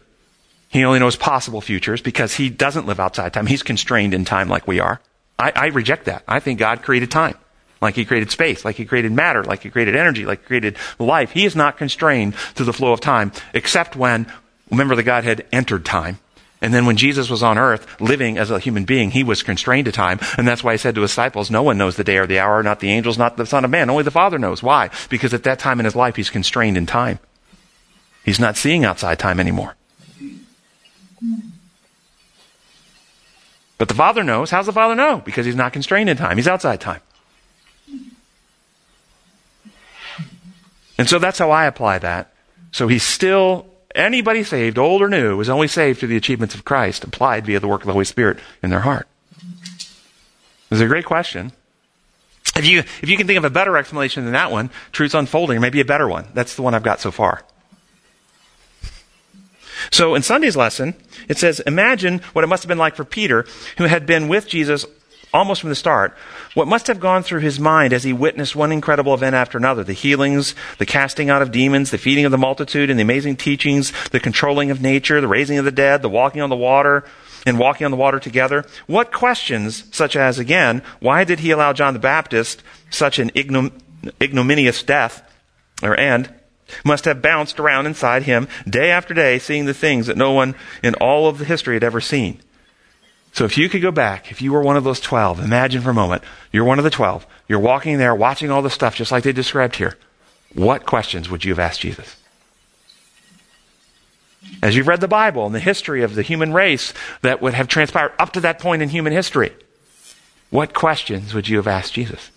He 0.69 0.85
only 0.85 0.99
knows 0.99 1.17
possible 1.17 1.63
futures 1.63 2.03
because 2.03 2.35
he 2.35 2.51
doesn't 2.51 2.87
live 2.87 3.01
outside 3.01 3.33
time. 3.33 3.47
He's 3.47 3.63
constrained 3.63 4.13
in 4.13 4.27
time 4.27 4.51
like 4.51 4.69
we 4.69 4.79
are. 4.79 5.01
I, 5.39 5.53
I 5.57 5.67
reject 5.69 6.05
that. 6.05 6.23
I 6.29 6.39
think 6.39 6.59
God 6.59 6.83
created 6.83 7.11
time, 7.11 7.39
like 7.81 7.95
he 7.95 8.05
created 8.05 8.31
space, 8.31 8.63
like 8.63 8.77
he 8.77 8.85
created 8.85 9.13
matter, 9.13 9.43
like 9.43 9.63
he 9.63 9.71
created 9.71 9.97
energy, 9.97 10.27
like 10.27 10.41
he 10.43 10.47
created 10.47 10.77
life. 10.99 11.31
He 11.31 11.47
is 11.47 11.57
not 11.57 11.79
constrained 11.79 12.35
to 12.57 12.65
the 12.65 12.75
flow 12.75 12.93
of 12.93 13.01
time, 13.01 13.33
except 13.55 13.97
when, 13.97 14.31
remember, 14.71 14.97
the 14.97 15.03
Godhead 15.03 15.47
entered 15.51 15.87
time. 15.87 16.19
And 16.63 16.73
then 16.73 16.87
when 16.87 16.97
Jesus 16.97 17.29
was 17.29 17.43
on 17.43 17.59
earth, 17.59 18.01
living 18.01 18.39
as 18.39 18.51
a 18.53 18.61
human 18.61 18.85
being, 18.85 19.11
he 19.11 19.25
was 19.25 19.43
constrained 19.43 19.87
to 19.87 19.93
time. 19.93 20.21
And 20.39 20.47
that's 20.47 20.63
why 20.63 20.73
he 20.73 20.79
said 20.79 20.95
to 20.95 21.03
his 21.03 21.11
disciples, 21.11 21.51
no 21.51 21.65
one 21.65 21.77
knows 21.77 21.97
the 21.97 22.05
day 22.05 22.17
or 22.19 22.27
the 22.27 22.39
hour, 22.39 22.63
not 22.63 22.79
the 22.79 22.91
angels, 22.91 23.19
not 23.19 23.37
the 23.37 23.45
Son 23.45 23.65
of 23.65 23.71
Man. 23.71 23.91
Only 23.91 24.05
the 24.05 24.13
Father 24.13 24.39
knows. 24.39 24.63
Why? 24.63 24.89
Because 25.11 25.35
at 25.35 25.43
that 25.43 25.59
time 25.59 25.81
in 25.81 25.85
his 25.85 25.97
life, 25.97 26.15
he's 26.15 26.31
constrained 26.31 26.77
in 26.77 26.87
time. 26.87 27.19
He's 28.25 28.39
not 28.39 28.57
seeing 28.57 28.85
outside 28.85 29.19
time 29.19 29.41
anymore. 29.41 29.75
But 33.77 33.89
the 33.89 33.95
Father 33.95 34.23
knows. 34.23 34.53
How's 34.53 34.67
the 34.67 34.73
Father 34.73 34.95
know? 34.95 35.21
Because 35.25 35.45
he's 35.45 35.57
not 35.57 35.73
constrained 35.73 36.09
in 36.09 36.17
time. 36.17 36.37
He's 36.37 36.47
outside 36.47 36.81
time. 36.81 37.01
And 40.97 41.09
so 41.09 41.19
that's 41.19 41.41
how 41.41 41.51
I 41.51 41.65
apply 41.65 41.99
that. 41.99 42.33
So 42.71 42.87
he's 42.87 43.03
still 43.03 43.67
Anybody 43.95 44.43
saved, 44.43 44.79
old 44.79 45.03
or 45.03 45.09
new, 45.09 45.41
is 45.41 45.49
only 45.49 45.69
saved 45.69 45.99
through 45.99 46.09
the 46.09 46.17
achievements 46.17 46.55
of 46.55 46.65
Christ 46.65 47.05
applied 47.05 47.45
via 47.45 47.61
the 47.61 47.69
work 47.69 47.83
of 47.83 47.87
the 47.87 47.93
Holy 47.93 48.05
Spirit 48.05 48.39
in 48.63 48.71
their 48.71 48.81
heart. 48.81 49.07
This 50.71 50.79
is 50.79 50.81
a 50.81 50.87
great 50.87 51.05
question. 51.05 51.53
If 52.57 52.67
you, 52.67 52.81
if 52.81 53.09
you 53.09 53.17
can 53.17 53.27
think 53.27 53.39
of 53.39 53.45
a 53.45 53.51
better 53.51 53.77
explanation 53.77 54.25
than 54.25 54.33
that 54.33 54.51
one, 54.51 54.71
truth's 54.93 55.15
unfolding, 55.15 55.61
maybe 55.61 55.81
a 55.81 55.85
better 55.85 56.09
one. 56.09 56.27
That's 56.35 56.57
the 56.57 56.63
one 56.63 56.75
I've 56.75 56.83
got 56.83 57.01
so 57.01 57.11
far. 57.11 57.43
So 59.91 60.15
in 60.15 60.23
Sunday's 60.23 60.57
lesson, 60.57 60.95
it 61.29 61.39
says, 61.39 61.61
imagine 61.61 62.21
what 62.33 62.45
it 62.45 62.47
must 62.47 62.63
have 62.63 62.69
been 62.69 62.79
like 62.79 62.95
for 62.95 63.05
Peter, 63.05 63.47
who 63.79 63.85
had 63.85 64.07
been 64.07 64.29
with 64.29 64.49
Jesus 64.49 64.87
almost 65.33 65.61
from 65.61 65.71
the 65.71 65.77
start, 65.77 66.15
what 66.55 66.69
must 66.69 66.87
have 66.87 67.01
gone 67.01 67.23
through 67.23 67.41
his 67.41 67.59
mind 67.59 67.93
as 67.93 68.05
he 68.05 68.13
witnessed 68.13 68.55
one 68.55 68.73
incredible 68.73 69.15
event 69.15 69.35
after 69.35 69.59
another 69.59 69.83
the 69.85 69.93
healings, 69.93 70.55
the 70.79 70.87
casting 70.87 71.31
out 71.31 71.43
of 71.43 71.53
demons, 71.53 71.91
the 71.91 71.99
feeding 71.99 72.25
of 72.25 72.31
the 72.31 72.39
multitude, 72.39 72.91
and 72.91 72.99
the 72.99 73.03
amazing 73.03 73.37
teachings, 73.37 73.93
the 74.11 74.21
controlling 74.21 74.71
of 74.71 74.81
nature, 74.81 75.21
the 75.21 75.29
raising 75.29 75.59
of 75.59 75.65
the 75.65 75.73
dead, 75.73 76.03
the 76.03 76.09
walking 76.09 76.43
on 76.43 76.51
the 76.51 76.57
water, 76.57 77.05
and 77.47 77.59
walking 77.59 77.85
on 77.85 77.91
the 77.91 77.97
water 77.97 78.21
together. 78.21 78.65
What 78.87 79.13
questions, 79.13 79.85
such 79.91 80.17
as, 80.17 80.39
again, 80.39 80.83
why 81.01 81.25
did 81.25 81.41
he 81.41 81.51
allow 81.51 81.73
John 81.73 81.95
the 81.95 82.01
Baptist 82.01 82.63
such 82.91 83.19
an 83.19 83.31
ignom- 83.31 83.73
ignominious 84.21 84.83
death 84.83 85.29
or 85.83 85.97
end? 85.97 86.33
Must 86.85 87.05
have 87.05 87.21
bounced 87.21 87.61
around 87.61 87.87
inside 87.87 88.23
him 88.23 88.49
day 88.69 88.91
after 88.91 89.13
day, 89.13 89.39
seeing 89.39 89.67
the 89.67 89.75
things 89.75 90.07
that 90.07 90.17
no 90.17 90.33
one 90.33 90.55
in 90.83 90.95
all 90.95 91.29
of 91.29 91.39
the 91.39 91.45
history 91.45 91.75
had 91.75 91.85
ever 91.85 92.01
seen. 92.01 92.41
So 93.33 93.45
if 93.47 93.57
you 93.57 93.69
could 93.71 93.81
go 93.81 93.91
back, 93.91 94.31
if 94.31 94.43
you 94.43 94.53
were 94.53 94.63
one 94.63 94.77
of 94.77 94.85
those 94.85 95.01
12, 95.01 95.41
imagine 95.41 95.81
for 95.81 95.91
a 95.91 95.95
moment, 95.95 96.23
you're 96.53 96.65
one 96.65 96.79
of 96.79 96.85
the 96.85 96.91
12. 96.91 97.27
You're 97.49 97.59
walking 97.59 97.99
there, 97.99 98.15
watching 98.15 98.51
all 98.51 98.63
the 98.63 98.71
stuff 98.71 98.95
just 98.95 99.11
like 99.11 99.25
they 99.25 99.33
described 99.33 99.77
here. 99.77 99.97
what 100.55 100.85
questions 100.85 101.31
would 101.31 101.45
you 101.45 101.53
have 101.53 101.59
asked 101.59 101.81
Jesus? 101.81 102.17
As 104.63 104.77
you've 104.77 104.89
read 104.89 105.01
the 105.01 105.09
Bible 105.09 105.47
and 105.47 105.55
the 105.55 105.61
history 105.61 106.03
of 106.03 106.15
the 106.15 106.23
human 106.23 106.53
race 106.53 106.93
that 107.23 107.41
would 107.41 107.55
have 107.55 107.69
transpired 107.69 108.13
up 108.19 108.33
to 108.33 108.41
that 108.41 108.59
point 108.59 108.83
in 108.83 108.91
human 108.91 109.13
history, 109.13 109.53
what 110.51 110.75
questions 110.75 111.33
would 111.33 111.49
you 111.49 111.57
have 111.57 111.67
asked 111.67 111.95
Jesus? 111.95 112.31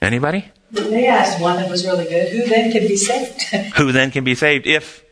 Anybody? 0.00 0.52
They 0.70 1.08
asked 1.08 1.40
one 1.40 1.56
that 1.56 1.68
was 1.68 1.84
really 1.84 2.04
good. 2.04 2.28
Who 2.28 2.46
then 2.46 2.70
can 2.70 2.86
be 2.86 2.96
saved? 2.96 3.42
Who 3.76 3.90
then 3.90 4.12
can 4.12 4.22
be 4.22 4.36
saved 4.36 4.66
if? 4.66 5.02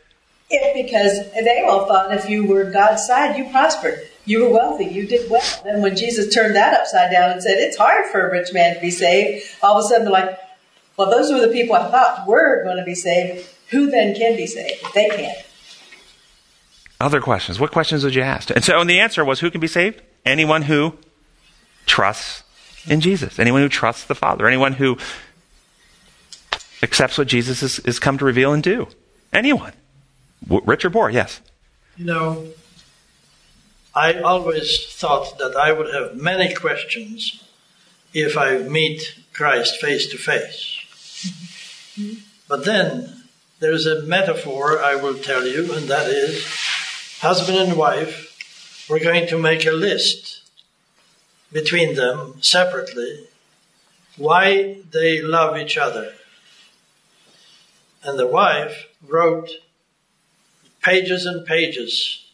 If 0.49 0.73
because 0.73 1.33
they 1.43 1.63
all 1.63 1.87
thought 1.87 2.13
if 2.13 2.29
you 2.29 2.45
were 2.45 2.71
God's 2.71 3.05
side, 3.05 3.37
you 3.37 3.49
prospered. 3.49 4.07
You 4.27 4.43
were 4.43 4.49
wealthy. 4.49 4.85
You 4.85 5.07
did 5.07 5.29
well. 5.31 5.41
And 5.65 5.81
when 5.81 5.95
Jesus 5.95 6.33
turned 6.33 6.55
that 6.55 6.73
upside 6.73 7.11
down 7.11 7.31
and 7.31 7.41
said, 7.41 7.57
it's 7.57 7.77
hard 7.77 8.05
for 8.11 8.27
a 8.27 8.31
rich 8.31 8.53
man 8.53 8.75
to 8.75 8.81
be 8.81 8.91
saved, 8.91 9.45
all 9.63 9.79
of 9.79 9.85
a 9.85 9.87
sudden 9.87 10.03
they're 10.03 10.11
like, 10.11 10.37
well, 10.97 11.09
those 11.09 11.31
were 11.31 11.39
the 11.39 11.47
people 11.47 11.75
I 11.75 11.89
thought 11.89 12.27
were 12.27 12.63
going 12.63 12.77
to 12.77 12.83
be 12.83 12.93
saved. 12.93 13.47
Who 13.69 13.89
then 13.89 14.13
can 14.15 14.35
be 14.35 14.45
saved 14.45 14.83
if 14.83 14.93
they 14.93 15.07
can't? 15.09 15.37
Other 16.99 17.21
questions. 17.21 17.59
What 17.59 17.71
questions 17.71 18.03
would 18.03 18.15
you 18.15 18.21
ask? 18.21 18.49
And 18.49 18.63
so 18.63 18.81
and 18.81 18.89
the 18.89 18.99
answer 18.99 19.23
was 19.23 19.39
who 19.39 19.49
can 19.49 19.61
be 19.61 19.67
saved? 19.67 20.01
Anyone 20.25 20.63
who 20.63 20.97
trusts 21.85 22.43
in 22.85 22.99
Jesus. 22.99 23.39
Anyone 23.39 23.61
who 23.61 23.69
trusts 23.69 24.03
the 24.03 24.15
Father. 24.15 24.45
Anyone 24.45 24.73
who 24.73 24.97
accepts 26.83 27.17
what 27.17 27.27
Jesus 27.27 27.61
has, 27.61 27.77
has 27.77 27.97
come 27.97 28.17
to 28.17 28.25
reveal 28.25 28.51
and 28.51 28.61
do. 28.61 28.87
Anyone. 29.31 29.73
Rich 30.49 30.83
or 30.83 30.89
poor, 30.89 31.09
yes. 31.09 31.39
You 31.95 32.05
know, 32.05 32.47
I 33.97 34.21
always 34.21 34.85
thought 34.93 35.39
that 35.39 35.55
I 35.55 35.71
would 35.71 35.91
have 35.91 36.15
many 36.15 36.53
questions 36.53 37.43
if 38.13 38.37
I 38.37 38.59
meet 38.59 39.15
Christ 39.33 39.81
face 39.81 40.05
to 40.11 40.17
face. 40.17 40.85
But 42.47 42.63
then 42.63 43.23
there's 43.59 43.87
a 43.87 44.03
metaphor 44.03 44.79
I 44.79 44.93
will 44.93 45.15
tell 45.15 45.47
you, 45.47 45.73
and 45.73 45.87
that 45.87 46.05
is 46.05 46.45
husband 47.21 47.57
and 47.57 47.75
wife, 47.75 48.85
we're 48.87 49.03
going 49.03 49.25
to 49.29 49.37
make 49.39 49.65
a 49.65 49.71
list 49.71 50.43
between 51.51 51.95
them 51.95 52.35
separately 52.39 53.27
why 54.15 54.77
they 54.91 55.23
love 55.23 55.57
each 55.57 55.75
other. 55.75 56.13
And 58.03 58.19
the 58.19 58.27
wife 58.27 58.89
wrote 59.07 59.49
pages 60.83 61.25
and 61.25 61.47
pages 61.47 62.26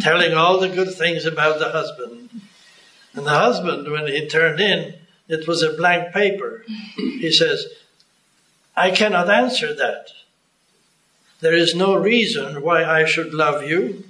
telling 0.00 0.34
all 0.34 0.58
the 0.58 0.68
good 0.68 0.94
things 0.94 1.24
about 1.24 1.58
the 1.58 1.70
husband. 1.70 2.30
And 3.14 3.26
the 3.26 3.30
husband, 3.30 3.90
when 3.90 4.06
he 4.06 4.28
turned 4.28 4.60
in, 4.60 4.94
it 5.28 5.46
was 5.46 5.62
a 5.62 5.74
blank 5.74 6.12
paper. 6.12 6.64
He 6.96 7.30
says, 7.32 7.66
I 8.76 8.90
cannot 8.90 9.28
answer 9.28 9.74
that. 9.74 10.08
There 11.40 11.54
is 11.54 11.74
no 11.74 11.94
reason 11.94 12.62
why 12.62 12.84
I 12.84 13.04
should 13.04 13.34
love 13.34 13.62
you. 13.62 14.04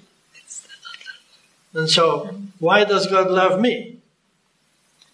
And 1.74 1.90
so, 1.90 2.36
why 2.58 2.84
does 2.84 3.06
God 3.06 3.30
love 3.30 3.60
me? 3.60 3.98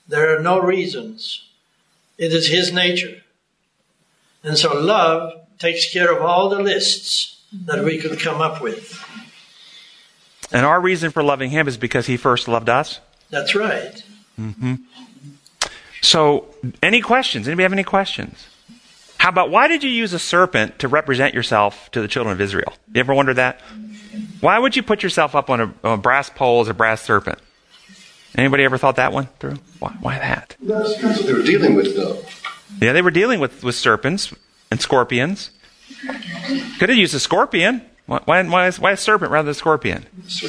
There 0.07 0.37
are 0.37 0.41
no 0.41 0.61
reasons. 0.61 1.49
It 2.19 2.33
is 2.33 2.49
His 2.49 2.73
nature. 2.73 3.23
And 4.43 4.57
so, 4.57 4.79
love 4.79 5.33
takes 5.59 5.93
care 5.93 6.15
of 6.15 6.23
all 6.23 6.49
the 6.49 6.63
lists 6.63 7.43
that 7.67 7.85
we 7.85 7.99
could 7.99 8.21
come 8.21 8.41
up 8.41 8.61
with. 8.61 9.03
And 10.53 10.65
our 10.67 10.81
reason 10.81 11.11
for 11.11 11.23
loving 11.23 11.51
Him 11.51 11.69
is 11.69 11.77
because 11.77 12.07
He 12.07 12.17
first 12.17 12.49
loved 12.49 12.69
us? 12.69 13.01
That's 13.31 13.55
right. 13.55 14.03
Mm-hmm. 14.41 14.75
So, 16.03 16.47
any 16.83 17.01
questions? 17.01 17.49
Anybody 17.49 17.63
have 17.63 17.73
any 17.73 17.85
questions? 17.85 18.47
How 19.19 19.31
about 19.31 19.51
why 19.51 19.69
did 19.69 19.83
you 19.83 19.91
use 19.91 20.13
a 20.13 20.19
serpent 20.19 20.79
to 20.81 20.89
represent 20.89 21.33
yourself 21.33 21.91
to 21.93 22.03
the 22.03 22.09
children 22.09 22.33
of 22.33 22.41
Israel? 22.41 22.75
You 22.93 23.01
ever 23.01 23.15
wondered 23.15 23.35
that? 23.35 23.61
Why 24.41 24.59
would 24.59 24.77
you 24.77 24.83
put 24.83 25.03
yourself 25.03 25.35
up 25.35 25.49
on 25.49 25.61
a, 25.61 25.75
on 25.83 25.95
a 25.95 25.97
brass 25.97 26.29
pole 26.29 26.61
as 26.61 26.69
a 26.69 26.75
brass 26.75 27.01
serpent? 27.01 27.39
Anybody 28.37 28.65
ever 28.65 28.77
thought 28.77 28.97
that 28.97 29.13
one 29.13 29.29
through? 29.39 29.57
Why, 29.79 29.91
why 30.01 30.19
that? 30.19 30.57
That's 30.61 31.03
what 31.03 31.25
they 31.25 31.33
were 31.33 31.43
dealing 31.43 31.75
with, 31.75 31.97
though. 31.97 32.19
Yeah, 32.83 32.93
they 32.93 33.01
were 33.01 33.11
dealing 33.11 33.41
with, 33.41 33.65
with 33.65 33.77
serpents 33.77 34.35
and 34.71 34.81
scorpions. 34.81 35.51
Could 36.79 36.91
have 36.91 36.99
used 36.99 37.15
a 37.15 37.21
scorpion. 37.21 37.81
Why, 38.07 38.21
why, 38.25 38.43
why, 38.45 38.67
is, 38.67 38.79
why 38.79 38.93
a 38.93 38.97
serpent 38.97 39.31
rather 39.31 39.47
than 39.47 39.53
a 39.53 39.55
scorpion? 39.55 40.07
That's 40.17 40.41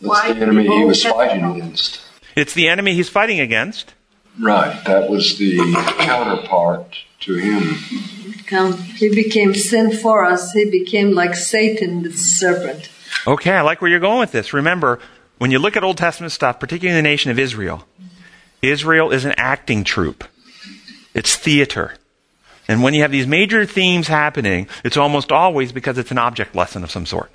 the 0.00 0.36
enemy 0.40 0.66
he 0.66 0.84
was 0.84 1.04
fighting 1.04 1.44
against. 1.44 2.00
It's 2.36 2.54
the 2.54 2.68
enemy 2.68 2.94
he's 2.94 3.08
fighting 3.08 3.40
against. 3.40 3.94
Right. 4.40 4.84
That 4.84 5.08
was 5.08 5.38
the 5.38 5.58
counterpart 5.98 6.96
to 7.20 7.34
him. 7.36 7.62
He 8.96 9.08
became 9.14 9.54
sin 9.54 9.92
for 9.96 10.24
us. 10.24 10.52
He 10.52 10.68
became 10.70 11.12
like 11.12 11.34
Satan, 11.34 12.02
the 12.02 12.12
serpent. 12.12 12.90
Okay, 13.26 13.52
I 13.52 13.62
like 13.62 13.80
where 13.80 13.90
you're 13.90 14.00
going 14.00 14.20
with 14.20 14.32
this. 14.32 14.52
Remember, 14.52 14.98
when 15.38 15.50
you 15.50 15.58
look 15.58 15.76
at 15.76 15.84
Old 15.84 15.98
Testament 15.98 16.32
stuff, 16.32 16.60
particularly 16.60 16.98
the 16.98 17.02
nation 17.02 17.30
of 17.30 17.38
Israel, 17.38 17.86
Israel 18.60 19.10
is 19.10 19.24
an 19.24 19.34
acting 19.36 19.84
troupe. 19.84 20.24
It's 21.14 21.36
theater. 21.36 21.94
And 22.66 22.82
when 22.82 22.94
you 22.94 23.02
have 23.02 23.12
these 23.12 23.26
major 23.26 23.66
themes 23.66 24.08
happening, 24.08 24.68
it's 24.84 24.96
almost 24.96 25.30
always 25.30 25.72
because 25.72 25.98
it's 25.98 26.10
an 26.10 26.18
object 26.18 26.54
lesson 26.54 26.82
of 26.82 26.90
some 26.90 27.06
sort. 27.06 27.30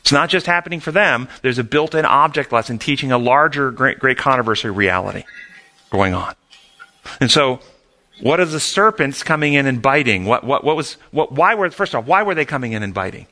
It's 0.00 0.12
not 0.12 0.28
just 0.28 0.46
happening 0.46 0.80
for 0.80 0.92
them. 0.92 1.28
There's 1.42 1.58
a 1.58 1.64
built-in 1.64 2.04
object 2.04 2.52
lesson 2.52 2.78
teaching 2.78 3.12
a 3.12 3.18
larger 3.18 3.70
great, 3.70 3.98
great 3.98 4.18
controversy 4.18 4.68
reality 4.68 5.24
going 5.90 6.14
on. 6.14 6.34
And 7.20 7.30
so, 7.30 7.60
what 8.20 8.40
are 8.40 8.44
the 8.44 8.60
serpents 8.60 9.22
coming 9.22 9.54
in 9.54 9.66
and 9.66 9.80
biting? 9.80 10.26
What, 10.26 10.44
what, 10.44 10.62
what 10.62 10.76
was, 10.76 10.94
what, 11.10 11.32
why 11.32 11.54
were, 11.54 11.70
first 11.70 11.94
off, 11.94 12.06
why 12.06 12.22
were 12.22 12.34
they 12.34 12.44
coming 12.44 12.72
in 12.72 12.82
and 12.82 12.92
biting? 12.92 13.26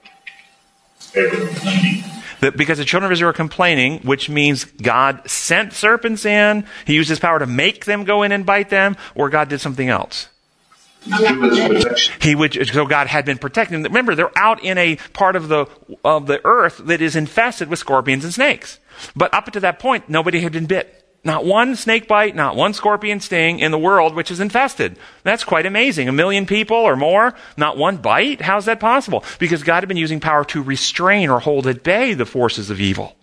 That 2.41 2.57
because 2.57 2.79
the 2.79 2.85
children 2.85 3.07
of 3.07 3.13
Israel 3.13 3.31
were 3.31 3.35
complaining, 3.35 3.99
which 4.01 4.31
means 4.31 4.65
God 4.65 5.29
sent 5.29 5.73
serpents 5.73 6.25
in, 6.25 6.65
He 6.87 6.95
used 6.95 7.09
His 7.09 7.19
power 7.19 7.39
to 7.39 7.47
make 7.47 7.85
them 7.85 8.05
go 8.05 8.23
in 8.23 8.33
and 8.33 8.47
bite 8.47 8.71
them, 8.71 8.97
or 9.15 9.29
God 9.29 9.49
did 9.49 9.61
something 9.61 9.89
else. 9.89 10.29
He 12.21 12.35
would, 12.35 12.69
so 12.69 12.87
God 12.87 13.07
had 13.07 13.25
been 13.25 13.39
protecting 13.39 13.83
them. 13.83 13.93
Remember, 13.93 14.15
they're 14.15 14.37
out 14.37 14.63
in 14.63 14.79
a 14.79 14.97
part 15.13 15.37
of 15.37 15.49
the, 15.49 15.67
of 16.05 16.27
the 16.27 16.41
earth 16.45 16.79
that 16.85 17.01
is 17.01 17.17
infested 17.17 17.69
with 17.69 17.79
scorpions 17.79 18.25
and 18.25 18.35
snakes. 18.35 18.79
But 19.15 19.33
up 19.33 19.51
to 19.53 19.61
that 19.61 19.79
point, 19.79 20.09
nobody 20.09 20.41
had 20.41 20.53
been 20.53 20.67
bit. 20.67 20.95
Not 21.25 21.45
one 21.45 21.75
snake 21.75 22.07
bite, 22.07 22.37
not 22.37 22.57
one 22.57 22.73
scorpion 22.75 23.21
sting 23.21 23.59
in 23.59 23.73
the 23.73 23.79
world 23.79 24.15
which 24.15 24.31
is 24.31 24.41
infested. 24.41 24.99
That's 25.25 25.45
quite 25.45 25.67
amazing. 25.67 26.09
A 26.09 26.13
million 26.13 26.47
people 26.47 26.77
or 26.77 26.97
more, 26.97 27.35
not 27.57 27.77
one 27.77 27.97
bite? 27.97 28.41
How's 28.41 28.67
that 28.67 28.79
possible? 28.79 29.25
Because 29.39 29.65
God 29.65 29.81
had 29.81 29.89
been 29.89 29.97
using 29.97 30.21
power 30.21 30.45
to 30.47 30.63
restrain 30.63 31.29
or 31.29 31.41
hold 31.41 31.67
at 31.67 31.83
bay 31.83 32.15
the 32.15 32.25
forces 32.25 32.71
of 32.71 32.81
evil. 32.81 33.18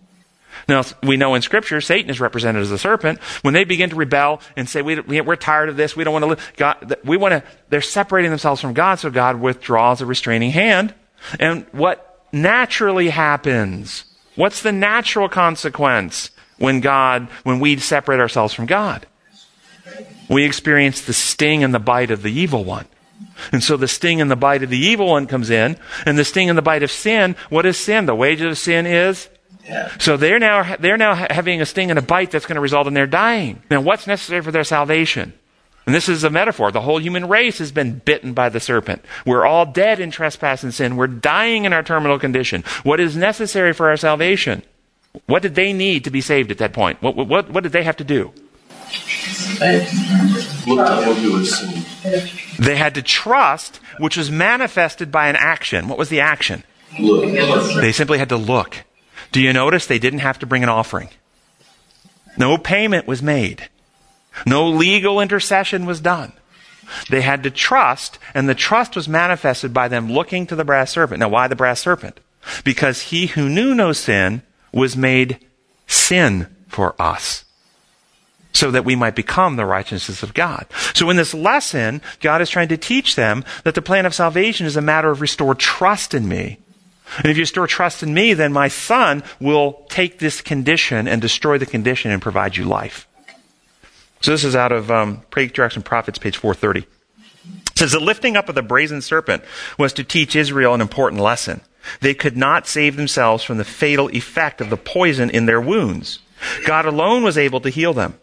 Now, 0.68 0.84
we 1.02 1.16
know 1.16 1.34
in 1.34 1.42
Scripture, 1.42 1.80
Satan 1.80 2.10
is 2.10 2.20
represented 2.20 2.62
as 2.62 2.70
a 2.70 2.78
serpent. 2.78 3.20
When 3.42 3.54
they 3.54 3.64
begin 3.64 3.90
to 3.90 3.96
rebel 3.96 4.40
and 4.56 4.68
say, 4.68 4.82
we, 4.82 5.20
are 5.20 5.36
tired 5.36 5.68
of 5.68 5.76
this, 5.76 5.96
we 5.96 6.04
don't 6.04 6.12
want 6.12 6.24
to 6.24 6.28
live, 6.28 6.52
God, 6.56 6.96
we 7.04 7.16
want 7.16 7.32
to, 7.32 7.42
they're 7.68 7.80
separating 7.82 8.30
themselves 8.30 8.60
from 8.60 8.74
God, 8.74 8.98
so 8.98 9.10
God 9.10 9.40
withdraws 9.40 10.00
a 10.00 10.06
restraining 10.06 10.50
hand. 10.50 10.94
And 11.40 11.66
what 11.72 12.24
naturally 12.32 13.08
happens? 13.08 14.04
What's 14.34 14.62
the 14.62 14.72
natural 14.72 15.28
consequence 15.28 16.30
when 16.58 16.80
God, 16.80 17.28
when 17.42 17.60
we 17.60 17.76
separate 17.78 18.20
ourselves 18.20 18.54
from 18.54 18.66
God? 18.66 19.06
We 20.28 20.44
experience 20.44 21.02
the 21.02 21.12
sting 21.12 21.62
and 21.62 21.72
the 21.72 21.78
bite 21.78 22.10
of 22.10 22.22
the 22.22 22.32
evil 22.32 22.64
one. 22.64 22.86
And 23.52 23.62
so 23.62 23.76
the 23.76 23.88
sting 23.88 24.20
and 24.20 24.30
the 24.30 24.36
bite 24.36 24.62
of 24.62 24.70
the 24.70 24.78
evil 24.78 25.08
one 25.08 25.26
comes 25.26 25.50
in, 25.50 25.76
and 26.04 26.18
the 26.18 26.24
sting 26.24 26.48
and 26.48 26.56
the 26.56 26.62
bite 26.62 26.82
of 26.82 26.90
sin, 26.90 27.36
what 27.50 27.66
is 27.66 27.76
sin? 27.78 28.06
The 28.06 28.14
wages 28.14 28.46
of 28.46 28.58
sin 28.58 28.86
is 28.86 29.28
so 29.98 30.16
they're 30.16 30.38
now, 30.38 30.76
they're 30.76 30.96
now 30.96 31.14
having 31.14 31.60
a 31.60 31.66
sting 31.66 31.90
and 31.90 31.98
a 31.98 32.02
bite 32.02 32.30
that's 32.30 32.46
going 32.46 32.56
to 32.56 32.60
result 32.60 32.86
in 32.86 32.94
their 32.94 33.06
dying. 33.06 33.62
Now, 33.70 33.80
what's 33.80 34.06
necessary 34.06 34.42
for 34.42 34.52
their 34.52 34.64
salvation? 34.64 35.32
And 35.86 35.94
this 35.94 36.08
is 36.08 36.24
a 36.24 36.30
metaphor. 36.30 36.72
The 36.72 36.80
whole 36.80 37.00
human 37.00 37.28
race 37.28 37.58
has 37.58 37.70
been 37.70 38.00
bitten 38.00 38.32
by 38.32 38.48
the 38.48 38.58
serpent. 38.58 39.04
We're 39.24 39.46
all 39.46 39.66
dead 39.66 40.00
in 40.00 40.10
trespass 40.10 40.64
and 40.64 40.74
sin. 40.74 40.96
We're 40.96 41.06
dying 41.06 41.64
in 41.64 41.72
our 41.72 41.84
terminal 41.84 42.18
condition. 42.18 42.64
What 42.82 42.98
is 42.98 43.16
necessary 43.16 43.72
for 43.72 43.88
our 43.88 43.96
salvation? 43.96 44.62
What 45.26 45.42
did 45.42 45.54
they 45.54 45.72
need 45.72 46.04
to 46.04 46.10
be 46.10 46.20
saved 46.20 46.50
at 46.50 46.58
that 46.58 46.72
point? 46.72 47.00
What, 47.00 47.16
what, 47.16 47.50
what 47.50 47.62
did 47.62 47.72
they 47.72 47.84
have 47.84 47.96
to 47.98 48.04
do? 48.04 48.32
They 52.58 52.76
had 52.76 52.94
to 52.94 53.02
trust, 53.02 53.76
which 53.98 54.16
was 54.16 54.30
manifested 54.30 55.12
by 55.12 55.28
an 55.28 55.36
action. 55.36 55.88
What 55.88 55.98
was 55.98 56.08
the 56.08 56.20
action? 56.20 56.64
They 56.98 57.92
simply 57.92 58.18
had 58.18 58.28
to 58.30 58.36
look. 58.36 58.84
Do 59.32 59.40
you 59.40 59.52
notice 59.52 59.86
they 59.86 59.98
didn't 59.98 60.20
have 60.20 60.38
to 60.40 60.46
bring 60.46 60.62
an 60.62 60.68
offering? 60.68 61.08
No 62.38 62.58
payment 62.58 63.06
was 63.06 63.22
made. 63.22 63.68
No 64.44 64.68
legal 64.68 65.20
intercession 65.20 65.86
was 65.86 66.00
done. 66.00 66.32
They 67.10 67.22
had 67.22 67.42
to 67.42 67.50
trust, 67.50 68.18
and 68.34 68.48
the 68.48 68.54
trust 68.54 68.94
was 68.94 69.08
manifested 69.08 69.72
by 69.74 69.88
them 69.88 70.12
looking 70.12 70.46
to 70.46 70.54
the 70.54 70.64
brass 70.64 70.92
serpent. 70.92 71.20
Now, 71.20 71.28
why 71.28 71.48
the 71.48 71.56
brass 71.56 71.80
serpent? 71.80 72.20
Because 72.62 73.02
he 73.02 73.26
who 73.26 73.48
knew 73.48 73.74
no 73.74 73.92
sin 73.92 74.42
was 74.72 74.96
made 74.96 75.44
sin 75.86 76.46
for 76.68 76.94
us. 77.00 77.44
so 78.56 78.70
that 78.70 78.86
we 78.86 78.96
might 78.96 79.14
become 79.14 79.56
the 79.56 79.66
righteousness 79.66 80.22
of 80.22 80.32
God. 80.32 80.66
So 80.94 81.10
in 81.10 81.16
this 81.16 81.34
lesson, 81.34 82.00
God 82.20 82.40
is 82.40 82.48
trying 82.48 82.68
to 82.68 82.78
teach 82.78 83.14
them 83.14 83.44
that 83.64 83.74
the 83.74 83.82
plan 83.82 84.06
of 84.06 84.14
salvation 84.14 84.64
is 84.66 84.76
a 84.76 84.80
matter 84.80 85.10
of 85.10 85.20
restored 85.20 85.58
trust 85.58 86.14
in 86.14 86.26
me. 86.26 86.58
And 87.18 87.26
if 87.26 87.36
you 87.36 87.44
store 87.44 87.66
trust 87.66 88.02
in 88.02 88.12
me, 88.12 88.34
then 88.34 88.52
my 88.52 88.68
son 88.68 89.22
will 89.40 89.84
take 89.88 90.18
this 90.18 90.40
condition 90.40 91.06
and 91.06 91.22
destroy 91.22 91.58
the 91.58 91.66
condition 91.66 92.10
and 92.10 92.20
provide 92.20 92.56
you 92.56 92.64
life. 92.64 93.06
So 94.20 94.32
this 94.32 94.44
is 94.44 94.56
out 94.56 94.72
of 94.72 94.90
um, 94.90 95.22
Patriarchs 95.30 95.76
and 95.76 95.84
Prophets, 95.84 96.18
page 96.18 96.36
430. 96.36 96.80
It 96.80 97.78
says 97.78 97.92
the 97.92 98.00
lifting 98.00 98.36
up 98.36 98.48
of 98.48 98.54
the 98.54 98.62
brazen 98.62 99.02
serpent 99.02 99.42
was 99.78 99.92
to 99.94 100.04
teach 100.04 100.34
Israel 100.34 100.74
an 100.74 100.80
important 100.80 101.20
lesson. 101.20 101.60
They 102.00 102.14
could 102.14 102.36
not 102.36 102.66
save 102.66 102.96
themselves 102.96 103.44
from 103.44 103.58
the 103.58 103.64
fatal 103.64 104.08
effect 104.10 104.60
of 104.60 104.70
the 104.70 104.76
poison 104.76 105.30
in 105.30 105.46
their 105.46 105.60
wounds. 105.60 106.20
God 106.66 106.86
alone 106.86 107.22
was 107.22 107.38
able 107.38 107.60
to 107.60 107.70
heal 107.70 107.92
them. 107.92 108.18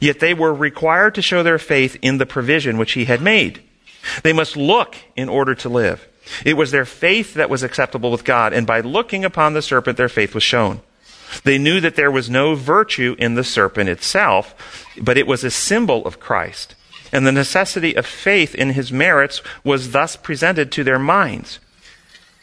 Yet 0.00 0.20
they 0.20 0.34
were 0.34 0.52
required 0.52 1.14
to 1.14 1.22
show 1.22 1.42
their 1.42 1.58
faith 1.58 1.96
in 2.02 2.18
the 2.18 2.26
provision 2.26 2.76
which 2.76 2.92
he 2.92 3.04
had 3.04 3.22
made. 3.22 3.62
They 4.22 4.32
must 4.32 4.56
look 4.56 4.96
in 5.16 5.28
order 5.28 5.54
to 5.56 5.68
live. 5.68 6.06
It 6.44 6.54
was 6.54 6.70
their 6.70 6.84
faith 6.84 7.34
that 7.34 7.50
was 7.50 7.62
acceptable 7.62 8.10
with 8.10 8.24
God, 8.24 8.52
and 8.52 8.66
by 8.66 8.80
looking 8.80 9.24
upon 9.24 9.54
the 9.54 9.62
serpent, 9.62 9.96
their 9.96 10.08
faith 10.08 10.34
was 10.34 10.42
shown. 10.42 10.80
They 11.44 11.58
knew 11.58 11.80
that 11.80 11.96
there 11.96 12.10
was 12.10 12.30
no 12.30 12.54
virtue 12.54 13.16
in 13.18 13.34
the 13.34 13.44
serpent 13.44 13.88
itself, 13.88 14.54
but 15.00 15.18
it 15.18 15.26
was 15.26 15.44
a 15.44 15.50
symbol 15.50 16.04
of 16.06 16.20
Christ. 16.20 16.74
And 17.12 17.26
the 17.26 17.32
necessity 17.32 17.94
of 17.96 18.06
faith 18.06 18.54
in 18.54 18.70
his 18.70 18.92
merits 18.92 19.42
was 19.64 19.92
thus 19.92 20.16
presented 20.16 20.72
to 20.72 20.84
their 20.84 20.98
minds. 20.98 21.58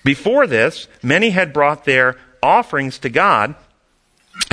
Before 0.04 0.48
this, 0.48 0.88
many 1.02 1.32
had 1.32 1.54
brought 1.54 1.86
their 1.86 2.18
offerings 2.42 2.98
to 3.00 3.10
God 3.10 3.56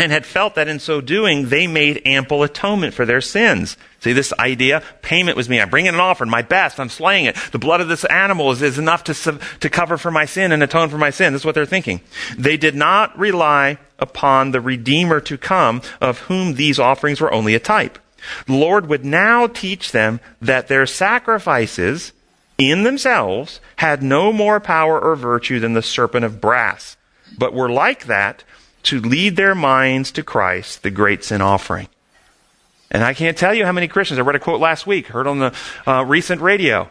and 0.01 0.11
had 0.11 0.25
felt 0.25 0.55
that 0.55 0.67
in 0.67 0.81
so 0.81 1.03
doing 1.03 1.51
they 1.51 1.67
made 1.67 2.01
ample 2.07 2.43
atonement 2.43 2.95
for 2.95 3.05
their 3.05 3.21
sins. 3.21 3.77
See 4.01 4.15
this 4.15 4.33
idea? 4.39 4.83
Payment 5.03 5.37
was 5.37 5.47
me. 5.47 5.61
I'm 5.61 5.69
bringing 5.69 5.93
an 5.93 6.01
offering, 6.01 6.31
my 6.31 6.41
best. 6.41 6.81
I'm 6.81 6.89
slaying 6.89 7.27
it. 7.27 7.37
The 7.53 7.59
blood 7.59 7.83
of 7.83 7.89
this 7.89 8.07
animal 8.07 8.51
is, 8.51 8.63
is 8.63 8.79
enough 8.79 9.05
to, 9.05 9.39
to 9.61 9.69
cover 9.69 9.99
for 9.99 10.11
my 10.11 10.25
sin 10.25 10.53
and 10.53 10.63
atone 10.63 10.89
for 10.89 10.97
my 10.97 11.11
sin. 11.11 11.35
This 11.35 11.43
is 11.43 11.47
what 11.47 11.55
they're 11.55 11.67
thinking. 11.67 12.01
They 12.39 12.57
did 12.57 12.75
not 12.75 13.17
rely 13.19 13.77
upon 13.99 14.53
the 14.53 14.61
Redeemer 14.63 15.21
to 15.21 15.37
come, 15.37 15.83
of 16.01 16.21
whom 16.21 16.55
these 16.55 16.79
offerings 16.79 17.21
were 17.21 17.33
only 17.33 17.55
a 17.55 17.61
type. 17.61 17.99
The 18.47 18.55
Lord 18.55 18.89
would 18.89 19.05
now 19.05 19.49
teach 19.49 19.93
them 19.93 20.21
that 20.41 20.69
their 20.69 20.87
sacrifices 20.87 22.13
in 22.57 22.85
themselves 22.85 23.61
had 23.77 24.03
no 24.03 24.33
more 24.33 24.61
power 24.61 24.99
or 24.99 25.15
virtue 25.15 25.61
than 25.61 25.75
the 25.75 25.83
serpent 25.83 26.25
of 26.25 26.41
brass, 26.41 26.97
but 27.37 27.53
were 27.53 27.71
like 27.71 28.07
that 28.07 28.45
to 28.85 29.01
lead 29.01 29.37
their 29.37 29.55
minds 29.55 30.11
to 30.13 30.23
Christ, 30.23 30.83
the 30.83 30.91
great 30.91 31.25
sin 31.25 31.41
offering. 31.41 31.89
And 32.91 33.05
I 33.05 33.15
can't 33.15 33.37
tell 33.37 33.55
you 33.55 33.65
how 33.65 33.73
many 33.73 33.87
Christians, 33.89 34.19
I 34.19 34.23
read 34.23 34.37
a 34.37 34.41
quote 34.41 34.61
last 34.61 34.87
week, 34.87 35.09
heard 35.09 35.27
on 35.27 35.39
the 35.39 35.55
uh, 35.87 36.05
recent 36.05 36.41
radio, 36.41 36.89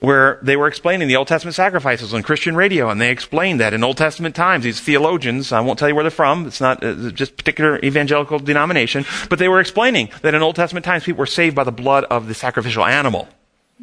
where 0.00 0.38
they 0.42 0.54
were 0.56 0.68
explaining 0.68 1.08
the 1.08 1.16
Old 1.16 1.28
Testament 1.28 1.54
sacrifices 1.54 2.12
on 2.12 2.22
Christian 2.22 2.54
radio, 2.54 2.90
and 2.90 3.00
they 3.00 3.10
explained 3.10 3.58
that 3.60 3.72
in 3.72 3.82
Old 3.82 3.96
Testament 3.96 4.36
times, 4.36 4.64
these 4.64 4.80
theologians, 4.80 5.50
I 5.50 5.60
won't 5.60 5.78
tell 5.78 5.88
you 5.88 5.94
where 5.94 6.04
they're 6.04 6.10
from, 6.10 6.46
it's 6.46 6.60
not 6.60 6.84
uh, 6.84 7.10
just 7.10 7.36
particular 7.36 7.78
evangelical 7.80 8.38
denomination, 8.38 9.06
but 9.30 9.38
they 9.38 9.48
were 9.48 9.60
explaining 9.60 10.10
that 10.22 10.34
in 10.34 10.42
Old 10.42 10.56
Testament 10.56 10.84
times 10.84 11.04
people 11.04 11.20
were 11.20 11.26
saved 11.26 11.56
by 11.56 11.64
the 11.64 11.72
blood 11.72 12.04
of 12.04 12.28
the 12.28 12.34
sacrificial 12.34 12.84
animal. 12.84 13.28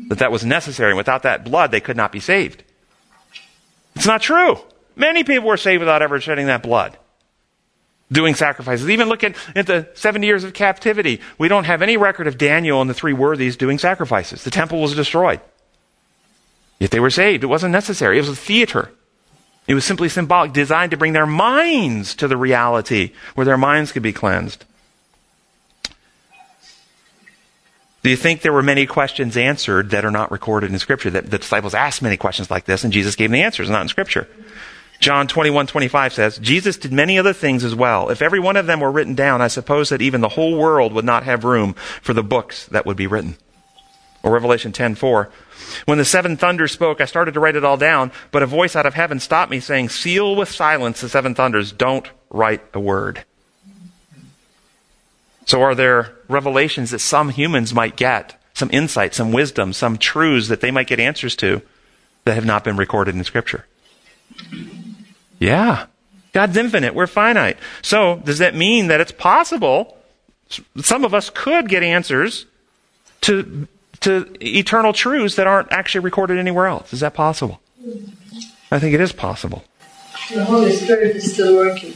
That 0.10 0.20
that 0.20 0.32
was 0.32 0.46
necessary, 0.46 0.92
and 0.92 0.98
without 0.98 1.24
that 1.24 1.46
blood 1.46 1.72
they 1.72 1.80
could 1.80 1.96
not 1.96 2.12
be 2.12 2.20
saved. 2.20 2.64
It's 3.96 4.06
not 4.06 4.22
true. 4.22 4.60
Many 4.98 5.24
people 5.24 5.48
were 5.48 5.56
saved 5.56 5.80
without 5.80 6.02
ever 6.02 6.20
shedding 6.20 6.48
that 6.48 6.62
blood 6.62 6.98
doing 8.12 8.36
sacrifices. 8.36 8.90
Even 8.90 9.10
look 9.10 9.24
at, 9.24 9.36
at 9.56 9.68
the 9.68 9.88
70 9.94 10.26
years 10.26 10.44
of 10.44 10.54
captivity. 10.54 11.22
We 11.38 11.48
don't 11.48 11.64
have 11.64 11.82
any 11.82 11.98
record 11.98 12.28
of 12.28 12.38
Daniel 12.38 12.82
and 12.82 12.90
the 12.90 12.94
three 12.94 13.14
worthies 13.14 13.58
doing 13.58 13.80
sacrifices. 13.80 14.44
The 14.44 14.52
temple 14.52 14.82
was 14.82 14.96
destroyed. 14.96 15.42
Yet 16.80 16.92
they 16.92 17.00
were 17.00 17.10
saved. 17.10 17.44
It 17.44 17.48
wasn't 17.48 17.72
necessary. 17.72 18.18
It 18.18 18.22
was 18.22 18.30
a 18.30 18.36
theater. 18.36 18.92
It 19.68 19.74
was 19.74 19.86
simply 19.86 20.10
symbolic, 20.10 20.54
designed 20.54 20.92
to 20.92 20.98
bring 20.98 21.14
their 21.14 21.26
minds 21.26 22.14
to 22.16 22.28
the 22.28 22.38
reality 22.38 23.14
where 23.34 23.46
their 23.46 23.58
minds 23.58 23.92
could 23.92 24.04
be 24.04 24.14
cleansed. 24.14 24.66
Do 28.04 28.12
you 28.12 28.16
think 28.16 28.42
there 28.42 28.54
were 28.54 28.62
many 28.62 28.86
questions 28.86 29.36
answered 29.36 29.90
that 29.90 30.06
are 30.06 30.12
not 30.12 30.30
recorded 30.30 30.72
in 30.72 30.78
Scripture? 30.78 31.10
That 31.10 31.32
the 31.32 31.40
disciples 31.40 31.74
asked 31.74 32.04
many 32.04 32.18
questions 32.18 32.52
like 32.52 32.66
this, 32.66 32.84
and 32.84 32.94
Jesus 32.94 33.16
gave 33.16 33.32
the 33.32 33.42
answers, 33.42 33.68
not 33.68 33.82
in 33.82 33.88
Scripture. 33.88 34.28
John 35.00 35.28
21, 35.28 35.68
25 35.68 36.14
says, 36.14 36.38
Jesus 36.40 36.78
did 36.78 36.94
many 36.94 37.20
other 37.20 37.34
things 37.34 37.64
as 37.64 37.76
well. 37.76 38.10
If 38.10 38.22
every 38.22 38.40
one 38.40 38.58
of 38.58 38.66
them 38.66 38.80
were 38.80 38.92
written 38.92 39.16
down, 39.16 39.42
I 39.42 39.48
suppose 39.48 39.90
that 39.90 40.02
even 40.02 40.22
the 40.22 40.30
whole 40.30 40.58
world 40.58 40.94
would 40.94 41.06
not 41.06 41.24
have 41.24 41.44
room 41.44 41.74
for 42.02 42.14
the 42.14 42.24
books 42.24 42.66
that 42.68 42.86
would 42.86 42.98
be 42.98 43.08
written. 43.08 43.38
Or 44.24 44.32
Revelation 44.32 44.72
10, 44.72 44.96
4. 44.96 45.30
When 45.86 45.98
the 45.98 46.06
seven 46.06 46.38
thunders 46.38 46.72
spoke, 46.72 47.02
I 47.02 47.06
started 47.06 47.34
to 47.34 47.40
write 47.40 47.56
it 47.56 47.64
all 47.64 47.78
down, 47.78 48.12
but 48.32 48.42
a 48.42 48.48
voice 48.48 48.76
out 48.76 48.86
of 48.86 48.94
heaven 48.94 49.20
stopped 49.20 49.52
me 49.52 49.60
saying, 49.60 49.90
seal 49.90 50.36
with 50.36 50.50
silence 50.50 51.02
the 51.02 51.10
seven 51.10 51.36
thunders. 51.36 51.72
Don't 51.72 52.10
write 52.30 52.64
a 52.74 52.80
word. 52.80 53.26
So 55.46 55.62
are 55.62 55.76
there 55.76 56.16
revelations 56.28 56.92
that 56.92 57.00
some 57.00 57.30
humans 57.30 57.74
might 57.74 57.96
get, 57.96 58.42
some 58.54 58.70
insight, 58.72 59.14
some 59.14 59.32
wisdom, 59.32 59.74
some 59.74 59.98
truths 59.98 60.48
that 60.48 60.62
they 60.62 60.72
might 60.72 60.88
get 60.88 61.00
answers 61.00 61.36
to 61.38 61.62
that 62.24 62.34
have 62.34 62.46
not 62.46 62.64
been 62.64 62.78
recorded 62.78 63.16
in 63.16 63.24
scripture? 63.24 63.66
Yeah. 65.46 65.86
God's 66.34 66.58
infinite. 66.58 66.96
We're 66.96 67.08
finite. 67.08 67.58
So, 67.82 68.22
does 68.26 68.40
that 68.40 68.56
mean 68.56 68.88
that 68.88 69.00
it's 69.00 69.12
possible 69.12 69.98
some 70.82 71.06
of 71.06 71.14
us 71.14 71.30
could 71.30 71.70
get 71.70 71.84
answers 71.84 72.46
to, 73.22 73.68
to 74.02 74.36
eternal 74.42 74.94
truths 74.94 75.36
that 75.36 75.48
aren't 75.48 75.72
actually 75.72 76.02
recorded 76.02 76.38
anywhere 76.38 76.68
else? 76.68 76.94
Is 76.94 77.00
that 77.00 77.14
possible? 77.14 77.62
I 78.72 78.80
think 78.80 78.94
it 78.94 79.02
is 79.02 79.12
possible. 79.12 79.64
The 80.34 80.44
Holy 80.44 80.72
Spirit 80.72 81.16
is 81.16 81.34
still 81.34 81.56
working. 81.56 81.94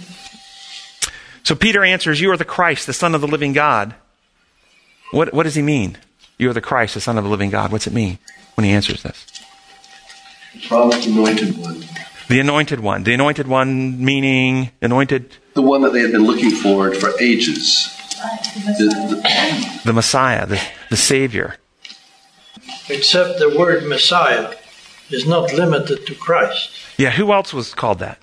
So 1.44 1.56
Peter 1.56 1.84
answers, 1.84 2.22
You 2.22 2.32
are 2.32 2.38
the 2.38 2.46
Christ, 2.46 2.86
the 2.86 2.94
Son 2.94 3.16
of 3.16 3.22
the 3.22 3.28
living 3.28 3.54
God. 3.54 3.96
What, 5.12 5.34
what 5.34 5.44
does 5.44 5.56
he 5.56 5.64
mean? 5.64 5.98
You 6.38 6.52
are 6.52 6.54
the 6.54 6.62
Christ, 6.62 6.94
the 6.94 7.02
Son 7.02 7.18
of 7.18 7.24
the 7.24 7.30
living 7.30 7.50
God. 7.50 7.72
What's 7.72 7.88
it 7.88 7.94
mean 7.94 8.20
when 8.54 8.66
he 8.66 8.72
answers 8.72 9.02
this? 9.02 9.26
The 10.54 10.68
promised 10.68 11.08
anointed 11.08 11.58
one. 11.58 11.84
The 12.30 12.40
anointed 12.40 12.80
one. 12.80 13.04
The 13.04 13.14
anointed 13.16 13.48
one 13.48 14.04
meaning 14.06 14.70
anointed. 14.84 15.36
The 15.56 15.64
one 15.64 15.82
that 15.82 15.94
they 15.94 16.02
had 16.02 16.12
been 16.12 16.26
looking 16.26 16.52
for 16.52 16.94
for 16.94 17.20
ages. 17.20 17.90
The, 18.54 18.86
the, 19.10 19.82
the 19.86 19.94
Messiah, 19.94 20.46
the, 20.46 20.62
the 20.92 20.98
Savior. 20.98 21.56
Except 22.88 23.40
the 23.40 23.58
word 23.58 23.86
Messiah 23.88 24.54
is 25.10 25.26
not 25.26 25.54
limited 25.54 26.06
to 26.06 26.14
Christ. 26.14 26.70
Yeah, 26.98 27.10
who 27.10 27.34
else 27.34 27.52
was 27.52 27.74
called 27.74 27.98
that? 28.00 28.20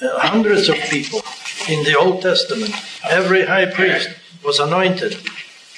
Uh, 0.00 0.18
hundreds 0.18 0.70
of 0.70 0.76
people 0.88 1.20
in 1.68 1.84
the 1.84 1.98
Old 1.98 2.22
Testament. 2.22 2.72
Every 3.04 3.44
high 3.44 3.66
priest 3.66 4.08
was 4.42 4.58
anointed. 4.58 5.18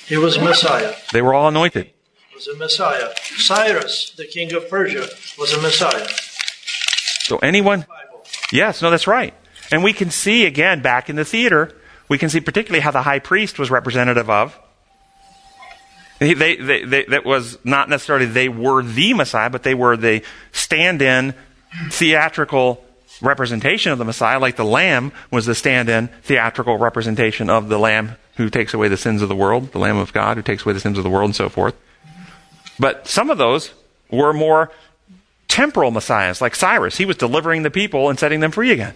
He 0.07 0.17
was 0.17 0.39
Messiah. 0.39 0.95
They 1.13 1.23
were 1.23 1.35
all 1.35 1.49
anointed. 1.49 1.91
Was 2.33 2.47
a 2.47 2.57
Messiah. 2.57 3.09
Cyrus, 3.39 4.11
the 4.17 4.27
king 4.27 4.53
of 4.55 4.69
Persia, 4.69 5.09
was 5.37 5.53
a 5.53 5.61
Messiah. 5.61 6.07
So 7.25 7.39
anyone? 7.39 7.87
Yes, 8.53 8.83
no, 8.83 8.91
that's 8.91 9.07
right. 9.07 9.35
And 9.71 9.83
we 9.83 9.93
can 9.93 10.11
see 10.11 10.45
again 10.45 10.83
back 10.83 11.09
in 11.09 11.17
the 11.17 11.25
theater, 11.25 11.75
we 12.09 12.19
can 12.19 12.29
see 12.29 12.41
particularly 12.41 12.81
how 12.81 12.91
the 12.91 13.03
high 13.03 13.21
priest 13.21 13.59
was 13.59 13.71
representative 13.71 14.29
of. 14.29 14.59
They, 16.19 16.35
they, 16.35 16.85
they, 16.85 17.05
that 17.07 17.25
was 17.25 17.59
not 17.65 17.89
necessarily 17.89 18.27
they 18.27 18.49
were 18.49 18.83
the 18.83 19.15
Messiah, 19.15 19.51
but 19.51 19.65
they 19.65 19.75
were 19.75 19.97
the 19.97 20.23
stand-in 20.53 21.35
theatrical 21.91 22.85
representation 23.21 23.93
of 23.93 23.99
the 23.99 24.05
Messiah, 24.05 24.39
like 24.39 24.57
the 24.57 24.65
Lamb 24.65 25.13
was 25.31 25.47
the 25.47 25.55
stand-in 25.55 26.09
theatrical 26.23 26.79
representation 26.79 27.51
of 27.51 27.69
the 27.69 27.79
Lamb 27.79 28.17
who 28.37 28.51
takes 28.51 28.73
away 28.73 28.89
the 28.89 28.97
sins 28.97 29.23
of 29.23 29.29
the 29.29 29.37
world, 29.37 29.73
the 29.73 29.79
Lamb 29.79 29.97
of 29.97 30.13
God 30.13 30.37
who 30.37 30.43
takes 30.43 30.65
away 30.65 30.73
the 30.75 30.81
sins 30.81 30.97
of 30.97 31.05
the 31.05 31.11
world, 31.11 31.27
and 31.27 31.37
so 31.37 31.49
forth. 31.49 31.75
But 32.79 33.07
some 33.07 33.31
of 33.31 33.39
those 33.39 33.73
were 34.11 34.33
more 34.33 34.71
temporal 35.49 35.91
messiahs, 35.91 36.41
like 36.41 36.55
Cyrus. 36.55 36.97
He 36.97 37.05
was 37.05 37.17
delivering 37.17 37.63
the 37.63 37.71
people 37.71 38.09
and 38.09 38.19
setting 38.19 38.41
them 38.41 38.51
free 38.51 38.71
again. 38.71 38.95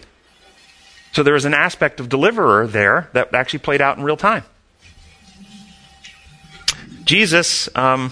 So 1.13 1.23
there 1.23 1.33
was 1.33 1.45
an 1.45 1.53
aspect 1.53 1.99
of 1.99 2.09
deliverer 2.09 2.67
there 2.67 3.09
that 3.13 3.33
actually 3.33 3.59
played 3.59 3.81
out 3.81 3.97
in 3.97 4.03
real 4.03 4.17
time. 4.17 4.43
Jesus 7.03 7.69
um, 7.75 8.11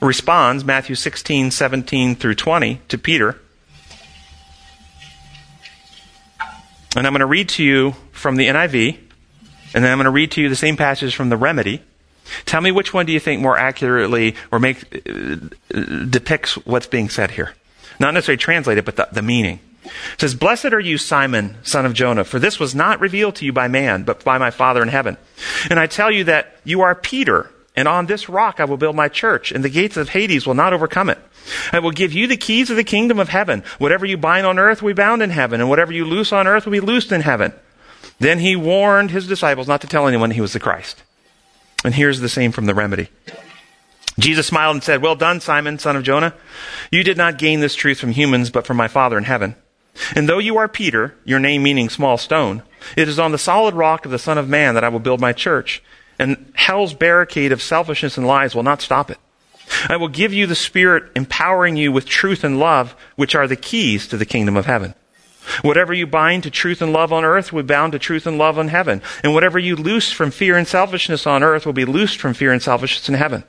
responds, 0.00 0.64
Matthew 0.64 0.94
16, 0.94 1.50
17 1.50 2.14
through 2.16 2.34
20, 2.34 2.80
to 2.88 2.98
Peter. 2.98 3.38
And 6.94 7.06
I'm 7.06 7.12
going 7.12 7.20
to 7.20 7.26
read 7.26 7.48
to 7.50 7.64
you 7.64 7.92
from 8.12 8.36
the 8.36 8.46
NIV, 8.46 8.98
and 9.74 9.82
then 9.82 9.90
I'm 9.90 9.98
going 9.98 10.04
to 10.04 10.10
read 10.10 10.30
to 10.32 10.40
you 10.40 10.48
the 10.48 10.56
same 10.56 10.76
passage 10.76 11.16
from 11.16 11.28
the 11.28 11.36
Remedy. 11.36 11.82
Tell 12.44 12.60
me 12.60 12.70
which 12.70 12.94
one 12.94 13.06
do 13.06 13.12
you 13.12 13.20
think 13.20 13.42
more 13.42 13.58
accurately 13.58 14.36
or 14.50 14.58
make 14.58 14.84
uh, 14.94 15.36
depicts 16.08 16.54
what's 16.66 16.86
being 16.86 17.08
said 17.08 17.32
here? 17.32 17.54
Not 17.98 18.14
necessarily 18.14 18.38
translated, 18.38 18.84
but 18.84 18.96
the, 18.96 19.08
the 19.12 19.22
meaning. 19.22 19.60
It 19.84 20.20
says, 20.20 20.34
Blessed 20.34 20.66
are 20.66 20.80
you, 20.80 20.96
Simon, 20.96 21.56
son 21.62 21.84
of 21.84 21.92
Jonah, 21.92 22.24
for 22.24 22.38
this 22.38 22.60
was 22.60 22.74
not 22.74 23.00
revealed 23.00 23.36
to 23.36 23.44
you 23.44 23.52
by 23.52 23.68
man, 23.68 24.04
but 24.04 24.22
by 24.24 24.38
my 24.38 24.50
Father 24.50 24.82
in 24.82 24.88
heaven. 24.88 25.16
And 25.68 25.78
I 25.78 25.86
tell 25.86 26.10
you 26.10 26.24
that 26.24 26.56
you 26.64 26.82
are 26.82 26.94
Peter, 26.94 27.50
and 27.74 27.88
on 27.88 28.06
this 28.06 28.28
rock 28.28 28.60
I 28.60 28.64
will 28.64 28.76
build 28.76 28.94
my 28.94 29.08
church, 29.08 29.50
and 29.50 29.64
the 29.64 29.68
gates 29.68 29.96
of 29.96 30.10
Hades 30.10 30.46
will 30.46 30.54
not 30.54 30.72
overcome 30.72 31.10
it. 31.10 31.18
I 31.72 31.80
will 31.80 31.90
give 31.90 32.12
you 32.12 32.28
the 32.28 32.36
keys 32.36 32.70
of 32.70 32.76
the 32.76 32.84
kingdom 32.84 33.18
of 33.18 33.28
heaven. 33.28 33.64
Whatever 33.78 34.06
you 34.06 34.16
bind 34.16 34.46
on 34.46 34.58
earth 34.58 34.82
will 34.82 34.90
be 34.90 34.94
bound 34.94 35.22
in 35.22 35.30
heaven, 35.30 35.60
and 35.60 35.68
whatever 35.68 35.92
you 35.92 36.04
loose 36.04 36.32
on 36.32 36.46
earth 36.46 36.64
will 36.64 36.72
be 36.72 36.80
loosed 36.80 37.10
in 37.10 37.22
heaven. 37.22 37.52
Then 38.20 38.38
he 38.38 38.54
warned 38.54 39.10
his 39.10 39.26
disciples 39.26 39.66
not 39.66 39.80
to 39.80 39.88
tell 39.88 40.06
anyone 40.06 40.30
he 40.30 40.40
was 40.40 40.52
the 40.52 40.60
Christ. 40.60 41.02
And 41.84 41.94
here's 41.94 42.20
the 42.20 42.28
same 42.28 42.52
from 42.52 42.66
the 42.66 42.74
remedy. 42.74 43.08
Jesus 44.18 44.46
smiled 44.46 44.76
and 44.76 44.84
said, 44.84 45.02
Well 45.02 45.16
done, 45.16 45.40
Simon, 45.40 45.78
son 45.78 45.96
of 45.96 46.02
Jonah. 46.02 46.34
You 46.90 47.02
did 47.02 47.16
not 47.16 47.38
gain 47.38 47.60
this 47.60 47.74
truth 47.74 47.98
from 47.98 48.12
humans, 48.12 48.50
but 48.50 48.66
from 48.66 48.76
my 48.76 48.88
Father 48.88 49.16
in 49.16 49.24
heaven. 49.24 49.56
And 50.14 50.28
though 50.28 50.38
you 50.38 50.56
are 50.56 50.68
Peter, 50.68 51.14
your 51.24 51.38
name 51.38 51.62
meaning 51.62 51.88
small 51.88 52.16
stone, 52.16 52.62
it 52.96 53.08
is 53.08 53.18
on 53.18 53.32
the 53.32 53.38
solid 53.38 53.74
rock 53.74 54.04
of 54.04 54.10
the 54.10 54.18
Son 54.18 54.38
of 54.38 54.48
Man 54.48 54.74
that 54.74 54.84
I 54.84 54.88
will 54.88 55.00
build 55.00 55.20
my 55.20 55.32
church, 55.32 55.82
and 56.18 56.52
hell's 56.54 56.94
barricade 56.94 57.52
of 57.52 57.62
selfishness 57.62 58.16
and 58.16 58.26
lies 58.26 58.54
will 58.54 58.62
not 58.62 58.80
stop 58.80 59.10
it. 59.10 59.18
I 59.88 59.96
will 59.96 60.08
give 60.08 60.32
you 60.32 60.46
the 60.46 60.54
Spirit, 60.54 61.10
empowering 61.14 61.76
you 61.76 61.92
with 61.92 62.06
truth 62.06 62.44
and 62.44 62.58
love, 62.58 62.94
which 63.16 63.34
are 63.34 63.46
the 63.46 63.56
keys 63.56 64.06
to 64.08 64.16
the 64.16 64.26
kingdom 64.26 64.56
of 64.56 64.66
heaven. 64.66 64.94
Whatever 65.60 65.92
you 65.92 66.06
bind 66.06 66.42
to 66.44 66.50
truth 66.50 66.80
and 66.80 66.92
love 66.92 67.12
on 67.12 67.24
earth 67.24 67.52
will 67.52 67.62
be 67.62 67.66
bound 67.66 67.92
to 67.92 67.98
truth 67.98 68.26
and 68.26 68.38
love 68.38 68.58
in 68.58 68.68
heaven. 68.68 69.02
And 69.22 69.34
whatever 69.34 69.58
you 69.58 69.76
loose 69.76 70.10
from 70.10 70.30
fear 70.30 70.56
and 70.56 70.66
selfishness 70.66 71.26
on 71.26 71.42
earth 71.42 71.66
will 71.66 71.72
be 71.72 71.84
loosed 71.84 72.20
from 72.20 72.34
fear 72.34 72.52
and 72.52 72.62
selfishness 72.62 73.08
in 73.08 73.14
heaven. 73.14 73.44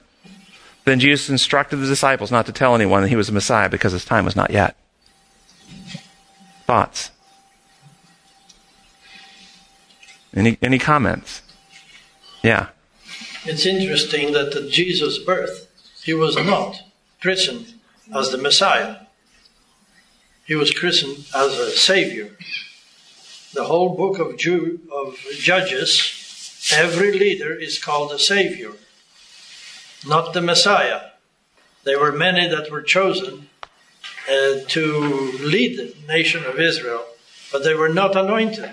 Then 0.85 0.99
Jesus 0.99 1.29
instructed 1.29 1.77
the 1.77 1.87
disciples 1.87 2.31
not 2.31 2.45
to 2.47 2.51
tell 2.51 2.75
anyone 2.75 3.01
that 3.01 3.09
he 3.09 3.15
was 3.15 3.27
the 3.27 3.33
Messiah 3.33 3.69
because 3.69 3.93
his 3.93 4.05
time 4.05 4.25
was 4.25 4.35
not 4.35 4.51
yet. 4.51 4.75
Thoughts? 6.65 7.11
Any, 10.35 10.57
any 10.61 10.79
comments? 10.79 11.41
Yeah. 12.43 12.69
It's 13.45 13.65
interesting 13.65 14.33
that 14.33 14.55
at 14.55 14.69
Jesus' 14.69 15.17
birth, 15.19 15.69
he 16.03 16.13
was 16.13 16.35
not 16.35 16.81
christened 17.21 17.73
as 18.13 18.31
the 18.31 18.37
Messiah. 18.37 19.02
He 20.45 20.55
was 20.55 20.71
christened 20.71 21.25
as 21.35 21.57
a 21.57 21.71
Savior. 21.71 22.35
The 23.53 23.65
whole 23.65 23.95
book 23.95 24.19
of, 24.19 24.37
Jew, 24.37 24.81
of 24.91 25.17
Judges, 25.37 26.69
every 26.73 27.11
leader 27.13 27.53
is 27.53 27.81
called 27.81 28.11
a 28.11 28.19
Savior, 28.19 28.71
not 30.05 30.33
the 30.33 30.41
Messiah. 30.41 31.11
There 31.83 31.99
were 31.99 32.11
many 32.11 32.47
that 32.47 32.71
were 32.71 32.81
chosen 32.81 33.49
uh, 34.29 34.59
to 34.67 35.37
lead 35.41 35.77
the 35.77 35.95
nation 36.07 36.43
of 36.45 36.59
Israel, 36.59 37.05
but 37.51 37.63
they 37.63 37.73
were 37.73 37.89
not 37.89 38.15
anointed. 38.15 38.71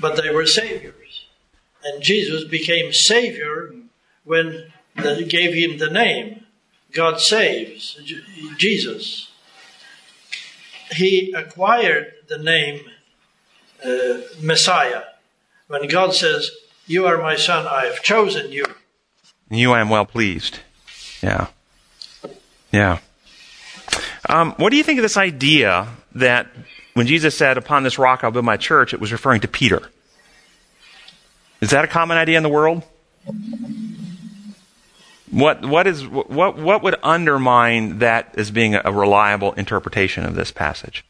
But 0.00 0.16
they 0.16 0.30
were 0.30 0.46
saviors. 0.46 1.26
And 1.84 2.02
Jesus 2.02 2.44
became 2.44 2.92
Savior 2.92 3.74
when 4.24 4.72
they 4.96 5.24
gave 5.24 5.54
him 5.54 5.78
the 5.78 5.90
name 5.90 6.46
God 6.92 7.20
saves, 7.20 8.00
Jesus. 8.56 9.28
He 10.92 11.32
acquired 11.32 12.12
the 12.28 12.38
name 12.38 12.80
uh, 13.84 14.18
Messiah 14.40 15.02
when 15.66 15.88
God 15.88 16.14
says, 16.14 16.50
You 16.86 17.06
are 17.06 17.18
my 17.18 17.36
son, 17.36 17.66
I 17.66 17.86
have 17.86 18.02
chosen 18.02 18.52
you. 18.52 18.64
You 19.50 19.72
I 19.72 19.80
am 19.80 19.88
well 19.88 20.06
pleased. 20.06 20.60
Yeah. 21.22 21.48
Yeah. 22.72 22.98
Um, 24.28 24.52
what 24.56 24.70
do 24.70 24.76
you 24.76 24.84
think 24.84 24.98
of 24.98 25.02
this 25.02 25.16
idea 25.16 25.88
that 26.14 26.48
when 26.94 27.06
Jesus 27.06 27.36
said, 27.36 27.58
Upon 27.58 27.82
this 27.82 27.98
rock 27.98 28.24
I'll 28.24 28.30
build 28.30 28.44
my 28.44 28.56
church, 28.56 28.94
it 28.94 29.00
was 29.00 29.12
referring 29.12 29.40
to 29.42 29.48
Peter? 29.48 29.90
Is 31.60 31.70
that 31.70 31.84
a 31.84 31.88
common 31.88 32.16
idea 32.16 32.36
in 32.36 32.42
the 32.42 32.48
world? 32.48 32.82
What, 35.34 35.66
what, 35.66 35.88
is, 35.88 36.06
what, 36.06 36.56
what 36.56 36.82
would 36.84 36.94
undermine 37.02 37.98
that 37.98 38.36
as 38.38 38.52
being 38.52 38.76
a 38.76 38.92
reliable 38.92 39.52
interpretation 39.54 40.24
of 40.24 40.36
this 40.36 40.52
passage? 40.52 41.04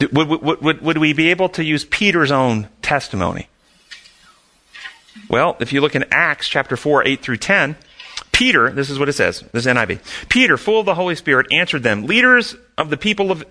Would, 0.00 0.28
would, 0.28 0.62
would, 0.62 0.80
would 0.80 0.98
we 0.98 1.12
be 1.12 1.30
able 1.30 1.50
to 1.50 1.62
use 1.62 1.84
Peter's 1.84 2.30
own 2.30 2.68
testimony? 2.80 3.48
Well, 5.28 5.58
if 5.60 5.74
you 5.74 5.82
look 5.82 5.94
in 5.94 6.06
Acts 6.10 6.48
chapter 6.48 6.74
4, 6.74 7.06
8 7.06 7.20
through 7.20 7.36
10, 7.36 7.76
Peter, 8.32 8.70
this 8.70 8.88
is 8.88 8.98
what 8.98 9.10
it 9.10 9.12
says, 9.12 9.44
this 9.52 9.66
is 9.66 9.72
NIV. 9.72 10.28
Peter, 10.30 10.56
full 10.56 10.80
of 10.80 10.86
the 10.86 10.94
Holy 10.94 11.14
Spirit, 11.14 11.46
answered 11.52 11.82
them, 11.82 12.06
leaders 12.06 12.56
of 12.78 12.88
the 12.88 12.96
people 12.96 13.30
of 13.30 13.44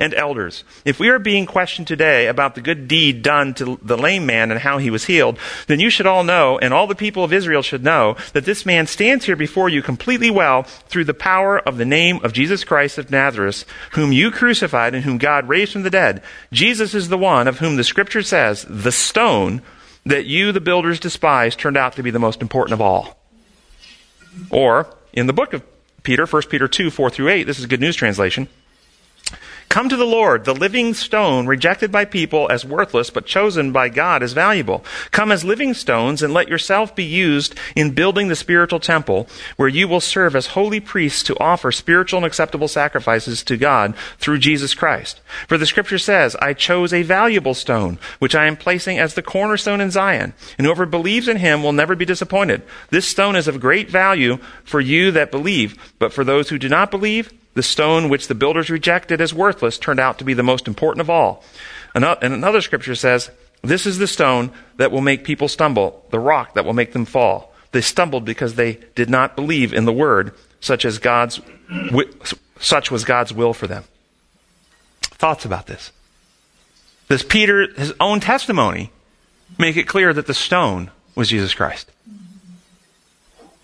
and 0.00 0.14
elders. 0.14 0.64
If 0.84 1.00
we 1.00 1.08
are 1.08 1.18
being 1.18 1.46
questioned 1.46 1.86
today 1.86 2.26
about 2.26 2.54
the 2.54 2.60
good 2.60 2.88
deed 2.88 3.22
done 3.22 3.54
to 3.54 3.78
the 3.82 3.96
lame 3.96 4.26
man 4.26 4.50
and 4.50 4.60
how 4.60 4.78
he 4.78 4.90
was 4.90 5.04
healed, 5.04 5.38
then 5.66 5.80
you 5.80 5.90
should 5.90 6.06
all 6.06 6.24
know, 6.24 6.58
and 6.58 6.72
all 6.72 6.86
the 6.86 6.94
people 6.94 7.24
of 7.24 7.32
Israel 7.32 7.62
should 7.62 7.84
know, 7.84 8.16
that 8.32 8.44
this 8.44 8.64
man 8.64 8.86
stands 8.86 9.24
here 9.24 9.36
before 9.36 9.68
you 9.68 9.82
completely 9.82 10.30
well 10.30 10.62
through 10.62 11.04
the 11.04 11.14
power 11.14 11.58
of 11.58 11.78
the 11.78 11.84
name 11.84 12.20
of 12.22 12.32
Jesus 12.32 12.64
Christ 12.64 12.98
of 12.98 13.10
Nazareth, 13.10 13.64
whom 13.92 14.12
you 14.12 14.30
crucified 14.30 14.94
and 14.94 15.04
whom 15.04 15.18
God 15.18 15.48
raised 15.48 15.72
from 15.72 15.82
the 15.82 15.90
dead. 15.90 16.22
Jesus 16.52 16.94
is 16.94 17.08
the 17.08 17.18
one 17.18 17.48
of 17.48 17.58
whom 17.58 17.76
the 17.76 17.84
scripture 17.84 18.22
says, 18.22 18.64
the 18.68 18.92
stone 18.92 19.62
that 20.06 20.26
you, 20.26 20.52
the 20.52 20.60
builders, 20.60 21.00
despised, 21.00 21.58
turned 21.58 21.76
out 21.76 21.94
to 21.94 22.02
be 22.02 22.10
the 22.10 22.18
most 22.18 22.40
important 22.40 22.72
of 22.74 22.80
all. 22.80 23.18
Or, 24.50 24.94
in 25.12 25.26
the 25.26 25.32
book 25.32 25.52
of 25.52 25.62
Peter, 26.02 26.24
1 26.24 26.42
Peter 26.48 26.68
2, 26.68 26.90
4 26.90 27.10
through 27.10 27.28
8, 27.28 27.42
this 27.42 27.58
is 27.58 27.66
Good 27.66 27.80
News 27.80 27.96
Translation. 27.96 28.48
Come 29.68 29.90
to 29.90 29.96
the 29.96 30.06
Lord, 30.06 30.46
the 30.46 30.54
living 30.54 30.94
stone, 30.94 31.46
rejected 31.46 31.92
by 31.92 32.06
people 32.06 32.50
as 32.50 32.64
worthless, 32.64 33.10
but 33.10 33.26
chosen 33.26 33.70
by 33.70 33.90
God 33.90 34.22
as 34.22 34.32
valuable. 34.32 34.82
Come 35.10 35.30
as 35.30 35.44
living 35.44 35.74
stones 35.74 36.22
and 36.22 36.32
let 36.32 36.48
yourself 36.48 36.96
be 36.96 37.04
used 37.04 37.54
in 37.76 37.92
building 37.92 38.28
the 38.28 38.36
spiritual 38.36 38.80
temple, 38.80 39.28
where 39.56 39.68
you 39.68 39.86
will 39.86 40.00
serve 40.00 40.34
as 40.34 40.48
holy 40.48 40.80
priests 40.80 41.22
to 41.24 41.38
offer 41.38 41.70
spiritual 41.70 42.18
and 42.18 42.26
acceptable 42.26 42.66
sacrifices 42.66 43.42
to 43.44 43.58
God 43.58 43.94
through 44.18 44.38
Jesus 44.38 44.74
Christ. 44.74 45.20
For 45.46 45.58
the 45.58 45.66
scripture 45.66 45.98
says, 45.98 46.34
I 46.36 46.54
chose 46.54 46.92
a 46.94 47.02
valuable 47.02 47.54
stone, 47.54 47.98
which 48.18 48.34
I 48.34 48.46
am 48.46 48.56
placing 48.56 48.98
as 48.98 49.14
the 49.14 49.22
cornerstone 49.22 49.82
in 49.82 49.90
Zion, 49.90 50.32
and 50.56 50.66
whoever 50.66 50.86
believes 50.86 51.28
in 51.28 51.36
him 51.36 51.62
will 51.62 51.74
never 51.74 51.94
be 51.94 52.06
disappointed. 52.06 52.62
This 52.88 53.06
stone 53.06 53.36
is 53.36 53.46
of 53.46 53.60
great 53.60 53.90
value 53.90 54.38
for 54.64 54.80
you 54.80 55.10
that 55.10 55.30
believe, 55.30 55.76
but 55.98 56.12
for 56.12 56.24
those 56.24 56.48
who 56.48 56.58
do 56.58 56.70
not 56.70 56.90
believe, 56.90 57.32
the 57.54 57.62
stone 57.62 58.08
which 58.08 58.28
the 58.28 58.34
builders 58.34 58.70
rejected 58.70 59.20
as 59.20 59.34
worthless 59.34 59.78
turned 59.78 60.00
out 60.00 60.18
to 60.18 60.24
be 60.24 60.34
the 60.34 60.42
most 60.42 60.68
important 60.68 61.00
of 61.00 61.10
all. 61.10 61.42
And 61.94 62.04
another 62.04 62.60
scripture 62.60 62.94
says, 62.94 63.30
This 63.62 63.86
is 63.86 63.98
the 63.98 64.06
stone 64.06 64.52
that 64.76 64.92
will 64.92 65.00
make 65.00 65.24
people 65.24 65.48
stumble, 65.48 66.04
the 66.10 66.20
rock 66.20 66.54
that 66.54 66.64
will 66.64 66.72
make 66.72 66.92
them 66.92 67.04
fall. 67.04 67.52
They 67.72 67.80
stumbled 67.80 68.24
because 68.24 68.54
they 68.54 68.78
did 68.94 69.10
not 69.10 69.36
believe 69.36 69.72
in 69.72 69.84
the 69.84 69.92
word, 69.92 70.32
such 70.60 70.84
as 70.84 70.98
God's, 70.98 71.40
such 72.60 72.90
was 72.90 73.04
God's 73.04 73.32
will 73.32 73.52
for 73.52 73.66
them. 73.66 73.84
Thoughts 75.02 75.44
about 75.44 75.66
this? 75.66 75.90
Does 77.08 77.22
Peter, 77.22 77.66
his 77.74 77.92
own 77.98 78.20
testimony, 78.20 78.92
make 79.58 79.76
it 79.76 79.88
clear 79.88 80.12
that 80.12 80.26
the 80.26 80.34
stone 80.34 80.90
was 81.14 81.28
Jesus 81.28 81.54
Christ? 81.54 81.90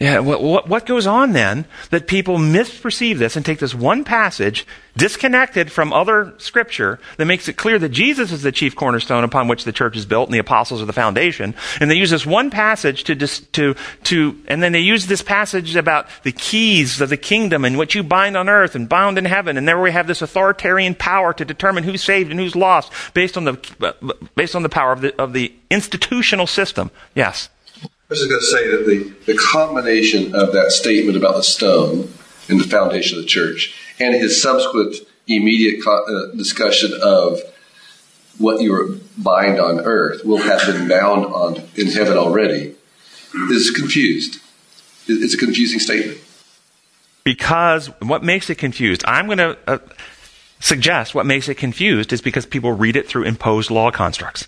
Yeah, 0.05 0.19
what, 0.19 0.69
what 0.69 0.87
goes 0.87 1.07
on 1.07 1.33
then 1.33 1.65
that 1.89 2.07
people 2.07 2.37
misperceive 2.37 3.19
this 3.19 3.37
and 3.37 3.45
take 3.45 3.59
this 3.59 3.75
one 3.75 4.05
passage 4.05 4.67
disconnected 4.97 5.73
from 5.73 5.93
other 5.93 6.35
scripture 6.39 7.01
that 7.17 7.25
makes 7.25 7.49
it 7.49 7.57
clear 7.57 7.79
that 7.79 7.89
Jesus 7.89 8.31
is 8.31 8.43
the 8.43 8.53
chief 8.53 8.77
cornerstone 8.77 9.25
upon 9.25 9.49
which 9.49 9.65
the 9.65 9.73
church 9.73 9.97
is 9.97 10.05
built 10.05 10.29
and 10.29 10.35
the 10.35 10.39
apostles 10.39 10.83
are 10.83 10.85
the 10.85 10.93
foundation. 10.93 11.55
And 11.81 11.91
they 11.91 11.95
use 11.95 12.11
this 12.11 12.27
one 12.27 12.51
passage 12.51 13.05
to, 13.05 13.15
dis, 13.15 13.41
to, 13.53 13.75
to, 14.05 14.39
and 14.47 14.63
then 14.63 14.73
they 14.73 14.81
use 14.81 15.07
this 15.07 15.23
passage 15.23 15.75
about 15.75 16.07
the 16.23 16.33
keys 16.33 17.01
of 17.01 17.09
the 17.09 17.17
kingdom 17.17 17.65
and 17.65 17.79
what 17.79 17.95
you 17.95 18.03
bind 18.03 18.37
on 18.37 18.49
earth 18.49 18.75
and 18.75 18.89
bound 18.89 19.17
in 19.17 19.25
heaven. 19.25 19.57
And 19.57 19.67
there 19.67 19.81
we 19.81 19.91
have 19.91 20.07
this 20.07 20.21
authoritarian 20.21 20.95
power 20.95 21.33
to 21.33 21.45
determine 21.47 21.83
who's 21.83 22.03
saved 22.03 22.31
and 22.31 22.39
who's 22.39 22.55
lost 22.55 22.93
based 23.15 23.37
on 23.37 23.45
the, 23.45 24.27
based 24.37 24.55
on 24.55 24.63
the 24.63 24.69
power 24.69 24.93
of 24.93 25.01
the, 25.01 25.19
of 25.21 25.33
the 25.33 25.55
institutional 25.71 26.47
system. 26.47 26.91
Yes. 27.15 27.49
I 28.05 28.13
was 28.13 28.19
just 28.19 28.31
going 28.31 28.41
to 28.41 28.47
say 28.47 28.71
that 28.71 28.87
the, 28.87 29.33
the 29.33 29.39
combination 29.39 30.35
of 30.35 30.53
that 30.53 30.73
statement 30.73 31.17
about 31.17 31.37
the 31.37 31.43
stone 31.43 32.13
and 32.51 32.61
the 32.61 32.69
foundation 32.69 33.17
of 33.17 33.25
the 33.25 33.29
church 33.29 33.75
and 33.99 34.15
his 34.15 34.43
subsequent 34.43 34.97
immediate 35.27 35.83
co- 35.83 36.05
uh, 36.05 36.37
discussion 36.37 36.93
of 37.03 37.41
what 38.37 38.61
you 38.61 38.75
are 38.75 38.99
bind 39.17 39.59
on 39.59 39.81
earth 39.81 40.23
will 40.23 40.43
have 40.43 40.61
been 40.67 40.87
bound 40.87 41.25
on 41.25 41.63
in 41.77 41.87
heaven 41.87 42.19
already 42.19 42.75
is 43.51 43.71
confused. 43.71 44.39
It's 45.07 45.33
a 45.33 45.39
confusing 45.39 45.79
statement. 45.79 46.19
Because 47.25 47.87
what 48.03 48.23
makes 48.23 48.51
it 48.51 48.59
confused? 48.59 49.03
I'm 49.07 49.27
going 49.27 49.39
to 49.39 49.57
uh, 49.67 49.79
suggest 50.61 51.15
what 51.15 51.25
makes 51.25 51.49
it 51.49 51.55
confused 51.55 52.13
is 52.13 52.21
because 52.21 52.45
people 52.45 52.73
read 52.73 52.97
it 52.97 53.09
through 53.09 53.25
imposed 53.25 53.71
law 53.71 53.91
constructs. 53.91 54.47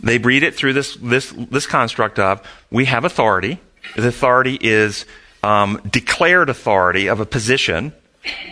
They 0.00 0.18
breed 0.18 0.42
it 0.42 0.54
through 0.54 0.72
this, 0.72 0.96
this, 0.96 1.32
this 1.32 1.66
construct 1.66 2.18
of 2.18 2.46
we 2.70 2.86
have 2.86 3.04
authority. 3.04 3.60
The 3.96 4.08
authority 4.08 4.58
is 4.60 5.06
um, 5.42 5.80
declared 5.90 6.48
authority 6.48 7.06
of 7.06 7.20
a 7.20 7.26
position 7.26 7.92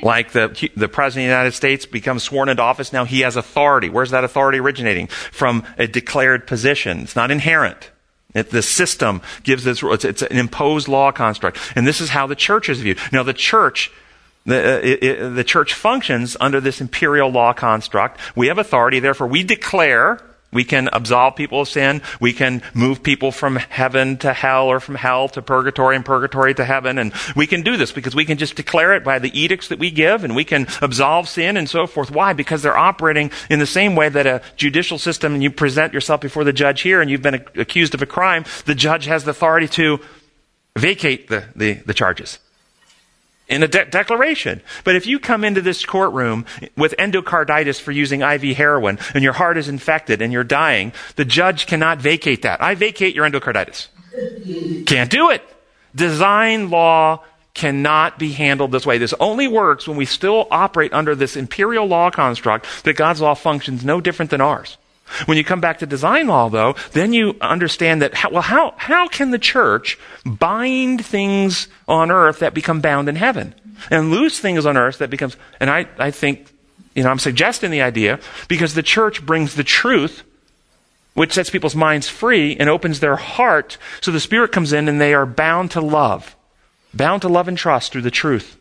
Like 0.02 0.32
the, 0.32 0.48
the 0.76 0.88
President 0.88 1.26
of 1.26 1.28
the 1.28 1.36
United 1.36 1.52
States 1.52 1.86
becomes 1.86 2.22
sworn 2.22 2.48
into 2.48 2.62
office, 2.62 2.92
now 2.92 3.04
he 3.04 3.20
has 3.20 3.36
authority. 3.36 3.88
Where's 3.88 4.10
that 4.10 4.24
authority 4.24 4.58
originating? 4.58 5.06
From 5.06 5.64
a 5.78 5.86
declared 5.86 6.46
position. 6.46 7.00
It's 7.00 7.16
not 7.16 7.30
inherent. 7.30 7.90
It, 8.34 8.50
the 8.50 8.62
system 8.62 9.22
gives 9.42 9.64
this, 9.64 9.82
it's, 9.82 10.04
it's, 10.04 10.22
an 10.22 10.38
imposed 10.38 10.88
law 10.88 11.12
construct. 11.12 11.58
And 11.76 11.86
this 11.86 12.00
is 12.00 12.10
how 12.10 12.26
the 12.26 12.34
church 12.34 12.68
is 12.68 12.80
viewed. 12.80 12.98
Now 13.12 13.22
the 13.22 13.34
church, 13.34 13.90
the, 14.44 14.76
uh, 14.76 14.80
it, 14.82 15.34
the 15.34 15.44
church 15.44 15.74
functions 15.74 16.36
under 16.40 16.60
this 16.60 16.80
imperial 16.80 17.30
law 17.30 17.52
construct. 17.52 18.20
We 18.34 18.48
have 18.48 18.58
authority, 18.58 19.00
therefore 19.00 19.26
we 19.26 19.42
declare 19.42 20.20
we 20.52 20.64
can 20.64 20.88
absolve 20.92 21.36
people 21.36 21.62
of 21.62 21.68
sin. 21.68 22.02
We 22.20 22.32
can 22.32 22.62
move 22.74 23.02
people 23.02 23.32
from 23.32 23.56
heaven 23.56 24.18
to 24.18 24.32
hell 24.32 24.66
or 24.66 24.80
from 24.80 24.96
hell 24.96 25.28
to 25.30 25.42
purgatory 25.42 25.96
and 25.96 26.04
purgatory 26.04 26.54
to 26.54 26.64
heaven. 26.64 26.98
And 26.98 27.12
we 27.34 27.46
can 27.46 27.62
do 27.62 27.76
this 27.76 27.90
because 27.90 28.14
we 28.14 28.24
can 28.24 28.38
just 28.38 28.54
declare 28.54 28.94
it 28.94 29.02
by 29.02 29.18
the 29.18 29.36
edicts 29.38 29.68
that 29.68 29.78
we 29.78 29.90
give 29.90 30.24
and 30.24 30.36
we 30.36 30.44
can 30.44 30.66
absolve 30.82 31.28
sin 31.28 31.56
and 31.56 31.68
so 31.68 31.86
forth. 31.86 32.10
Why? 32.10 32.34
Because 32.34 32.62
they're 32.62 32.76
operating 32.76 33.30
in 33.48 33.58
the 33.58 33.66
same 33.66 33.96
way 33.96 34.10
that 34.10 34.26
a 34.26 34.42
judicial 34.56 34.98
system 34.98 35.34
and 35.34 35.42
you 35.42 35.50
present 35.50 35.94
yourself 35.94 36.20
before 36.20 36.44
the 36.44 36.52
judge 36.52 36.82
here 36.82 37.00
and 37.00 37.10
you've 37.10 37.22
been 37.22 37.46
accused 37.56 37.94
of 37.94 38.02
a 38.02 38.06
crime, 38.06 38.44
the 38.66 38.74
judge 38.74 39.06
has 39.06 39.24
the 39.24 39.30
authority 39.30 39.68
to 39.68 40.00
vacate 40.76 41.28
the, 41.28 41.44
the, 41.56 41.74
the 41.86 41.94
charges 41.94 42.38
in 43.48 43.62
a 43.62 43.68
de- 43.68 43.84
declaration. 43.86 44.62
But 44.84 44.96
if 44.96 45.06
you 45.06 45.18
come 45.18 45.44
into 45.44 45.60
this 45.60 45.84
courtroom 45.84 46.46
with 46.76 46.94
endocarditis 46.98 47.80
for 47.80 47.92
using 47.92 48.22
IV 48.22 48.56
heroin 48.56 48.98
and 49.14 49.22
your 49.22 49.32
heart 49.34 49.58
is 49.58 49.68
infected 49.68 50.22
and 50.22 50.32
you're 50.32 50.44
dying, 50.44 50.92
the 51.16 51.24
judge 51.24 51.66
cannot 51.66 51.98
vacate 51.98 52.42
that. 52.42 52.62
I 52.62 52.74
vacate 52.74 53.14
your 53.14 53.28
endocarditis. 53.28 53.88
Can't 54.86 55.10
do 55.10 55.30
it. 55.30 55.42
Design 55.94 56.70
law 56.70 57.22
cannot 57.54 58.18
be 58.18 58.32
handled 58.32 58.72
this 58.72 58.86
way. 58.86 58.98
This 58.98 59.14
only 59.20 59.46
works 59.46 59.86
when 59.86 59.96
we 59.96 60.06
still 60.06 60.48
operate 60.50 60.92
under 60.92 61.14
this 61.14 61.36
imperial 61.36 61.86
law 61.86 62.10
construct 62.10 62.66
that 62.84 62.94
God's 62.94 63.20
law 63.20 63.34
functions 63.34 63.84
no 63.84 64.00
different 64.00 64.30
than 64.30 64.40
ours. 64.40 64.78
When 65.26 65.36
you 65.36 65.44
come 65.44 65.60
back 65.60 65.78
to 65.78 65.86
design 65.86 66.26
law, 66.26 66.48
though, 66.48 66.74
then 66.92 67.12
you 67.12 67.36
understand 67.40 68.02
that, 68.02 68.14
how, 68.14 68.30
well, 68.30 68.42
how, 68.42 68.74
how 68.76 69.08
can 69.08 69.30
the 69.30 69.38
church 69.38 69.98
bind 70.24 71.04
things 71.04 71.68
on 71.88 72.10
earth 72.10 72.40
that 72.40 72.54
become 72.54 72.80
bound 72.80 73.08
in 73.08 73.16
heaven? 73.16 73.54
And 73.90 74.10
loose 74.10 74.38
things 74.38 74.64
on 74.64 74.76
earth 74.76 74.98
that 74.98 75.10
becomes, 75.10 75.36
and 75.58 75.68
I, 75.68 75.86
I 75.98 76.10
think, 76.10 76.52
you 76.94 77.02
know, 77.02 77.10
I'm 77.10 77.18
suggesting 77.18 77.70
the 77.70 77.82
idea 77.82 78.20
because 78.48 78.74
the 78.74 78.82
church 78.82 79.24
brings 79.24 79.54
the 79.54 79.64
truth, 79.64 80.22
which 81.14 81.32
sets 81.32 81.50
people's 81.50 81.74
minds 81.74 82.08
free 82.08 82.56
and 82.56 82.70
opens 82.70 83.00
their 83.00 83.16
heart 83.16 83.78
so 84.00 84.10
the 84.10 84.20
Spirit 84.20 84.52
comes 84.52 84.72
in 84.72 84.88
and 84.88 85.00
they 85.00 85.14
are 85.14 85.26
bound 85.26 85.72
to 85.72 85.80
love, 85.80 86.36
bound 86.94 87.22
to 87.22 87.28
love 87.28 87.48
and 87.48 87.58
trust 87.58 87.92
through 87.92 88.02
the 88.02 88.10
truth. 88.10 88.56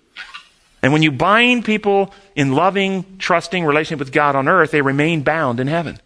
And 0.81 0.91
when 0.91 1.03
you 1.03 1.11
bind 1.11 1.63
people 1.63 2.13
in 2.35 2.53
loving, 2.53 3.17
trusting 3.19 3.63
relationship 3.63 3.99
with 3.99 4.11
God 4.11 4.35
on 4.35 4.47
earth, 4.47 4.71
they 4.71 4.81
remain 4.81 5.21
bound 5.21 5.59
in 5.59 5.67
heaven. 5.67 5.99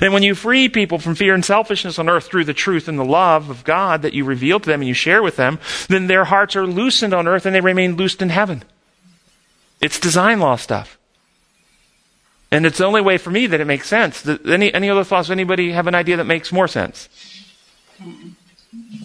And 0.00 0.12
when 0.12 0.22
you 0.22 0.34
free 0.34 0.68
people 0.68 0.98
from 0.98 1.14
fear 1.14 1.34
and 1.34 1.44
selfishness 1.44 1.98
on 1.98 2.08
earth 2.08 2.26
through 2.26 2.44
the 2.44 2.54
truth 2.54 2.88
and 2.88 2.98
the 2.98 3.04
love 3.04 3.50
of 3.50 3.64
God 3.64 4.02
that 4.02 4.14
you 4.14 4.24
reveal 4.24 4.60
to 4.60 4.66
them 4.66 4.80
and 4.80 4.88
you 4.88 4.94
share 4.94 5.22
with 5.22 5.36
them, 5.36 5.58
then 5.88 6.06
their 6.06 6.24
hearts 6.24 6.56
are 6.56 6.66
loosened 6.66 7.12
on 7.12 7.26
earth 7.26 7.46
and 7.46 7.54
they 7.54 7.60
remain 7.60 7.96
loosed 7.96 8.22
in 8.22 8.28
heaven. 8.28 8.62
It's 9.80 9.98
design 9.98 10.38
law 10.38 10.56
stuff. 10.56 10.98
And 12.50 12.66
it's 12.66 12.78
the 12.78 12.84
only 12.84 13.00
way 13.00 13.18
for 13.18 13.30
me 13.30 13.46
that 13.46 13.60
it 13.60 13.66
makes 13.66 13.88
sense. 13.88 14.26
Any, 14.46 14.72
any 14.72 14.90
other 14.90 15.04
thoughts? 15.04 15.30
Anybody 15.30 15.72
have 15.72 15.86
an 15.86 15.94
idea 15.94 16.18
that 16.18 16.24
makes 16.24 16.52
more 16.52 16.68
sense? 16.68 17.08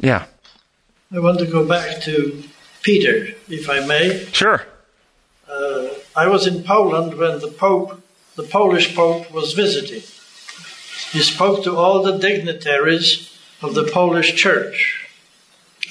Yeah. 0.01 0.25
I 1.13 1.19
want 1.19 1.39
to 1.39 1.45
go 1.45 1.65
back 1.65 2.01
to 2.01 2.43
Peter, 2.81 3.33
if 3.47 3.69
I 3.69 3.85
may. 3.85 4.25
Sure. 4.31 4.65
Uh, 5.49 5.87
I 6.15 6.27
was 6.27 6.45
in 6.45 6.63
Poland 6.63 7.17
when 7.17 7.39
the 7.39 7.47
Pope, 7.47 8.01
the 8.35 8.43
Polish 8.43 8.93
Pope, 8.95 9.31
was 9.31 9.53
visiting. 9.53 10.03
He 11.11 11.21
spoke 11.21 11.63
to 11.63 11.75
all 11.75 12.03
the 12.03 12.17
dignitaries 12.17 13.37
of 13.61 13.73
the 13.73 13.83
Polish 13.85 14.35
Church, 14.35 15.07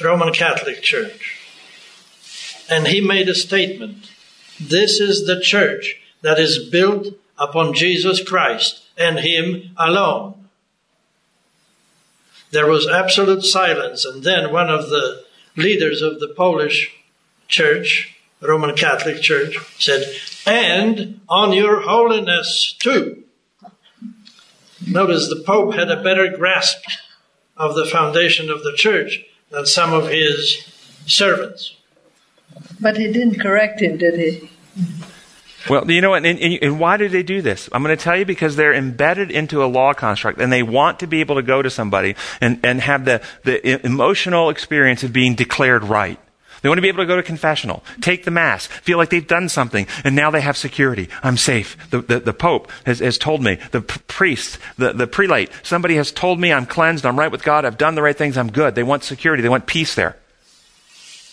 Roman 0.02 0.32
Catholic 0.32 0.82
Church. 0.82 1.40
And 2.68 2.88
he 2.88 3.00
made 3.00 3.28
a 3.28 3.34
statement. 3.34 4.10
This 4.60 5.00
is 5.00 5.26
the 5.26 5.40
church 5.40 6.00
that 6.22 6.38
is 6.38 6.68
built 6.68 7.14
upon 7.38 7.74
Jesus 7.74 8.22
Christ 8.22 8.82
and 8.96 9.20
Him 9.20 9.70
alone. 9.76 10.34
There 12.50 12.66
was 12.66 12.88
absolute 12.88 13.44
silence, 13.44 14.04
and 14.04 14.22
then 14.22 14.52
one 14.52 14.70
of 14.70 14.88
the 14.88 15.24
leaders 15.56 16.02
of 16.02 16.20
the 16.20 16.28
Polish 16.28 16.90
church, 17.48 18.16
Roman 18.40 18.74
Catholic 18.76 19.20
Church, 19.20 19.58
said, 19.82 20.04
And 20.46 21.20
on 21.28 21.52
your 21.52 21.82
holiness 21.82 22.74
too. 22.78 23.24
Notice 24.86 25.28
the 25.28 25.42
Pope 25.44 25.74
had 25.74 25.90
a 25.90 26.02
better 26.02 26.28
grasp 26.36 26.84
of 27.56 27.74
the 27.74 27.86
foundation 27.86 28.50
of 28.50 28.62
the 28.62 28.72
church 28.74 29.24
than 29.50 29.66
some 29.66 29.92
of 29.92 30.08
his 30.08 30.64
servants. 31.06 31.76
But 32.80 32.96
he 32.96 33.12
didn't 33.12 33.40
correct 33.40 33.80
him, 33.80 33.98
did 33.98 34.18
he? 34.18 34.50
Well, 35.68 35.90
you 35.90 36.00
know 36.00 36.10
what? 36.10 36.24
And, 36.24 36.38
and, 36.38 36.58
and, 36.62 36.80
why 36.80 36.96
do 36.96 37.08
they 37.08 37.24
do 37.24 37.42
this? 37.42 37.68
I'm 37.72 37.82
going 37.82 37.96
to 37.96 38.02
tell 38.02 38.16
you 38.16 38.24
because 38.24 38.54
they're 38.54 38.74
embedded 38.74 39.32
into 39.32 39.64
a 39.64 39.66
law 39.66 39.94
construct 39.94 40.40
and 40.40 40.52
they 40.52 40.62
want 40.62 41.00
to 41.00 41.08
be 41.08 41.20
able 41.20 41.36
to 41.36 41.42
go 41.42 41.60
to 41.60 41.70
somebody 41.70 42.14
and, 42.40 42.60
and 42.64 42.80
have 42.80 43.04
the, 43.04 43.20
the 43.42 43.84
emotional 43.84 44.48
experience 44.48 45.02
of 45.02 45.12
being 45.12 45.34
declared 45.34 45.82
right. 45.82 46.20
They 46.62 46.68
want 46.68 46.78
to 46.78 46.82
be 46.82 46.88
able 46.88 47.02
to 47.02 47.06
go 47.06 47.16
to 47.16 47.22
confessional, 47.22 47.84
take 48.00 48.24
the 48.24 48.30
Mass, 48.30 48.66
feel 48.66 48.98
like 48.98 49.10
they've 49.10 49.26
done 49.26 49.48
something, 49.48 49.86
and 50.04 50.16
now 50.16 50.30
they 50.30 50.40
have 50.40 50.56
security. 50.56 51.08
I'm 51.22 51.36
safe. 51.36 51.76
The, 51.90 52.00
the, 52.00 52.20
the 52.20 52.32
Pope 52.32 52.70
has, 52.84 53.00
has, 53.00 53.18
told 53.18 53.42
me, 53.42 53.58
the 53.72 53.82
p- 53.82 54.00
priest, 54.08 54.58
the, 54.76 54.92
the 54.92 55.06
prelate, 55.06 55.50
somebody 55.62 55.96
has 55.96 56.12
told 56.12 56.40
me 56.40 56.52
I'm 56.52 56.66
cleansed, 56.66 57.04
I'm 57.04 57.18
right 57.18 57.30
with 57.30 57.42
God, 57.42 57.64
I've 57.64 57.78
done 57.78 57.94
the 57.94 58.02
right 58.02 58.16
things, 58.16 58.36
I'm 58.36 58.50
good. 58.50 58.74
They 58.74 58.82
want 58.82 59.04
security, 59.04 59.42
they 59.42 59.48
want 59.48 59.66
peace 59.66 59.94
there. 59.94 60.16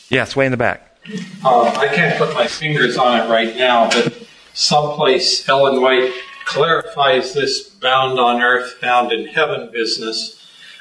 Yes, 0.10 0.36
way 0.36 0.46
in 0.46 0.52
the 0.52 0.58
back. 0.58 0.98
Uh, 1.44 1.64
I 1.64 1.88
can't 1.88 2.18
put 2.18 2.34
my 2.34 2.48
fingers 2.48 2.98
on 2.98 3.20
it 3.20 3.30
right 3.30 3.56
now, 3.56 3.90
but 3.90 4.26
someplace 4.54 5.48
Ellen 5.50 5.82
White 5.82 6.14
clarifies 6.46 7.34
this 7.34 7.70
bound 7.70 8.20
on 8.20 8.42
earth, 8.42 8.80
bound 8.82 9.12
in 9.12 9.28
heaven 9.28 9.70
business 9.72 10.40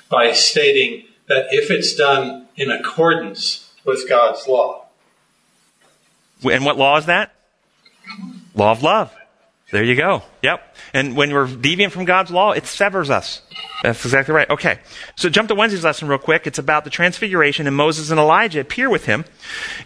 by 0.09 0.33
stating 0.33 1.05
that 1.29 1.47
if 1.51 1.71
it's 1.71 1.95
done 1.95 2.47
in 2.57 2.71
accordance 2.71 3.62
with 3.85 4.09
God's 4.09 4.47
law. 4.47 4.87
And 6.45 6.65
what 6.65 6.77
law 6.77 6.97
is 6.97 7.07
that? 7.07 7.35
Law 8.55 8.73
of 8.73 8.83
love. 8.83 9.15
There 9.73 9.83
you 9.83 9.97
go. 9.97 10.23
Yep. 10.43 10.77
And 10.93 11.17
when 11.17 11.33
we're 11.33 11.47
deviant 11.47 11.93
from 11.93 12.05
God's 12.05 12.31
law, 12.31 12.53
it 12.53 12.67
severs 12.67 13.09
us. 13.09 13.41
That's 13.83 14.05
exactly 14.05 14.35
right. 14.35 14.49
Okay. 14.51 14.79
So 15.17 15.31
jump 15.31 15.49
to 15.49 15.55
Wednesday's 15.55 15.83
lesson 15.83 16.09
real 16.09 16.19
quick. 16.19 16.47
It's 16.47 16.59
about 16.59 16.85
the 16.85 16.91
transfiguration 16.91 17.67
and 17.67 17.75
Moses 17.75 18.11
and 18.11 18.21
Elijah 18.21 18.61
appear 18.61 18.91
with 18.91 19.07
him. 19.07 19.25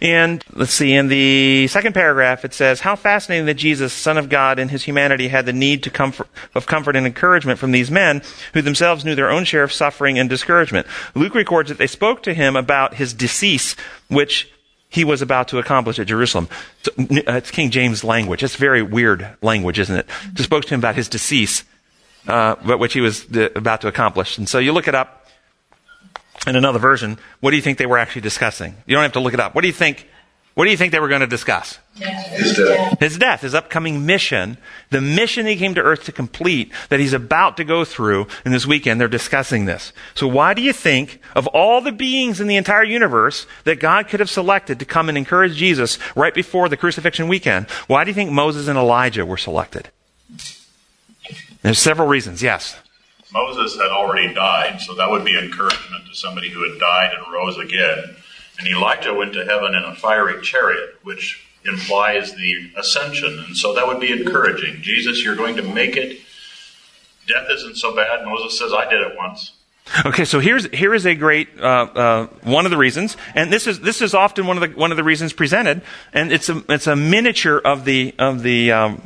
And 0.01 0.43
let's 0.51 0.73
see, 0.73 0.93
in 0.93 1.07
the 1.07 1.67
second 1.67 1.93
paragraph, 1.93 2.43
it 2.43 2.53
says, 2.53 2.81
How 2.81 2.97
fascinating 2.97 3.45
that 3.45 3.53
Jesus, 3.53 3.93
Son 3.93 4.17
of 4.17 4.27
God, 4.27 4.59
in 4.59 4.67
his 4.67 4.83
humanity 4.83 5.29
had 5.29 5.45
the 5.45 5.53
need 5.53 5.83
to 5.83 5.89
comfort, 5.89 6.27
of 6.53 6.65
comfort 6.65 6.97
and 6.97 7.07
encouragement 7.07 7.57
from 7.57 7.71
these 7.71 7.89
men 7.89 8.21
who 8.53 8.61
themselves 8.61 9.05
knew 9.05 9.15
their 9.15 9.31
own 9.31 9.45
share 9.45 9.63
of 9.63 9.71
suffering 9.71 10.19
and 10.19 10.29
discouragement. 10.29 10.85
Luke 11.15 11.33
records 11.33 11.69
that 11.69 11.77
they 11.77 11.87
spoke 11.87 12.23
to 12.23 12.33
him 12.33 12.57
about 12.57 12.95
his 12.95 13.13
decease, 13.13 13.77
which 14.09 14.51
he 14.89 15.03
was 15.03 15.21
about 15.21 15.49
to 15.49 15.59
accomplish 15.59 15.99
at 15.99 16.07
Jerusalem. 16.07 16.47
It's 16.97 17.51
King 17.51 17.71
James 17.71 18.03
language. 18.03 18.43
It's 18.43 18.55
very 18.55 18.81
weird 18.81 19.37
language, 19.41 19.79
isn't 19.79 19.95
it? 19.95 20.07
Just 20.33 20.47
spoke 20.47 20.65
to 20.65 20.73
him 20.73 20.79
about 20.79 20.95
his 20.95 21.09
decease, 21.09 21.63
uh, 22.27 22.55
which 22.55 22.93
he 22.93 23.01
was 23.01 23.25
about 23.55 23.81
to 23.81 23.87
accomplish. 23.87 24.37
And 24.37 24.47
so 24.47 24.59
you 24.59 24.71
look 24.71 24.87
it 24.87 24.95
up 24.95 25.27
in 26.45 26.55
another 26.55 26.79
version. 26.79 27.17
What 27.41 27.51
do 27.51 27.57
you 27.57 27.61
think 27.61 27.77
they 27.77 27.85
were 27.85 27.97
actually 27.97 28.21
discussing? 28.21 28.75
You 28.85 28.95
don't 28.95 29.03
have 29.03 29.13
to 29.13 29.19
look 29.19 29.33
it 29.33 29.39
up. 29.39 29.55
What 29.55 29.61
do 29.61 29.67
you 29.67 29.73
think 29.73 30.07
what 30.57 30.65
do 30.65 30.71
you 30.71 30.77
think 30.77 30.91
they 30.91 30.99
were 30.99 31.07
going 31.07 31.21
to 31.21 31.27
discuss? 31.27 31.77
His 31.93 32.57
death. 32.57 32.99
His 32.99 33.19
death, 33.19 33.41
his 33.41 33.53
upcoming 33.53 34.07
mission, 34.07 34.57
the 34.89 35.01
mission 35.01 35.45
he 35.45 35.55
came 35.55 35.75
to 35.75 35.83
earth 35.83 36.05
to 36.05 36.11
complete 36.11 36.71
that 36.89 36.99
he's 36.99 37.13
about 37.13 37.57
to 37.57 37.63
go 37.63 37.85
through. 37.85 38.25
And 38.43 38.51
this 38.51 38.65
weekend 38.65 38.99
they're 38.99 39.07
discussing 39.07 39.65
this. 39.65 39.93
So 40.15 40.27
why 40.27 40.55
do 40.55 40.63
you 40.63 40.73
think 40.73 41.21
of 41.35 41.45
all 41.45 41.79
the 41.79 41.91
beings 41.91 42.41
in 42.41 42.47
the 42.47 42.55
entire 42.55 42.83
universe 42.83 43.45
that 43.65 43.79
God 43.79 44.07
could 44.07 44.19
have 44.19 44.31
selected 44.31 44.79
to 44.79 44.85
come 44.85 45.09
and 45.09 45.15
encourage 45.15 45.55
Jesus 45.55 45.99
right 46.15 46.33
before 46.33 46.69
the 46.69 46.75
crucifixion 46.75 47.27
weekend? 47.27 47.69
Why 47.85 48.03
do 48.03 48.09
you 48.09 48.15
think 48.15 48.31
Moses 48.31 48.67
and 48.67 48.79
Elijah 48.79 49.27
were 49.27 49.37
selected? 49.37 49.91
There's 51.61 51.77
several 51.77 52.07
reasons. 52.07 52.41
Yes. 52.41 52.75
Moses 53.31 53.75
had 53.75 53.91
already 53.91 54.33
died, 54.33 54.81
so 54.81 54.95
that 54.95 55.07
would 55.07 55.23
be 55.23 55.37
encouragement 55.37 56.07
to 56.09 56.15
somebody 56.15 56.49
who 56.49 56.67
had 56.67 56.79
died 56.79 57.11
and 57.15 57.31
rose 57.31 57.59
again. 57.59 58.15
And 58.59 58.67
Elijah 58.67 59.13
went 59.13 59.33
to 59.33 59.45
heaven 59.45 59.75
in 59.75 59.83
a 59.83 59.95
fiery 59.95 60.41
chariot, 60.41 60.95
which 61.03 61.45
implies 61.65 62.33
the 62.33 62.71
ascension. 62.77 63.39
And 63.45 63.55
so 63.55 63.73
that 63.73 63.87
would 63.87 63.99
be 63.99 64.11
encouraging. 64.11 64.81
Jesus, 64.81 65.23
you're 65.23 65.35
going 65.35 65.57
to 65.57 65.63
make 65.63 65.95
it. 65.95 66.19
Death 67.27 67.47
isn't 67.51 67.77
so 67.77 67.95
bad. 67.95 68.25
Moses 68.25 68.57
says, 68.57 68.71
I 68.73 68.89
did 68.89 69.01
it 69.01 69.15
once. 69.17 69.53
Okay, 70.05 70.25
so 70.25 70.39
here's 70.39 70.65
here 70.71 70.93
is 70.93 71.05
a 71.05 71.15
great 71.15 71.47
uh, 71.59 71.63
uh, 71.63 72.27
one 72.43 72.65
of 72.65 72.71
the 72.71 72.77
reasons, 72.77 73.15
and 73.33 73.53
this 73.53 73.67
is 73.67 73.79
this 73.79 74.01
is 74.01 74.13
often 74.13 74.45
one 74.45 74.61
of 74.61 74.69
the 74.69 74.77
one 74.77 74.91
of 74.91 74.97
the 74.97 75.03
reasons 75.03 75.31
presented, 75.31 75.81
and 76.11 76.31
it's 76.33 76.49
a 76.49 76.61
it's 76.67 76.87
a 76.87 76.95
miniature 76.95 77.57
of 77.57 77.85
the 77.85 78.13
of 78.19 78.43
the 78.43 78.73
um, 78.73 79.01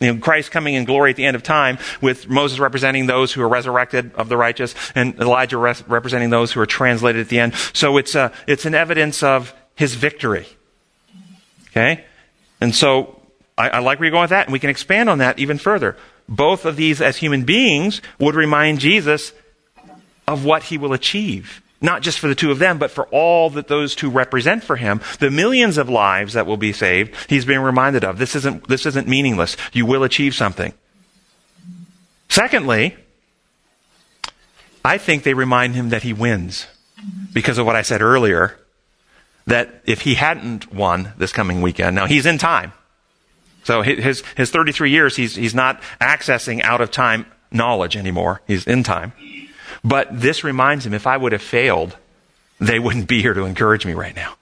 you 0.00 0.14
know, 0.14 0.20
Christ 0.20 0.50
coming 0.50 0.74
in 0.74 0.84
glory 0.86 1.10
at 1.10 1.16
the 1.16 1.26
end 1.26 1.36
of 1.36 1.42
time, 1.42 1.78
with 2.00 2.28
Moses 2.28 2.58
representing 2.58 3.06
those 3.06 3.32
who 3.32 3.42
are 3.42 3.48
resurrected 3.48 4.14
of 4.14 4.28
the 4.28 4.36
righteous, 4.36 4.74
and 4.94 5.18
Elijah 5.20 5.58
res- 5.58 5.86
representing 5.86 6.30
those 6.30 6.52
who 6.52 6.60
are 6.60 6.66
translated 6.66 7.20
at 7.20 7.28
the 7.28 7.38
end. 7.38 7.54
So 7.74 7.98
it's 7.98 8.14
a, 8.14 8.32
it's 8.46 8.64
an 8.64 8.74
evidence 8.74 9.22
of 9.22 9.54
his 9.74 9.94
victory. 9.94 10.46
Okay, 11.68 12.04
and 12.60 12.74
so 12.74 13.20
I, 13.56 13.68
I 13.68 13.78
like 13.80 14.00
where 14.00 14.06
you're 14.06 14.12
going 14.12 14.22
with 14.22 14.30
that, 14.30 14.46
and 14.46 14.52
we 14.52 14.58
can 14.58 14.70
expand 14.70 15.08
on 15.08 15.18
that 15.18 15.38
even 15.38 15.58
further. 15.58 15.96
Both 16.28 16.64
of 16.64 16.76
these, 16.76 17.00
as 17.00 17.18
human 17.18 17.44
beings, 17.44 18.00
would 18.18 18.34
remind 18.34 18.80
Jesus 18.80 19.32
of 20.26 20.44
what 20.44 20.64
he 20.64 20.78
will 20.78 20.92
achieve. 20.92 21.60
Not 21.80 22.02
just 22.02 22.18
for 22.18 22.28
the 22.28 22.34
two 22.34 22.50
of 22.50 22.58
them, 22.58 22.78
but 22.78 22.90
for 22.90 23.06
all 23.06 23.48
that 23.50 23.68
those 23.68 23.94
two 23.94 24.10
represent 24.10 24.62
for 24.62 24.76
him. 24.76 25.00
The 25.18 25.30
millions 25.30 25.78
of 25.78 25.88
lives 25.88 26.34
that 26.34 26.46
will 26.46 26.58
be 26.58 26.72
saved, 26.72 27.14
he's 27.28 27.46
being 27.46 27.60
reminded 27.60 28.04
of. 28.04 28.18
This 28.18 28.36
isn't, 28.36 28.68
this 28.68 28.84
isn't 28.84 29.08
meaningless. 29.08 29.56
You 29.72 29.86
will 29.86 30.04
achieve 30.04 30.34
something. 30.34 30.74
Secondly, 32.28 32.96
I 34.84 34.98
think 34.98 35.22
they 35.22 35.34
remind 35.34 35.74
him 35.74 35.88
that 35.88 36.02
he 36.02 36.12
wins 36.12 36.66
because 37.32 37.58
of 37.58 37.66
what 37.66 37.76
I 37.76 37.82
said 37.82 38.02
earlier, 38.02 38.58
that 39.46 39.82
if 39.86 40.02
he 40.02 40.14
hadn't 40.14 40.72
won 40.72 41.12
this 41.16 41.32
coming 41.32 41.62
weekend, 41.62 41.96
now 41.96 42.06
he's 42.06 42.26
in 42.26 42.38
time. 42.38 42.72
So 43.64 43.82
his, 43.82 44.22
his 44.36 44.50
33 44.50 44.90
years, 44.90 45.16
he's, 45.16 45.34
he's 45.34 45.54
not 45.54 45.82
accessing 46.00 46.62
out 46.62 46.80
of 46.80 46.90
time 46.90 47.26
knowledge 47.50 47.96
anymore. 47.96 48.40
He's 48.46 48.66
in 48.66 48.82
time. 48.82 49.12
But 49.84 50.08
this 50.20 50.44
reminds 50.44 50.86
him 50.86 50.94
if 50.94 51.06
I 51.06 51.16
would 51.16 51.32
have 51.32 51.42
failed, 51.42 51.96
they 52.58 52.78
wouldn't 52.78 53.08
be 53.08 53.22
here 53.22 53.34
to 53.34 53.44
encourage 53.44 53.86
me 53.86 53.94
right 53.94 54.14
now. 54.14 54.34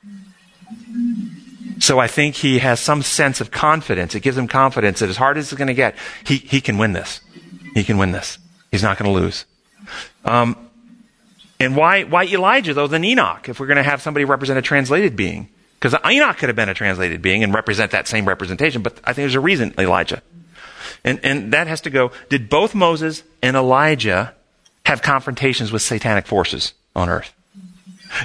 So 1.78 2.00
I 2.00 2.08
think 2.08 2.34
he 2.34 2.58
has 2.58 2.80
some 2.80 3.02
sense 3.02 3.40
of 3.40 3.50
confidence. 3.50 4.14
It 4.14 4.20
gives 4.20 4.36
him 4.36 4.48
confidence 4.48 4.98
that 4.98 5.08
as 5.08 5.16
hard 5.16 5.38
as 5.38 5.52
it's 5.52 5.58
going 5.58 5.68
to 5.68 5.74
get, 5.74 5.94
he, 6.24 6.36
he 6.36 6.60
can 6.60 6.76
win 6.76 6.92
this. 6.92 7.20
He 7.74 7.84
can 7.84 7.98
win 7.98 8.10
this. 8.10 8.38
He's 8.72 8.82
not 8.82 8.98
going 8.98 9.12
to 9.12 9.20
lose. 9.20 9.44
Um, 10.24 10.56
and 11.60 11.76
why, 11.76 12.02
why 12.04 12.24
Elijah, 12.24 12.74
though, 12.74 12.88
than 12.88 13.04
Enoch, 13.04 13.48
if 13.48 13.60
we're 13.60 13.66
going 13.66 13.76
to 13.76 13.82
have 13.82 14.02
somebody 14.02 14.24
represent 14.24 14.58
a 14.58 14.62
translated 14.62 15.14
being? 15.14 15.48
Because 15.80 15.94
Enoch 16.04 16.36
could 16.36 16.48
have 16.48 16.56
been 16.56 16.68
a 16.68 16.74
translated 16.74 17.22
being 17.22 17.44
and 17.44 17.54
represent 17.54 17.92
that 17.92 18.08
same 18.08 18.26
representation, 18.26 18.82
but 18.82 18.98
I 19.04 19.12
think 19.12 19.22
there's 19.22 19.36
a 19.36 19.40
reason, 19.40 19.74
Elijah. 19.78 20.22
And, 21.04 21.20
and 21.22 21.52
that 21.52 21.68
has 21.68 21.80
to 21.82 21.90
go, 21.90 22.10
did 22.28 22.48
both 22.48 22.74
Moses 22.74 23.22
and 23.42 23.56
Elijah 23.56 24.34
have 24.88 25.02
confrontations 25.02 25.70
with 25.70 25.82
satanic 25.82 26.26
forces 26.26 26.72
on 26.96 27.10
earth? 27.10 27.34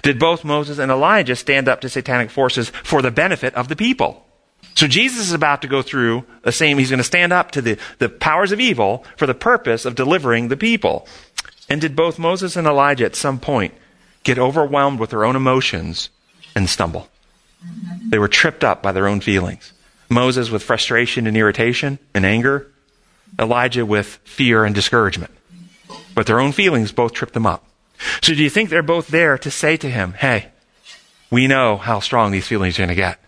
Did 0.02 0.18
both 0.18 0.46
Moses 0.46 0.80
and 0.80 0.90
Elijah 0.90 1.36
stand 1.36 1.68
up 1.68 1.82
to 1.82 1.90
satanic 1.90 2.30
forces 2.30 2.70
for 2.70 3.02
the 3.02 3.12
benefit 3.12 3.54
of 3.56 3.68
the 3.68 3.76
people? 3.76 4.26
So 4.76 4.88
Jesus 4.88 5.28
is 5.28 5.34
about 5.34 5.62
to 5.64 5.68
go 5.68 5.82
through 5.82 6.24
the 6.44 6.54
same, 6.54 6.78
he's 6.78 6.90
going 6.90 7.00
to 7.00 7.04
stand 7.04 7.34
up 7.34 7.52
to 7.52 7.62
the, 7.62 7.78
the 8.00 8.08
powers 8.08 8.54
of 8.54 8.62
evil 8.62 9.06
for 9.18 9.28
the 9.28 9.34
purpose 9.34 9.84
of 9.84 9.96
delivering 9.96 10.48
the 10.48 10.56
people. 10.56 11.06
And 11.68 11.82
did 11.82 11.98
both 11.98 12.18
Moses 12.18 12.56
and 12.56 12.66
Elijah 12.66 13.06
at 13.06 13.16
some 13.16 13.40
point 13.40 13.74
get 14.24 14.40
overwhelmed 14.40 15.02
with 15.02 15.10
their 15.10 15.26
own 15.26 15.36
emotions 15.36 16.10
and 16.56 16.70
stumble? 16.70 17.10
They 18.10 18.20
were 18.20 18.30
tripped 18.30 18.64
up 18.64 18.82
by 18.82 18.94
their 18.94 19.08
own 19.08 19.20
feelings. 19.20 19.74
Moses 20.10 20.50
with 20.50 20.64
frustration 20.64 21.28
and 21.28 21.36
irritation 21.36 22.00
and 22.14 22.26
anger, 22.26 22.72
Elijah 23.38 23.86
with 23.86 24.20
fear 24.24 24.64
and 24.64 24.74
discouragement. 24.74 25.32
But 26.16 26.28
their 26.28 26.40
own 26.40 26.52
feelings 26.52 26.92
both 26.92 27.14
tripped 27.14 27.34
them 27.34 27.46
up. 27.46 27.66
So 28.22 28.34
do 28.34 28.44
you 28.44 28.50
think 28.50 28.70
they're 28.70 28.84
both 28.84 29.08
there 29.08 29.38
to 29.38 29.52
say 29.52 29.78
to 29.78 29.90
him, 29.90 30.14
hey, 30.14 30.50
we 31.30 31.48
know 31.48 31.78
how 31.78 32.00
strong 32.00 32.32
these 32.32 32.48
feelings 32.48 32.78
are 32.78 32.84
going 32.84 32.90
to 32.90 32.96
get. 32.96 33.20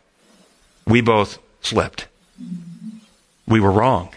We 0.86 1.02
both 1.02 1.40
slipped. 1.62 2.08
We 3.48 3.60
were 3.60 3.72
wrong. 3.72 4.10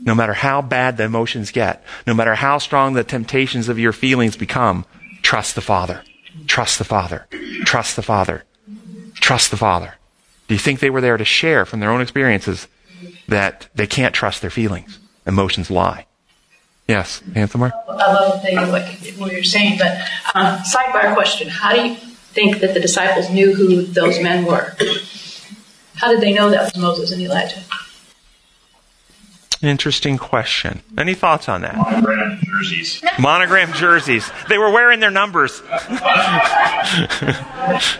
No 0.00 0.14
matter 0.14 0.32
how 0.32 0.62
bad 0.62 0.96
the 0.96 1.04
emotions 1.04 1.50
get, 1.50 1.84
no 2.06 2.14
matter 2.14 2.34
how 2.34 2.58
strong 2.58 2.94
the 2.94 3.04
temptations 3.04 3.68
of 3.68 3.78
your 3.78 3.92
feelings 3.92 4.36
become, 4.36 4.86
trust 5.22 5.54
the 5.54 5.60
Father. 5.60 6.02
Trust 6.46 6.78
the 6.78 6.84
Father. 6.84 7.26
Trust 7.64 7.96
the 7.96 8.02
Father. 8.02 8.44
Trust 9.14 9.50
the 9.50 9.56
Father. 9.56 9.94
Do 10.46 10.54
you 10.54 10.58
think 10.58 10.80
they 10.80 10.90
were 10.90 11.02
there 11.02 11.16
to 11.16 11.24
share 11.24 11.66
from 11.66 11.80
their 11.80 11.90
own 11.90 12.00
experiences 12.00 12.68
that 13.26 13.68
they 13.74 13.86
can't 13.86 14.14
trust 14.14 14.40
their 14.40 14.50
feelings? 14.50 14.98
Emotions 15.26 15.70
lie. 15.70 16.06
Yes, 16.88 17.20
Anthamar? 17.32 17.70
I 17.86 18.12
love 18.12 18.42
the, 18.42 18.56
what, 18.72 18.82
what 19.18 19.32
you're 19.32 19.44
saying, 19.44 19.78
but 19.78 19.98
um, 20.34 20.58
sidebar 20.60 21.12
question. 21.12 21.48
How 21.48 21.74
do 21.74 21.86
you 21.86 21.94
think 21.94 22.60
that 22.60 22.72
the 22.72 22.80
disciples 22.80 23.28
knew 23.30 23.54
who 23.54 23.82
those 23.82 24.18
men 24.20 24.46
were? 24.46 24.74
How 25.96 26.10
did 26.12 26.22
they 26.22 26.32
know 26.32 26.48
that 26.48 26.62
was 26.62 26.76
Moses 26.78 27.12
and 27.12 27.20
Elijah? 27.20 27.60
Interesting 29.60 30.16
question. 30.18 30.82
Any 30.96 31.14
thoughts 31.14 31.48
on 31.48 31.62
that? 31.62 31.76
Monogram 31.76 32.38
jerseys. 32.42 33.02
Monogram 33.18 33.72
jerseys. 33.72 34.30
They 34.48 34.56
were 34.56 34.70
wearing 34.70 35.00
their 35.00 35.10
numbers. 35.10 35.60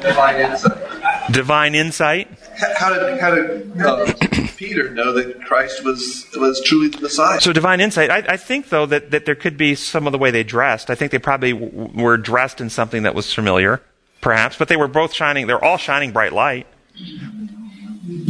Divine 0.00 0.36
insight. 0.36 1.32
Divine 1.32 1.74
insight. 1.74 2.28
How 2.76 2.92
did, 2.92 3.20
how 3.20 3.34
did 3.34 3.80
uh, 3.80 4.12
Peter 4.56 4.90
know 4.90 5.12
that 5.12 5.44
Christ 5.44 5.84
was, 5.84 6.26
was 6.36 6.60
truly 6.62 6.88
the 6.88 7.00
Messiah? 7.00 7.40
So 7.40 7.52
divine 7.52 7.80
insight. 7.80 8.10
I, 8.10 8.24
I, 8.28 8.36
think 8.36 8.68
though 8.70 8.86
that, 8.86 9.12
that 9.12 9.26
there 9.26 9.36
could 9.36 9.56
be 9.56 9.74
some 9.74 10.06
of 10.06 10.12
the 10.12 10.18
way 10.18 10.30
they 10.30 10.42
dressed. 10.42 10.90
I 10.90 10.94
think 10.96 11.12
they 11.12 11.18
probably 11.18 11.52
w- 11.52 11.90
were 11.94 12.16
dressed 12.16 12.60
in 12.60 12.68
something 12.68 13.04
that 13.04 13.14
was 13.14 13.32
familiar, 13.32 13.80
perhaps, 14.20 14.56
but 14.56 14.68
they 14.68 14.76
were 14.76 14.88
both 14.88 15.12
shining. 15.12 15.46
They're 15.46 15.64
all 15.64 15.76
shining 15.76 16.12
bright 16.12 16.32
light. 16.32 16.66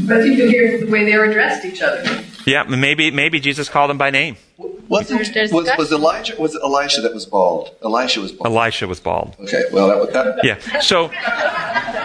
But 0.06 0.24
you 0.26 0.36
could 0.36 0.50
hear 0.50 0.78
the 0.78 0.90
way 0.90 1.04
they 1.04 1.16
were 1.16 1.32
dressed 1.32 1.64
each 1.64 1.80
other. 1.80 2.24
Yeah, 2.44 2.64
maybe 2.64 3.10
maybe 3.10 3.40
Jesus 3.40 3.68
called 3.68 3.90
them 3.90 3.98
by 3.98 4.10
name. 4.10 4.36
Was, 4.88 5.10
it, 5.10 5.52
was, 5.52 5.70
was 5.76 5.92
Elijah 5.92 6.34
was 6.40 6.54
it 6.54 6.62
Elisha 6.62 7.02
that 7.02 7.12
was 7.14 7.26
bald? 7.26 7.76
Elisha 7.82 8.20
was 8.20 8.32
bald. 8.32 8.46
Elisha 8.46 8.88
was 8.88 9.00
bald. 9.00 9.36
Okay, 9.40 9.64
well 9.70 9.88
that, 9.88 10.00
would 10.00 10.12
that 10.14 10.40
yeah. 10.42 10.80
So 10.80 11.08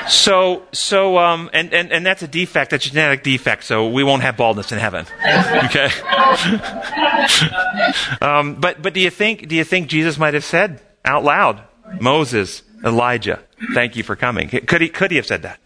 so 0.08 0.64
so 0.72 1.18
um 1.18 1.50
and, 1.54 1.74
and 1.74 1.92
and 1.92 2.06
that's 2.06 2.22
a 2.22 2.28
defect, 2.28 2.72
that's 2.72 2.86
a 2.86 2.90
genetic 2.90 3.24
defect. 3.24 3.64
So 3.64 3.90
we 3.90 4.04
won't 4.04 4.22
have 4.22 4.38
baldness 4.38 4.72
in 4.72 4.80
heaven. 4.80 5.06
Okay. 5.64 5.88
um, 8.22 8.56
but 8.56 8.82
but 8.82 8.94
do 8.94 9.00
you 9.00 9.10
think 9.10 9.48
do 9.48 9.56
you 9.56 9.64
think 9.64 9.88
Jesus 9.88 10.18
might 10.18 10.34
have 10.34 10.44
said 10.44 10.82
out 11.06 11.24
loud, 11.24 11.62
Moses, 12.00 12.64
Elijah, 12.84 13.40
thank 13.74 13.96
you 13.96 14.04
for 14.04 14.16
coming? 14.16 14.50
Could 14.50 14.82
he 14.82 14.90
could 14.90 15.12
he 15.12 15.18
have 15.18 15.26
said 15.26 15.44
that? 15.44 15.60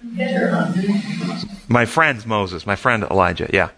My 1.67 1.85
friends 1.85 2.25
Moses, 2.25 2.65
my 2.65 2.75
friend 2.75 3.03
Elijah. 3.03 3.49
Yeah. 3.51 3.69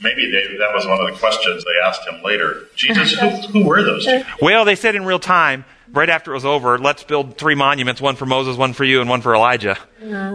Maybe 0.00 0.30
they, 0.30 0.56
that 0.58 0.74
was 0.74 0.86
one 0.86 1.00
of 1.00 1.12
the 1.12 1.18
questions 1.18 1.64
they 1.64 1.86
asked 1.86 2.06
him 2.06 2.22
later. 2.22 2.68
Jesus, 2.74 3.12
who, 3.12 3.28
who 3.28 3.64
were 3.64 3.82
those 3.82 4.04
two? 4.04 4.22
Well, 4.42 4.64
they 4.64 4.74
said 4.74 4.96
in 4.96 5.04
real 5.04 5.20
time, 5.20 5.64
right 5.94 6.08
after 6.10 6.32
it 6.32 6.34
was 6.34 6.44
over, 6.44 6.78
let's 6.78 7.04
build 7.04 7.38
three 7.38 7.54
monuments, 7.54 8.00
one 8.00 8.16
for 8.16 8.26
Moses, 8.26 8.56
one 8.56 8.72
for 8.72 8.84
you, 8.84 9.00
and 9.00 9.08
one 9.08 9.20
for 9.20 9.34
Elijah. 9.34 9.78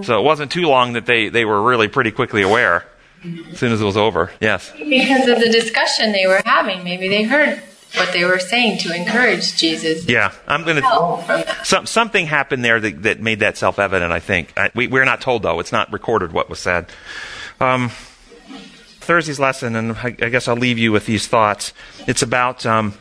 So 0.03 0.19
it 0.19 0.23
wasn't 0.23 0.51
too 0.51 0.63
long 0.63 0.93
that 0.93 1.05
they, 1.05 1.29
they 1.29 1.45
were 1.45 1.61
really 1.61 1.87
pretty 1.87 2.11
quickly 2.11 2.41
aware 2.41 2.87
as 3.23 3.59
soon 3.59 3.71
as 3.71 3.81
it 3.81 3.85
was 3.85 3.97
over. 3.97 4.31
Yes. 4.41 4.71
Because 4.77 5.27
of 5.27 5.39
the 5.39 5.49
discussion 5.51 6.11
they 6.11 6.25
were 6.25 6.41
having, 6.45 6.83
maybe 6.83 7.07
they 7.07 7.23
heard 7.23 7.61
what 7.95 8.13
they 8.13 8.23
were 8.23 8.39
saying 8.39 8.77
to 8.79 8.95
encourage 8.95 9.55
Jesus. 9.55 10.07
Yeah, 10.07 10.33
I'm 10.47 10.63
going 10.63 10.77
to. 10.77 11.55
Some, 11.63 11.85
something 11.85 12.27
happened 12.27 12.63
there 12.63 12.79
that, 12.79 13.03
that 13.03 13.19
made 13.19 13.39
that 13.39 13.57
self 13.57 13.79
evident, 13.79 14.11
I 14.11 14.19
think. 14.19 14.53
I, 14.57 14.71
we, 14.75 14.87
we're 14.87 15.05
not 15.05 15.21
told, 15.21 15.43
though. 15.43 15.59
It's 15.59 15.71
not 15.71 15.91
recorded 15.91 16.31
what 16.31 16.49
was 16.49 16.59
said. 16.59 16.87
Um, 17.59 17.89
Thursday's 19.09 19.39
lesson, 19.39 19.75
and 19.75 19.93
I, 19.93 20.15
I, 20.21 20.29
guess 20.29 20.47
I'll 20.47 20.55
leave 20.55 20.77
you 20.77 20.91
with 20.91 21.07
these 21.07 21.27
thoughts. 21.27 21.73
It's 22.07 22.21
about 22.21 22.65
um, 22.65 22.93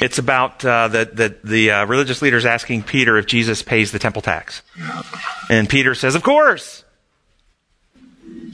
it's 0.00 0.18
about 0.18 0.64
uh, 0.64 0.88
the 0.88 1.04
the, 1.04 1.36
the 1.44 1.70
uh, 1.70 1.86
religious 1.86 2.22
leaders 2.22 2.44
asking 2.44 2.82
Peter 2.82 3.16
if 3.18 3.26
Jesus 3.26 3.62
pays 3.62 3.92
the 3.92 3.98
temple 3.98 4.22
tax, 4.22 4.62
and 5.48 5.68
Peter 5.68 5.94
says, 5.94 6.14
"Of 6.14 6.22
course." 6.22 6.84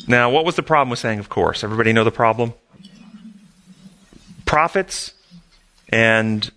Now, 0.09 0.31
what 0.31 0.45
was 0.45 0.57
the 0.57 0.63
problem 0.63 0.91
with 0.91 0.99
saying 0.99 1.19
"of 1.19 1.29
course"? 1.29 1.63
Everybody 1.65 1.93
know 1.93 2.05
the 2.05 2.11
problem. 2.11 2.55
Prophets 4.45 5.15
and 5.89 6.51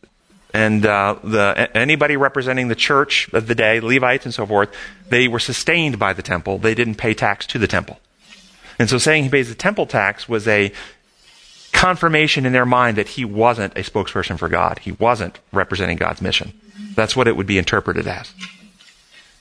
and 0.53 0.85
uh, 0.85 1.17
the 1.23 1.69
anybody 1.75 2.15
representing 2.15 2.69
the 2.69 2.75
church 2.75 3.29
of 3.33 3.47
the 3.47 3.55
day, 3.55 3.81
Levites 3.81 4.25
and 4.25 4.33
so 4.33 4.45
forth, 4.45 4.73
they 5.09 5.27
were 5.27 5.39
sustained 5.39 5.99
by 5.99 6.13
the 6.13 6.21
temple. 6.21 6.57
They 6.57 6.73
didn't 6.73 6.95
pay 6.95 7.13
tax 7.13 7.45
to 7.47 7.59
the 7.59 7.67
temple. 7.67 7.99
And 8.79 8.89
so 8.89 8.97
saying 8.97 9.23
he 9.23 9.29
pays 9.29 9.49
the 9.49 9.55
temple 9.55 9.85
tax 9.85 10.27
was 10.27 10.47
a 10.47 10.71
confirmation 11.75 12.45
in 12.45 12.53
their 12.53 12.65
mind 12.65 12.97
that 12.97 13.09
he 13.09 13.25
wasn't 13.25 13.77
a 13.77 13.81
spokesperson 13.81 14.39
for 14.39 14.47
God. 14.47 14.79
He 14.79 14.93
wasn't 14.93 15.39
representing 15.51 15.97
God's 15.97 16.21
mission. 16.21 16.53
That's 16.95 17.15
what 17.15 17.27
it 17.27 17.35
would 17.35 17.47
be 17.47 17.57
interpreted 17.57 18.07
as. 18.07 18.33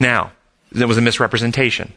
Now, 0.01 0.33
it 0.75 0.87
was 0.87 0.99
a 0.99 1.01
misrepresentation. 1.01 1.95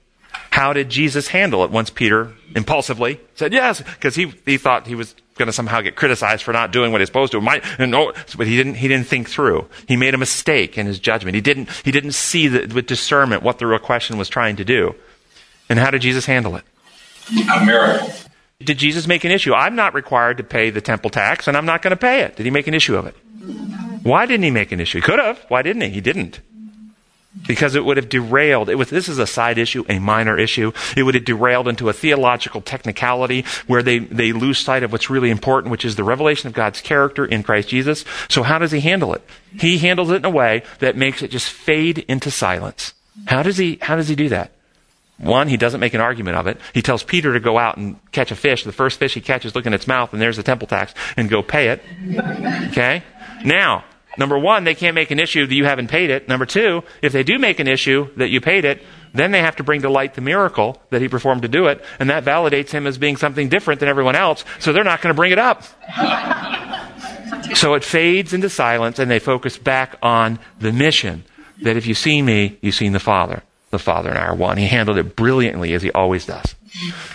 How 0.51 0.73
did 0.73 0.89
Jesus 0.89 1.29
handle 1.29 1.63
it 1.63 1.71
once 1.71 1.89
Peter 1.89 2.33
impulsively 2.55 3.19
said 3.35 3.51
yes, 3.51 3.81
because 3.81 4.15
he, 4.15 4.33
he 4.45 4.57
thought 4.57 4.87
he 4.87 4.95
was 4.95 5.15
going 5.37 5.47
to 5.47 5.53
somehow 5.53 5.81
get 5.81 5.95
criticized 5.95 6.43
for 6.43 6.51
not 6.51 6.71
doing 6.71 6.91
what 6.91 7.01
he's 7.01 7.09
supposed 7.09 7.31
to. 7.31 7.41
Might, 7.41 7.63
and 7.79 7.91
but 7.91 8.47
he 8.47 8.57
didn't, 8.57 8.75
he 8.75 8.87
didn't 8.87 9.07
think 9.07 9.29
through. 9.29 9.67
He 9.87 9.95
made 9.95 10.13
a 10.13 10.17
mistake 10.17 10.77
in 10.77 10.85
his 10.85 10.99
judgment. 10.99 11.35
He 11.35 11.41
didn't, 11.41 11.69
he 11.83 11.91
didn't 11.91 12.13
see 12.13 12.47
the, 12.47 12.73
with 12.73 12.87
discernment 12.87 13.43
what 13.43 13.59
the 13.59 13.67
real 13.67 13.79
question 13.79 14.17
was 14.17 14.29
trying 14.29 14.55
to 14.57 14.65
do. 14.65 14.95
And 15.69 15.79
how 15.79 15.91
did 15.91 16.01
Jesus 16.01 16.25
handle 16.25 16.55
it? 16.55 16.63
A 17.53 17.65
miracle. 17.65 18.11
Did 18.63 18.79
Jesus 18.79 19.07
make 19.07 19.23
an 19.23 19.31
issue? 19.31 19.53
I'm 19.53 19.75
not 19.75 19.93
required 19.93 20.37
to 20.37 20.43
pay 20.43 20.71
the 20.71 20.81
temple 20.81 21.09
tax, 21.09 21.47
and 21.47 21.55
I'm 21.55 21.65
not 21.65 21.81
going 21.81 21.91
to 21.91 21.97
pay 21.97 22.21
it. 22.21 22.35
Did 22.35 22.45
he 22.45 22.51
make 22.51 22.67
an 22.67 22.73
issue 22.73 22.95
of 22.95 23.05
it? 23.05 23.15
Why 24.03 24.25
didn't 24.25 24.43
he 24.43 24.51
make 24.51 24.71
an 24.71 24.79
issue? 24.79 24.97
He 24.97 25.01
could 25.01 25.19
have. 25.19 25.39
Why 25.47 25.61
didn't 25.61 25.83
he? 25.83 25.89
He 25.89 26.01
didn't 26.01 26.41
because 27.45 27.75
it 27.75 27.85
would 27.85 27.97
have 27.97 28.09
derailed. 28.09 28.69
It 28.69 28.75
was, 28.75 28.89
this 28.89 29.09
is 29.09 29.19
a 29.19 29.27
side 29.27 29.57
issue, 29.57 29.85
a 29.89 29.99
minor 29.99 30.37
issue. 30.37 30.71
It 30.95 31.03
would 31.03 31.15
have 31.15 31.25
derailed 31.25 31.67
into 31.67 31.89
a 31.89 31.93
theological 31.93 32.61
technicality 32.61 33.45
where 33.67 33.83
they, 33.83 33.99
they 33.99 34.31
lose 34.31 34.57
sight 34.57 34.83
of 34.83 34.91
what's 34.91 35.09
really 35.09 35.29
important, 35.29 35.71
which 35.71 35.85
is 35.85 35.95
the 35.95 36.03
revelation 36.03 36.47
of 36.47 36.53
God's 36.53 36.81
character 36.81 37.25
in 37.25 37.43
Christ 37.43 37.69
Jesus. 37.69 38.05
So 38.29 38.43
how 38.43 38.57
does 38.57 38.71
he 38.71 38.79
handle 38.79 39.13
it? 39.13 39.21
He 39.59 39.77
handles 39.77 40.09
it 40.09 40.15
in 40.17 40.25
a 40.25 40.29
way 40.29 40.63
that 40.79 40.97
makes 40.97 41.21
it 41.21 41.31
just 41.31 41.49
fade 41.49 41.99
into 42.07 42.31
silence. 42.31 42.93
How 43.25 43.43
does 43.43 43.57
he, 43.57 43.77
how 43.81 43.95
does 43.95 44.07
he 44.07 44.15
do 44.15 44.29
that? 44.29 44.51
One, 45.17 45.47
he 45.47 45.57
doesn't 45.57 45.79
make 45.79 45.93
an 45.93 46.01
argument 46.01 46.37
of 46.37 46.47
it. 46.47 46.59
He 46.73 46.81
tells 46.81 47.03
Peter 47.03 47.33
to 47.33 47.39
go 47.39 47.57
out 47.57 47.77
and 47.77 47.99
catch 48.11 48.31
a 48.31 48.35
fish. 48.35 48.63
The 48.63 48.71
first 48.71 48.99
fish 48.99 49.15
he 49.15 49.21
catches, 49.21 49.55
look 49.55 49.65
in 49.65 49.73
its 49.73 49.87
mouth, 49.87 50.13
and 50.13 50.21
there's 50.21 50.37
the 50.37 50.43
temple 50.43 50.67
tax, 50.67 50.93
and 51.15 51.29
go 51.29 51.41
pay 51.41 51.69
it. 51.69 51.83
Okay? 52.71 53.03
Now, 53.43 53.83
Number 54.17 54.39
one, 54.39 54.63
they 54.63 54.73
can't 54.73 54.95
make 54.95 55.11
an 55.11 55.19
issue 55.19 55.45
that 55.45 55.53
you 55.53 55.65
haven't 55.65 55.89
paid 55.89 56.09
it. 56.09 56.27
Number 56.27 56.47
two, 56.47 56.83
if 57.03 57.13
they 57.13 57.21
do 57.21 57.37
make 57.37 57.59
an 57.59 57.67
issue 57.67 58.09
that 58.15 58.29
you 58.29 58.41
paid 58.41 58.65
it, 58.65 58.81
then 59.13 59.31
they 59.31 59.41
have 59.41 59.57
to 59.57 59.63
bring 59.63 59.83
to 59.83 59.89
light 59.89 60.15
the 60.15 60.21
miracle 60.21 60.81
that 60.89 61.01
he 61.01 61.07
performed 61.07 61.43
to 61.43 61.47
do 61.47 61.67
it, 61.67 61.83
and 61.99 62.09
that 62.09 62.25
validates 62.25 62.71
him 62.71 62.87
as 62.87 62.97
being 62.97 63.15
something 63.15 63.47
different 63.47 63.79
than 63.79 63.87
everyone 63.87 64.15
else, 64.15 64.43
so 64.59 64.73
they're 64.73 64.83
not 64.83 65.01
going 65.01 65.13
to 65.13 65.15
bring 65.15 65.31
it 65.31 65.39
up. 65.39 65.63
so 67.55 67.75
it 67.75 67.83
fades 67.83 68.33
into 68.33 68.49
silence, 68.49 68.97
and 68.97 69.09
they 69.09 69.19
focus 69.19 69.57
back 69.57 69.95
on 70.01 70.39
the 70.59 70.73
mission 70.73 71.23
that 71.61 71.77
if 71.77 71.85
you've 71.85 71.97
seen 71.97 72.25
me, 72.25 72.57
you've 72.61 72.75
seen 72.75 72.93
the 72.93 72.99
Father. 72.99 73.43
The 73.69 73.79
Father 73.79 74.09
and 74.09 74.17
I 74.17 74.25
are 74.27 74.35
one. 74.35 74.57
He 74.57 74.67
handled 74.67 74.97
it 74.97 75.15
brilliantly, 75.15 75.73
as 75.73 75.81
he 75.81 75.91
always 75.91 76.25
does. 76.25 76.55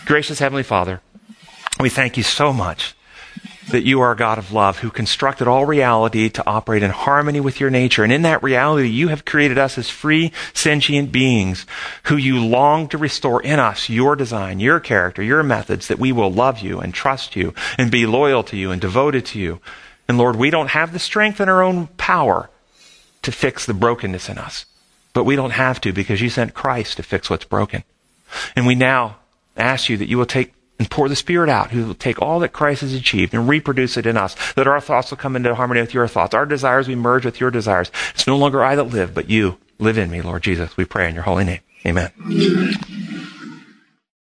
Gracious 0.04 0.38
Heavenly 0.38 0.62
Father, 0.62 1.00
we 1.80 1.88
thank 1.88 2.16
you 2.16 2.22
so 2.22 2.52
much 2.52 2.94
that 3.70 3.84
you 3.84 4.00
are 4.00 4.12
a 4.12 4.16
God 4.16 4.38
of 4.38 4.52
love 4.52 4.78
who 4.78 4.90
constructed 4.90 5.48
all 5.48 5.64
reality 5.64 6.28
to 6.28 6.46
operate 6.46 6.82
in 6.82 6.90
harmony 6.90 7.40
with 7.40 7.60
your 7.60 7.70
nature. 7.70 8.02
And 8.02 8.12
in 8.12 8.22
that 8.22 8.42
reality, 8.42 8.88
you 8.88 9.08
have 9.08 9.24
created 9.24 9.56
us 9.56 9.78
as 9.78 9.88
free, 9.88 10.32
sentient 10.52 11.12
beings 11.12 11.64
who 12.04 12.16
you 12.16 12.44
long 12.44 12.88
to 12.88 12.98
restore 12.98 13.40
in 13.42 13.58
us 13.58 13.88
your 13.88 14.16
design, 14.16 14.60
your 14.60 14.80
character, 14.80 15.22
your 15.22 15.42
methods, 15.42 15.88
that 15.88 15.98
we 15.98 16.12
will 16.12 16.30
love 16.30 16.58
you 16.58 16.80
and 16.80 16.92
trust 16.92 17.36
you 17.36 17.54
and 17.78 17.90
be 17.90 18.04
loyal 18.04 18.42
to 18.44 18.56
you 18.56 18.70
and 18.70 18.80
devoted 18.80 19.24
to 19.26 19.38
you. 19.38 19.60
And 20.08 20.18
Lord, 20.18 20.36
we 20.36 20.50
don't 20.50 20.70
have 20.70 20.92
the 20.92 20.98
strength 20.98 21.40
in 21.40 21.48
our 21.48 21.62
own 21.62 21.86
power 21.86 22.50
to 23.22 23.32
fix 23.32 23.64
the 23.64 23.74
brokenness 23.74 24.28
in 24.28 24.38
us. 24.38 24.66
But 25.12 25.24
we 25.24 25.36
don't 25.36 25.50
have 25.50 25.80
to 25.82 25.92
because 25.92 26.20
you 26.20 26.30
sent 26.30 26.54
Christ 26.54 26.96
to 26.96 27.02
fix 27.02 27.28
what's 27.28 27.44
broken. 27.44 27.84
And 28.56 28.66
we 28.66 28.74
now 28.74 29.16
ask 29.56 29.88
you 29.88 29.96
that 29.98 30.08
you 30.08 30.18
will 30.18 30.26
take 30.26 30.54
and 30.78 30.90
pour 30.90 31.08
the 31.08 31.14
Spirit 31.14 31.48
out, 31.48 31.70
who 31.70 31.86
will 31.86 31.94
take 31.94 32.20
all 32.20 32.40
that 32.40 32.52
Christ 32.52 32.80
has 32.80 32.92
achieved 32.92 33.34
and 33.34 33.48
reproduce 33.48 33.96
it 33.96 34.04
in 34.04 34.16
us, 34.16 34.34
that 34.54 34.66
our 34.66 34.80
thoughts 34.80 35.10
will 35.10 35.18
come 35.18 35.36
into 35.36 35.54
harmony 35.54 35.80
with 35.80 35.94
your 35.94 36.08
thoughts. 36.08 36.34
Our 36.34 36.46
desires 36.46 36.88
will 36.88 36.96
merge 36.96 37.24
with 37.24 37.38
your 37.38 37.52
desires. 37.52 37.92
It's 38.14 38.26
no 38.26 38.36
longer 38.36 38.64
I 38.64 38.74
that 38.74 38.84
live, 38.84 39.14
but 39.14 39.30
you 39.30 39.58
live 39.78 39.96
in 39.96 40.10
me, 40.10 40.22
Lord 40.22 40.42
Jesus. 40.42 40.76
We 40.76 40.84
pray 40.84 41.08
in 41.08 41.14
your 41.14 41.24
holy 41.24 41.44
name. 41.44 41.60
Amen. 41.86 43.11